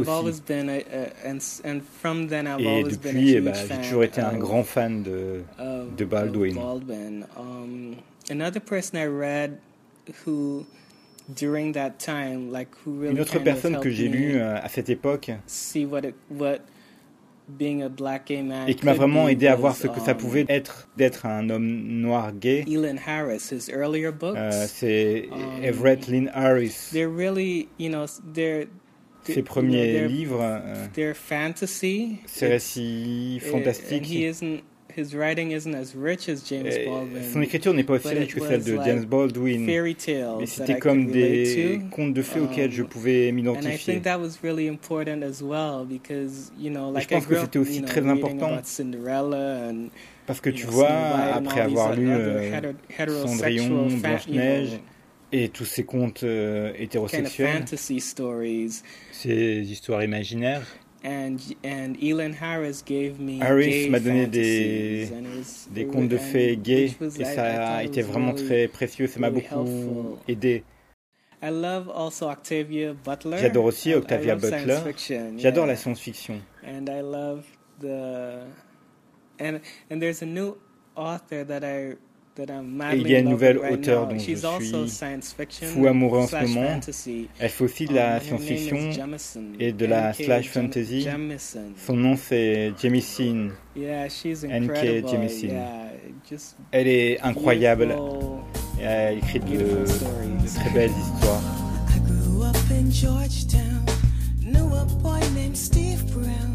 Et 2.58 2.84
depuis, 2.84 3.34
eh 3.34 3.40
bah, 3.40 3.52
j'ai 3.52 3.76
toujours 3.76 4.04
été 4.04 4.20
un 4.20 4.36
grand 4.36 4.64
fan 4.64 5.02
de, 5.02 5.42
de. 5.96 6.04
Baldwin. 6.04 6.56
Um, 7.36 7.96
another 8.30 8.60
person 8.60 8.98
I 8.98 9.06
read 9.06 9.58
who, 10.24 10.66
during 11.28 11.72
that 11.72 11.92
time, 11.98 12.50
like 12.52 12.68
who 12.84 12.98
really 13.00 13.14
Une 13.14 13.20
autre 13.20 13.38
personne 13.38 13.80
que 13.80 13.90
j'ai 13.90 14.08
lue 14.08 14.36
euh, 14.36 14.56
à 14.60 14.68
cette 14.68 14.88
époque 14.90 15.30
see 15.46 15.84
what 15.86 16.00
it, 16.04 16.14
what 16.30 16.58
being 17.46 17.82
a 17.82 17.88
black 17.90 18.26
gay 18.28 18.42
man 18.42 18.66
et 18.68 18.74
qui 18.74 18.86
m'a 18.86 18.94
vraiment 18.94 19.28
aidé 19.28 19.46
à 19.48 19.54
voir 19.54 19.76
ce 19.76 19.86
que 19.86 20.00
ça 20.00 20.12
um, 20.12 20.16
pouvait 20.16 20.46
être 20.48 20.88
d'être 20.96 21.26
un 21.26 21.50
homme 21.50 21.66
noir 22.00 22.32
gay, 22.32 22.64
Elin 22.66 22.96
Harris, 23.06 23.50
his 23.52 23.70
earlier 23.70 24.10
books. 24.12 24.36
euh, 24.36 24.64
c'est 24.66 25.28
Um, 25.30 25.62
Everett 25.62 26.08
Lynn 26.08 26.30
Harris. 26.34 26.88
they're 26.92 27.08
really, 27.14 27.68
you 27.78 27.90
know, 27.90 28.06
they're 28.32 28.66
Ses 29.24 29.42
premiers 29.42 29.92
they're- 29.92 30.08
livres, 30.08 30.40
euh, 30.42 30.86
ses 31.66 32.18
It's- 32.24 32.48
récits 32.48 33.40
fantastiques. 33.40 34.02
He 34.96 35.00
isn't. 35.00 35.04
His 35.04 35.14
writing 35.14 35.50
isn't 35.52 35.74
as 35.74 35.94
rich 35.94 36.28
as 36.28 36.42
James 36.48 36.74
Baldwin. 36.86 37.22
Son 37.32 37.42
écriture 37.42 37.74
n'est 37.74 37.84
pas 37.84 37.94
aussi 37.94 38.08
riche 38.08 38.34
que 38.34 38.40
celle 38.40 38.64
de 38.64 38.78
James 38.84 39.04
Baldwin, 39.04 39.66
Fairy 39.66 39.94
tales 39.94 40.36
mais 40.40 40.46
c'était 40.46 40.78
comme 40.78 41.10
des 41.10 41.78
to. 41.80 41.88
contes 41.90 42.14
de 42.14 42.22
fées 42.22 42.40
auxquels 42.40 42.70
je 42.72 42.82
Um, 42.82 42.88
pouvais 42.88 43.26
And 43.26 43.28
I 43.28 43.32
m'identifier. 43.32 43.94
think 43.94 44.02
that 44.04 44.18
was 44.20 44.38
really 44.42 44.68
important 44.68 45.22
as 45.22 45.42
well 45.42 45.84
because 45.84 46.52
you 46.58 46.70
know, 46.70 46.90
Et 46.90 46.94
like 46.94 47.02
je 47.10 47.14
pense 47.14 47.24
I 47.24 47.28
que 47.28 47.40
c'était 47.40 47.58
aussi 47.58 47.74
you 47.76 47.80
know, 47.80 47.86
très 47.88 48.06
important. 48.06 48.52
and 48.52 49.88
Parce 50.26 50.40
que 50.40 50.50
tu 50.50 50.64
know, 50.64 50.72
vois, 50.72 50.88
après 51.34 51.60
avoir 51.60 51.94
lu 51.94 52.08
euh, 52.10 52.62
Cendrillon, 53.26 53.88
Blanche-Neige 53.98 54.80
et 55.32 55.48
tous 55.48 55.64
ces 55.64 55.84
contes 55.84 56.22
euh, 56.22 56.68
kind 56.72 56.76
of 56.76 56.80
hétérosexuels, 56.82 57.58
fantasy 57.58 58.00
stories. 58.00 58.82
ces 59.12 59.60
histoires 59.70 60.02
imaginaires, 60.04 60.66
Harris 61.04 62.82
gave 62.84 63.20
me 63.20 63.40
Harris 63.42 63.66
gay 63.66 63.88
m'a 63.90 64.00
donné 64.00 64.26
des, 64.26 65.08
des 65.70 65.86
contes 65.86 66.08
de 66.08 66.16
fées 66.16 66.56
gays 66.56 66.96
et 67.18 67.24
ça 67.24 67.76
a 67.76 67.82
été 67.82 68.02
vraiment 68.02 68.32
très 68.32 68.68
précieux, 68.68 69.06
ça 69.06 69.20
m'a 69.20 69.30
beaucoup 69.30 70.18
aidé. 70.28 70.64
I 71.42 71.50
love 71.50 71.90
also 71.90 72.30
Octavia 72.30 72.94
Butler. 72.94 73.36
J'adore 73.38 73.66
aussi 73.66 73.92
Octavia 73.92 74.34
Butler. 74.34 74.78
J'adore 75.36 75.66
la 75.66 75.76
science-fiction. 75.76 76.40
And 76.66 76.88
I 76.88 77.02
love 77.02 77.44
the 77.80 78.46
and 79.38 79.60
and 79.90 80.00
there's 80.00 80.22
a 80.22 80.26
new 80.26 80.56
author 80.96 81.44
that 81.44 81.62
I 81.62 81.96
that 81.96 81.98
I'm 81.98 81.98
Et 82.36 82.96
il 82.96 83.08
y 83.08 83.14
a 83.14 83.20
une 83.20 83.28
nouvelle 83.28 83.58
auteure 83.58 84.08
dont 84.08 84.18
je 84.18 84.24
suis 84.24 84.36
science 84.88 85.34
fiction 85.38 85.68
fou 85.68 85.86
amoureux 85.86 86.20
en 86.20 86.24
ce 86.24 86.30
slash 86.30 86.48
moment. 86.48 86.68
fantasy. 86.68 87.28
Elle 87.38 87.48
fait 87.48 87.64
aussi 87.64 87.84
de 87.86 87.94
Um, 87.94 87.96
la 87.96 88.16
her 88.16 88.22
name 88.22 88.42
is 88.42 88.46
science-fiction 88.46 88.90
Jamison, 88.90 89.44
et 89.60 89.72
de 89.72 89.86
la 89.86 90.12
slash 90.12 90.48
fantasy. 90.48 91.06
Son 91.86 91.94
nom 91.96 92.16
c'est 92.16 92.72
Jamie 92.82 93.04
Yeah, 93.76 94.08
she's 94.08 94.42
N.K. 94.42 94.70
incredible. 94.70 95.08
Jemisin. 95.08 95.48
Elle 96.72 96.88
est 96.88 97.20
incroyable. 97.20 97.94
Elle 98.82 99.18
écrit 99.18 99.38
de, 99.40 99.84
très 100.56 100.70
belles 100.70 100.90
histoires. 100.90 101.42
I 101.94 102.00
grew 102.00 102.42
up 102.42 102.56
in 102.70 102.90
Georgetown, 102.90 103.84
knew 104.42 104.74
a 104.74 104.84
boy 105.02 105.20
named 105.34 105.56
Steve 105.56 106.04
Brown. 106.12 106.52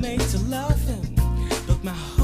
Made 0.00 0.20
to 0.20 0.38
love 0.44 0.80
him. 0.82 1.14
Built 1.66 1.82
my 1.84 1.92
whole 1.92 2.17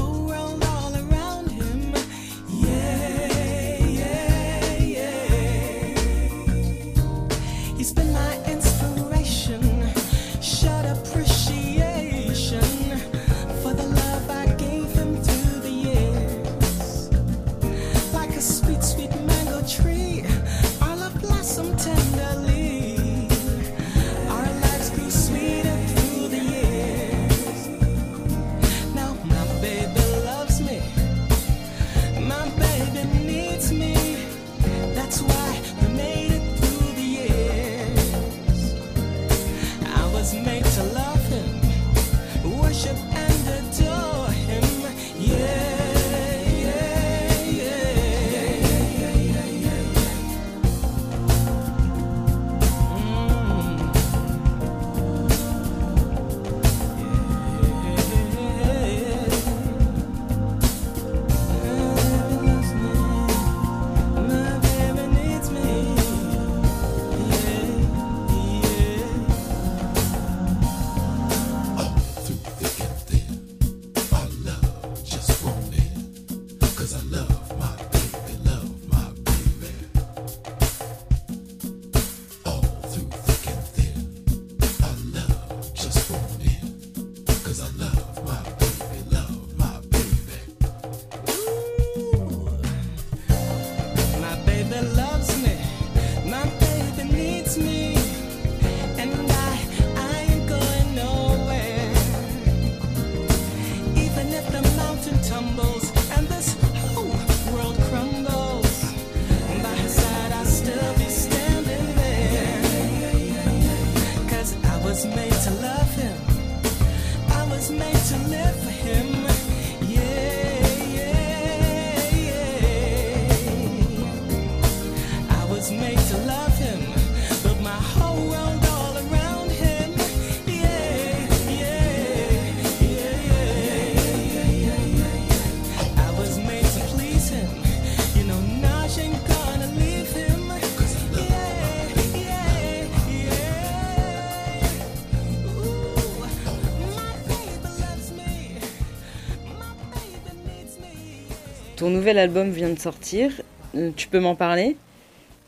nouvel 152.05 152.19
album 152.19 152.51
vient 152.51 152.69
de 152.69 152.77
sortir. 152.77 153.31
Euh, 153.75 153.89
Tu 153.95 154.07
peux 154.07 154.19
m'en 154.19 154.35
parler? 154.35 154.77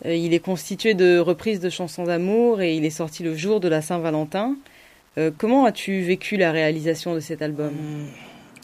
Euh, 0.08 0.16
Il 0.16 0.34
est 0.34 0.40
constitué 0.40 0.96
de 0.96 1.20
reprises 1.20 1.60
de 1.60 1.70
chansons 1.70 2.04
d'amour 2.04 2.62
et 2.62 2.76
il 2.76 2.84
est 2.84 2.90
sorti 2.90 3.22
le 3.22 3.36
jour 3.36 3.60
de 3.60 3.68
la 3.68 3.84
Saint-Valentin. 3.84 4.56
Euh, 5.20 5.30
comment 5.38 5.66
as-tu 5.66 6.02
vécu 6.02 6.36
la 6.36 6.52
réalisation 6.52 7.14
de 7.14 7.20
cet 7.20 7.44
album? 7.44 7.74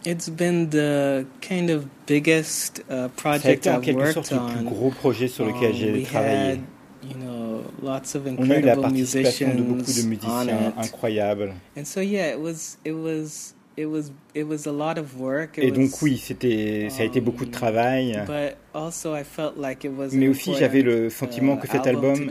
It's 0.08 0.28
been 0.30 0.70
the 0.70 1.24
kind 1.40 1.70
of 1.70 1.84
biggest 2.08 2.84
uh, 2.90 3.10
project 3.16 3.68
en 3.68 3.76
I've 3.76 3.82
quelque 3.82 3.98
worked 4.00 4.14
sorte 4.26 4.32
le 4.32 4.40
plus 4.40 4.60
on. 4.68 4.72
gros 4.72 4.90
projet 4.90 5.28
sur 5.28 5.46
lequel 5.46 5.72
Um, 5.72 5.78
j'ai 5.78 6.02
travaillé. 6.04 6.36
had, 6.36 6.60
you 7.04 7.16
know, 7.16 7.62
lots 7.84 8.16
of 8.16 8.24
On 8.26 8.50
a 8.50 8.58
eu 8.58 8.62
la 8.62 8.74
incredible 8.74 8.82
participation 8.82 9.54
de 9.56 9.62
beaucoup 9.62 9.94
de 9.94 10.02
musiciens 10.08 10.74
incroyables. 10.78 11.54
And 11.78 11.86
so 11.86 12.02
yeah, 12.02 12.34
it 12.34 12.40
was 12.40 12.78
it 12.86 12.92
was 12.94 13.53
it 13.78 13.86
was 13.86 14.12
it 14.36 14.44
was 14.48 14.68
a 14.68 14.72
lot 14.72 14.98
of 14.98 15.20
work. 15.20 15.58
It 15.58 15.64
Et 15.66 15.72
donc 15.72 15.92
was- 15.92 16.00
oui, 16.04 16.18
c'était, 16.18 16.88
ça 16.90 17.04
a 17.04 17.06
été 17.06 17.22
beaucoup 17.22 17.46
de 17.46 17.52
travail. 17.52 18.22
But 18.28 18.58
also 18.74 19.16
I 19.16 19.24
felt 19.24 19.58
like 19.58 19.84
it 19.84 19.92
was 19.98 20.10
Mais 20.14 20.28
aussi 20.28 20.54
j'avais 20.56 20.82
le 20.82 21.10
sentiment 21.10 21.58
que 21.58 21.68
uh, 21.68 21.70
cet 21.72 21.88
album 21.88 22.30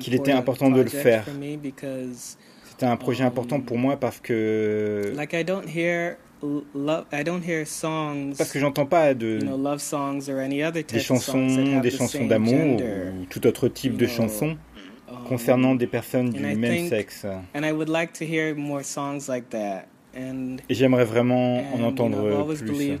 qu'il 0.00 0.14
était 0.14 0.32
important 0.32 0.70
de 0.70 0.80
le 0.82 0.88
faire. 0.88 1.24
C'était 2.70 2.86
un 2.86 2.96
projet 2.96 3.22
important 3.24 3.60
pour 3.60 3.78
moi 3.78 3.96
parce 3.96 4.18
que 4.20 5.12
like 5.16 5.32
I 5.32 5.44
don't 5.44 5.64
hear 5.68 6.16
love 6.74 7.04
I 7.12 7.22
don't 7.22 7.40
hear 7.46 7.64
songs 7.66 8.34
parce 8.36 8.50
que 8.50 8.58
j'entends 8.58 8.84
pas 8.86 9.14
de 9.14 9.38
you 9.40 9.46
know 9.46 9.56
love 9.56 9.78
songs 9.78 10.28
or 10.28 10.38
any 10.40 10.62
other 10.62 10.82
des 10.82 10.84
type 10.84 11.00
chansons, 11.00 11.80
des 11.80 11.90
the 11.90 11.96
chansons 11.96 12.26
d'amour 12.26 12.80
ou 12.80 13.24
tout 13.30 13.46
autre 13.46 13.68
type 13.68 13.96
de 13.96 14.04
you 14.06 14.10
chansons 14.10 14.56
um, 15.08 15.24
concernant 15.28 15.74
des 15.76 15.86
personnes 15.86 16.30
du 16.30 16.40
I 16.40 16.56
même 16.56 16.74
think- 16.76 16.88
sexe. 16.88 17.24
And 17.54 17.62
I 17.64 17.70
would 17.72 17.88
like 17.88 18.12
to 18.14 18.24
hear 18.24 18.54
more 18.56 18.82
songs 18.82 19.28
like 19.28 19.48
that. 19.50 19.86
And 20.16 20.56
Et 20.68 20.74
j'aimerais 20.74 21.04
vraiment 21.04 21.62
en 21.74 21.82
entendre 21.82 22.46
plus. 22.54 22.62
believed 22.64 23.00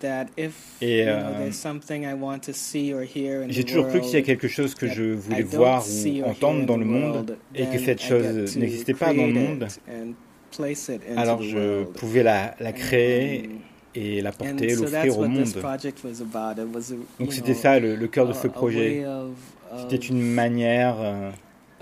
that 0.00 0.26
if 0.36 0.52
Et, 0.80 1.04
euh, 1.06 1.20
there's 1.38 1.54
something 1.56 2.02
I 2.04 2.14
want 2.14 2.40
to 2.46 2.52
see 2.52 2.92
or 2.92 3.02
hear 3.02 3.42
in 3.42 3.50
J'ai 3.50 3.64
toujours 3.64 3.88
cru 3.88 4.00
qu'il 4.00 4.12
y 4.14 4.16
a 4.16 4.22
quelque 4.22 4.48
chose 4.48 4.74
que 4.74 4.86
je 4.86 5.12
voulais 5.12 5.42
voir 5.42 5.84
ou 5.84 6.24
entendre 6.24 6.66
dans 6.66 6.74
in 6.74 6.78
le 6.78 6.84
the 6.84 6.88
monde 6.88 7.14
world, 7.14 7.36
et 7.54 7.66
que 7.66 7.78
cette 7.78 8.02
I 8.02 8.08
chose 8.08 8.56
n'existait 8.56 8.94
pas 8.94 9.12
dans 9.14 9.26
le 9.26 9.32
create 9.32 9.48
monde 9.48 9.68
alors 11.16 11.42
je 11.42 11.84
pouvais 11.84 12.22
la, 12.22 12.54
la 12.60 12.72
créer 12.72 13.48
et 13.94 14.20
la 14.20 14.30
and 14.30 14.32
porter, 14.32 14.74
l'offrir 14.74 15.18
au 15.18 15.26
monde. 15.28 15.52
project 15.60 16.02
was 16.04 16.20
about. 16.20 16.60
It 16.60 16.68
was 16.74 16.92
a, 16.92 16.96
Donc 17.20 17.32
c'était 17.32 17.54
ça 17.54 17.78
le, 17.78 17.94
le 17.94 18.06
cœur 18.08 18.26
de 18.26 18.32
ce 18.32 18.48
projet. 18.48 19.02
C'était 19.78 19.96
une 19.96 20.20
manière 20.20 20.96
euh, 21.00 21.30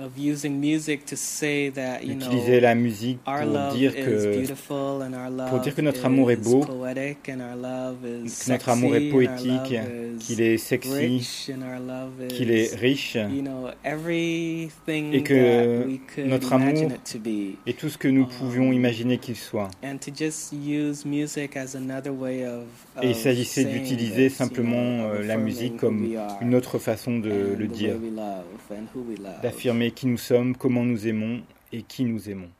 of 0.00 0.16
using 0.18 0.58
music 0.60 1.04
to 1.04 1.14
say 1.16 1.70
that 1.70 2.00
you 2.02 2.14
know 2.14 2.26
d'utiliser 2.26 2.60
la 2.60 2.74
musique 2.74 3.18
our 3.26 3.40
pour 3.42 3.52
love 3.52 3.76
dire 3.76 3.92
is 3.96 4.04
que 4.04 4.36
beautiful 4.38 5.02
and 5.02 5.12
our 5.14 5.30
love 5.30 5.50
pour 5.50 5.60
dire 5.60 5.74
que 5.74 5.82
notre 5.82 6.04
amour 6.06 6.30
est 6.30 6.36
beau, 6.36 6.60
poetic 6.60 7.28
and 7.28 7.40
our 7.40 7.56
love 7.56 7.96
is 8.04 8.44
que 8.44 8.50
notre 8.52 8.68
amour 8.70 8.96
est 8.96 9.00
sexy 9.00 9.10
and 9.10 9.28
our 9.28 9.36
poétique, 9.38 9.72
love 9.72 10.14
is 10.14 10.18
qu'il 10.26 10.40
est 10.40 10.58
sexy, 10.58 10.92
rich 10.92 11.50
and 11.54 11.62
our 11.62 11.80
love 11.80 12.28
qu'il 12.28 12.50
est 12.50 12.72
is, 12.72 12.76
riche 12.76 13.14
you 13.14 13.42
know 13.42 13.68
everything 13.84 15.12
et 15.12 15.22
que 15.22 15.34
that 15.34 15.86
we 15.86 16.00
could 16.14 16.26
notre 16.26 16.52
imagine 16.54 16.86
amour 16.86 16.96
it 16.96 17.12
to 17.12 17.18
be. 17.18 17.56
est 17.66 17.78
tout 17.78 17.88
ce 17.88 17.98
que 17.98 18.08
nous 18.08 18.26
pouvions 18.26 18.72
imaginer 18.72 19.18
qu'il 19.18 19.36
soit. 19.36 19.70
and 19.84 19.98
to 19.98 20.10
just 20.16 20.52
use 20.52 21.04
music 21.04 21.56
as 21.56 21.74
another 21.76 22.12
way 22.12 22.46
of, 22.46 22.64
Et 23.02 23.10
il 23.10 23.14
s'agissait 23.14 23.64
d'utiliser 23.64 24.28
simplement 24.28 25.04
euh, 25.04 25.22
la 25.22 25.36
musique 25.36 25.74
who 25.74 25.78
comme 25.78 26.08
une 26.40 26.54
autre 26.54 26.78
façon 26.78 27.18
de 27.18 27.54
le 27.58 27.66
dire, 27.66 27.96
way 28.00 29.89
d'affirmer 29.90 29.92
qui 29.92 30.06
nous 30.06 30.18
sommes, 30.18 30.56
comment 30.56 30.84
nous 30.84 31.06
aimons 31.06 31.42
et 31.72 31.82
qui 31.82 32.04
nous 32.04 32.28
aimons. 32.28 32.50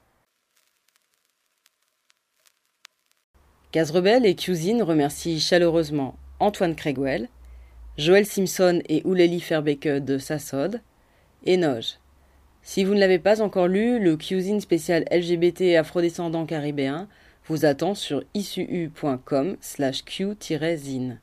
Gaz 3.73 3.91
Rebelle 3.93 4.27
et 4.27 4.35
Cuisine 4.35 4.83
remercient 4.83 5.39
chaleureusement 5.39 6.17
Antoine 6.41 6.75
Craigwell, 6.75 7.29
Joël 7.99 8.27
Simpson 8.27 8.83
et 8.89 9.03
Ouleli 9.05 9.41
Ferbeke 9.41 9.87
de 9.87 10.19
Sassod, 10.19 10.81
et 11.45 11.57
Noge. 11.57 11.99
Si 12.63 12.85
vous 12.85 12.95
ne 12.95 13.01
l'avez 13.01 13.19
pas 13.19 13.41
encore 13.41 13.69
lu, 13.69 13.99
le 13.99 14.17
Cuisine 14.17 14.61
spécial 14.61 15.05
LGBT 15.11 15.63
et 15.63 15.77
afrodescendant 15.77 16.47
caribéen 16.47 17.09
vous 17.47 17.65
attend 17.65 17.95
sur 17.95 18.23
issuu.com 18.35 19.57
slash 19.61 20.05
q-zine. 20.05 21.21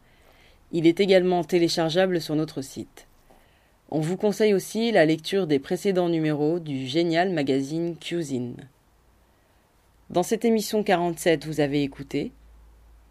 Il 0.71 0.87
est 0.87 0.99
également 0.99 1.43
téléchargeable 1.43 2.19
sur 2.19 2.35
notre 2.35 2.61
site. 2.61 3.06
On 3.89 4.01
vous 4.01 4.17
conseille 4.17 4.53
aussi 4.53 4.91
la 4.91 5.05
lecture 5.05 5.47
des 5.47 5.59
précédents 5.59 6.09
numéros 6.09 6.59
du 6.59 6.85
génial 6.87 7.31
magazine 7.31 7.95
Cuisine. 7.97 8.67
Dans 10.09 10.23
cette 10.23 10.43
émission 10.43 10.83
47, 10.83 11.45
vous 11.45 11.61
avez 11.61 11.83
écouté 11.83 12.33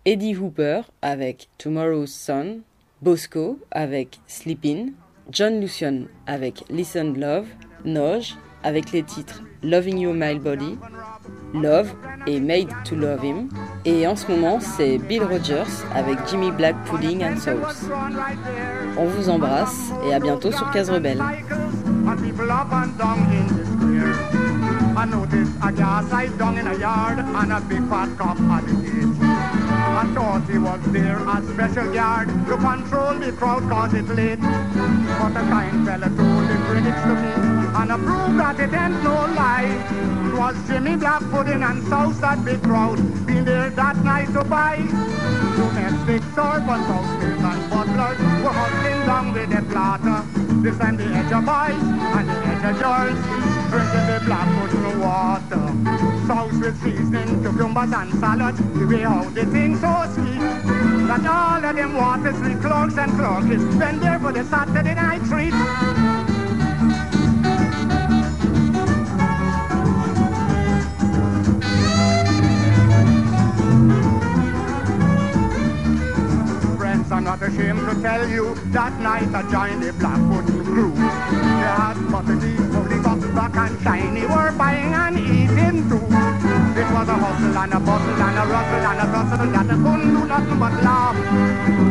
Eddie 0.05 0.37
Hooper 0.37 0.83
avec 1.01 1.49
Tomorrow's 1.57 2.13
Sun, 2.13 2.61
Bosco 3.01 3.59
avec 3.71 4.21
Sleepin', 4.27 4.93
John 5.31 5.61
Lucian 5.61 6.05
avec 6.27 6.63
Listen 6.69 7.19
Love, 7.19 7.49
Noj 7.87 8.37
avec 8.63 8.93
les 8.93 9.03
titres 9.03 9.43
Loving 9.63 9.99
You 9.99 10.13
My 10.13 10.39
Body, 10.39 10.79
Love 11.55 11.89
et 12.27 12.41
Made 12.41 12.69
to 12.85 12.95
Love 12.95 13.25
Him, 13.25 13.49
et 13.85 14.07
en 14.07 14.17
ce 14.17 14.31
moment 14.31 14.59
c'est 14.61 14.99
Bill 14.99 15.23
Rogers 15.23 15.85
avec 15.95 16.19
Jimmy 16.29 16.51
Black 16.51 16.77
Pudding 16.85 17.25
and 17.25 17.37
Sauce. 17.39 17.89
On 18.99 19.07
vous 19.07 19.29
embrasse 19.29 19.91
et 20.07 20.15
à 20.15 20.21
bientôt 20.21 20.53
sur 20.53 20.71
Case 20.71 20.91
Rebelle. 20.91 21.23
I 29.97 30.05
thought 30.13 30.47
he 30.51 30.59
was 30.59 30.83
there 30.93 31.17
as 31.17 31.49
special 31.49 31.91
guard 31.91 32.29
to 32.29 32.57
control 32.59 33.15
the 33.15 33.33
crowd 33.33 33.63
cause 33.71 33.95
it's 33.95 34.11
late. 34.11 34.39
But 34.39 35.33
a 35.33 35.43
kind 35.49 35.87
fella 35.87 36.09
told 36.13 36.45
the 36.51 36.57
critics 36.69 37.01
to 37.01 37.15
me 37.17 37.57
and 37.81 37.93
I 37.93 37.97
proved 37.97 38.39
that 38.39 38.61
it 38.61 38.75
ain't 38.75 39.03
no 39.03 39.15
lie. 39.33 39.73
It 40.29 40.35
was 40.37 40.55
Jimmy 40.69 40.97
Black 40.97 41.23
pudding 41.31 41.63
and 41.63 41.83
sauce 41.89 42.19
that 42.21 42.45
big 42.45 42.63
crowd 42.63 42.97
been 43.25 43.47
there 43.47 43.71
that 43.71 43.97
night 44.05 44.29
to 44.35 44.45
buy. 44.45 44.77
Domestic 45.57 46.23
servants, 46.37 46.87
housemaids 46.93 47.43
and 47.43 47.71
butlers 47.71 48.19
were 48.45 48.53
hustling 48.53 49.01
down 49.07 49.33
with 49.33 49.49
the 49.49 49.63
platter. 49.73 50.21
This 50.61 50.77
time 50.77 50.99
the 50.99 51.05
edge 51.05 51.33
of 51.33 51.47
boys 51.47 51.83
and 52.17 52.29
the 52.29 52.37
edge 52.45 52.65
of 52.69 52.83
girls 52.83 53.56
drinking 53.71 54.07
the 54.07 54.23
black 54.25 54.49
pudding 54.57 55.01
water. 55.01 55.65
Sauce 56.27 56.59
with 56.61 56.83
seasoning, 56.83 57.43
cucumbers 57.43 57.93
and 57.93 58.13
salad. 58.21 58.57
The 58.57 58.87
way 58.87 59.03
how 59.03 59.25
they 59.31 59.45
think 59.45 59.77
so 59.79 59.93
sweet 60.15 60.41
that 61.09 61.27
all 61.27 61.65
of 61.65 61.77
them 61.77 61.95
want 61.95 62.27
is 62.27 62.37
sweet 62.37 62.61
clogs 62.61 62.97
and 62.99 63.13
cloggies. 63.13 63.79
Been 63.79 64.01
there 64.01 64.19
for 64.19 64.33
the 64.33 64.45
Saturday 64.45 64.95
night 64.95 65.23
treat. 65.29 65.55
Friends 76.77 77.13
are 77.13 77.21
not 77.21 77.43
ashamed 77.43 77.81
to 77.89 78.03
tell 78.03 78.29
you 78.29 78.55
that 78.73 79.01
night 79.01 79.35
I 79.35 79.43
joined 79.51 79.83
the 79.83 79.93
black 79.95 80.21
pudding 80.29 80.65
crew. 80.65 80.93
They 80.95 81.03
had 81.03 81.97
custody, 82.11 82.57
black 83.37 83.57
and 83.57 83.77
shiny, 83.83 84.25
were 84.25 84.51
buying 84.57 84.95
and 84.95 85.19
eating 85.19 85.79
too. 85.91 86.01
It 86.81 86.89
was 86.97 87.09
a 87.15 87.17
hustle 87.23 87.59
and 87.63 87.75
a 87.75 87.81
bustle 87.81 88.23
and 88.27 88.39
a 88.41 88.45
rustle 88.53 88.87
and 88.91 89.01
a 89.05 89.07
tussle 89.13 89.51
that 89.53 89.69
couldn't 89.85 90.15
do 90.17 90.23
nothing 90.25 90.59
but 90.59 90.75
laugh. 90.83 91.17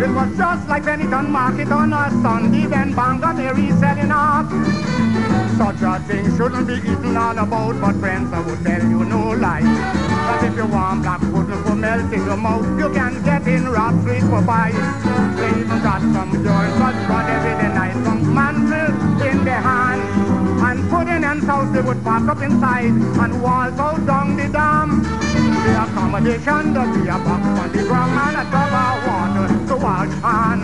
It 0.06 0.12
was 0.18 0.38
just 0.38 0.68
like 0.68 0.86
Bennington 0.86 1.30
Market 1.30 1.72
on 1.72 1.94
a 1.94 2.10
Sunday, 2.24 2.66
then 2.66 2.96
Bangalore 2.96 3.78
setting 3.78 4.12
off. 4.12 4.50
Such 5.58 5.82
a 5.84 6.00
thing 6.08 6.26
shouldn't 6.36 6.68
be 6.68 6.78
eaten 6.92 7.16
on 7.16 7.38
a 7.38 7.46
boat, 7.46 7.80
but 7.80 7.96
friends, 7.98 8.34
I 8.34 8.40
would 8.42 8.64
tell 8.66 8.82
you 8.82 9.06
no 9.06 9.30
lie. 9.46 9.62
But 10.26 10.44
if 10.50 10.56
you 10.58 10.66
want 10.66 11.04
black 11.04 11.22
pudding 11.22 11.62
for 11.64 11.76
melt 11.76 12.12
in 12.12 12.26
your 12.26 12.38
mouth, 12.38 12.66
you 12.80 12.90
can 12.90 13.24
get 13.24 13.48
in 13.48 13.70
Rock 13.70 13.94
Street 14.02 14.24
for 14.32 14.42
buy. 14.42 14.72
They 15.38 15.50
even 15.62 15.80
got 15.86 16.02
some 16.02 16.32
joints, 16.46 16.76
but 16.82 16.96
brought 17.06 17.30
every 17.30 17.70
night 17.80 17.98
from 18.04 18.34
mantle 18.34 19.22
in 19.22 19.46
their 19.46 19.62
hand. 19.62 19.95
And 20.76 20.90
pudding 20.90 21.24
and 21.24 21.42
sauce 21.44 21.72
they 21.74 21.80
would 21.80 22.04
pack 22.04 22.28
up 22.28 22.42
inside, 22.42 22.92
and 22.92 23.42
walls 23.42 23.80
out 23.80 24.06
down 24.06 24.36
the 24.36 24.50
dam. 24.50 25.04
The 25.04 25.72
accommodation 25.84 26.74
does 26.74 26.98
be 26.98 27.08
a 27.08 27.18
box 27.18 27.48
on 27.48 27.72
the 27.72 27.84
ground 27.88 28.12
and 28.12 28.36
a 28.36 28.52
tub 28.52 28.76
of 28.84 29.08
water 29.08 29.68
to 29.68 29.76
wash 29.78 30.14
hand. 30.20 30.64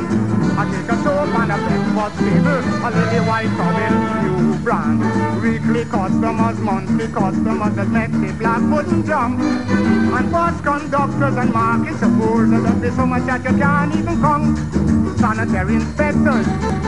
I 0.59 0.63
take 0.69 0.91
a 0.91 0.97
soap 1.01 1.33
and 1.39 1.51
a 1.51 1.57
breakfast 1.63 2.19
table, 2.19 2.59
a 2.83 2.89
little 2.91 3.25
white 3.25 3.47
towel, 3.55 4.30
brand. 4.63 5.01
Weekly 5.41 5.85
customers, 5.85 6.59
monthly 6.59 7.07
customers 7.07 7.75
that 7.75 7.89
make 7.89 8.11
the 8.11 8.33
black 8.37 8.61
pudding 8.69 9.05
jump. 9.05 9.39
And 9.39 10.31
bus 10.31 10.61
conductors 10.61 11.35
and 11.37 11.51
market 11.53 11.99
chauffeurs 11.99 12.49
that 12.51 12.83
you 12.83 12.91
so 12.91 13.05
much 13.05 13.25
that 13.25 13.43
you 13.43 13.57
can't 13.57 13.95
even 13.95 14.21
count. 14.21 14.57
Sanitary 15.19 15.75
inspectors, 15.75 16.45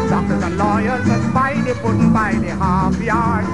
doctors 0.09 0.43
and 0.43 0.57
lawyers 0.57 1.05
that 1.05 1.33
buy 1.33 1.53
the 1.65 1.73
pudding 1.81 2.13
by 2.13 2.33
the 2.33 2.51
half 2.55 2.99
yard. 3.01 3.45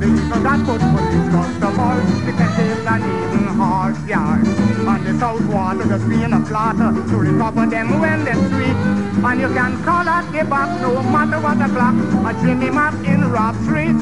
They 0.00 0.06
even 0.06 0.42
got 0.42 0.64
good 0.66 0.80
police 0.80 1.28
customers, 1.32 2.06
detectives 2.24 2.86
and 2.86 3.02
even 3.04 3.46
horse 3.56 4.02
yards. 4.06 4.48
And 4.48 5.06
the 5.06 5.18
south 5.18 5.44
water 5.46 5.84
just 5.84 6.08
being 6.08 6.32
a 6.32 6.40
platter 6.40 6.90
to 6.92 7.16
recover 7.16 7.66
them 7.66 8.00
when 8.00 8.24
they're 8.24 8.34
sweet. 8.34 8.78
And 9.24 9.40
you 9.40 9.48
can 9.48 9.82
call 9.84 10.01
the 10.42 10.50
back 10.50 10.80
no 10.80 11.02
matter 11.02 11.40
what 11.40 11.58
the 11.58 11.68
clock, 11.74 11.94
a 12.26 12.40
Jimmy 12.42 12.70
Map 12.70 12.94
in 13.04 13.30
Rock 13.30 13.54
Street. 13.64 13.96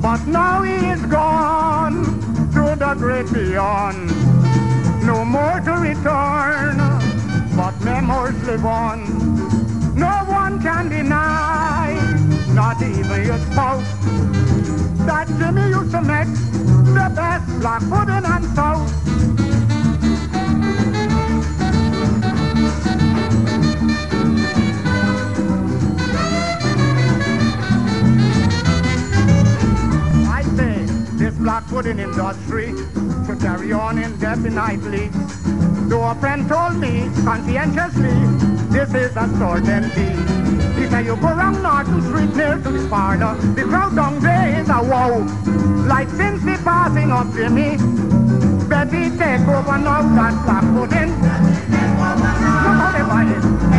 But 0.00 0.26
now 0.26 0.62
he 0.62 0.74
is 0.90 1.02
gone 1.06 2.04
to 2.52 2.76
the 2.78 2.94
great 2.96 3.32
beyond. 3.32 4.08
No 5.04 5.24
more 5.24 5.60
to 5.60 5.72
return, 5.72 6.76
but 7.56 7.74
memories 7.82 8.42
live 8.44 8.64
on. 8.64 8.98
No 9.96 10.14
one 10.28 10.60
can 10.62 10.88
deny, 10.88 11.94
not 12.52 12.80
even 12.82 13.26
your 13.26 13.38
spouse, 13.38 13.88
that 15.06 15.26
Jimmy 15.38 15.68
used 15.68 15.90
to 15.92 16.02
make 16.02 16.28
the 16.98 17.12
best 17.14 17.46
black 17.60 17.82
pudding 17.88 18.24
and 18.24 18.44
sauce. 18.54 19.03
This 31.44 31.50
black 31.50 31.66
pudding 31.68 31.98
industry 31.98 32.72
to 33.26 33.36
carry 33.40 33.72
on 33.72 33.98
indefinitely. 33.98 35.10
Though 35.88 36.10
a 36.10 36.14
friend 36.14 36.48
told 36.48 36.76
me 36.76 37.10
conscientiously, 37.24 38.14
this 38.70 38.94
is 38.94 39.16
a 39.16 39.28
certain 39.38 39.90
deed. 39.90 40.78
He 40.78 40.88
said 40.88 41.04
you 41.04 41.16
go 41.16 41.28
round 41.28 41.62
Norton 41.62 42.02
Street 42.02 42.34
near 42.36 42.56
to 42.56 42.70
the 42.70 42.88
parlor, 42.88 43.36
the 43.54 43.62
crowd 43.62 43.94
down 43.94 44.20
there 44.20 44.60
is 44.60 44.68
a 44.68 44.82
wow. 44.82 45.18
Like 45.86 46.08
since 46.10 46.42
the 46.42 46.58
passing 46.64 47.12
of 47.12 47.34
Jimmy, 47.34 47.76
Betty 48.68 49.10
take 49.16 49.46
over 49.46 49.78
now 49.78 50.02
that 50.16 50.34
black 50.44 50.64
pudding. 50.74 51.10
Look 52.64 52.76
how 52.80 52.92
they 52.92 53.02
buy 53.02 53.68
it. 53.68 53.73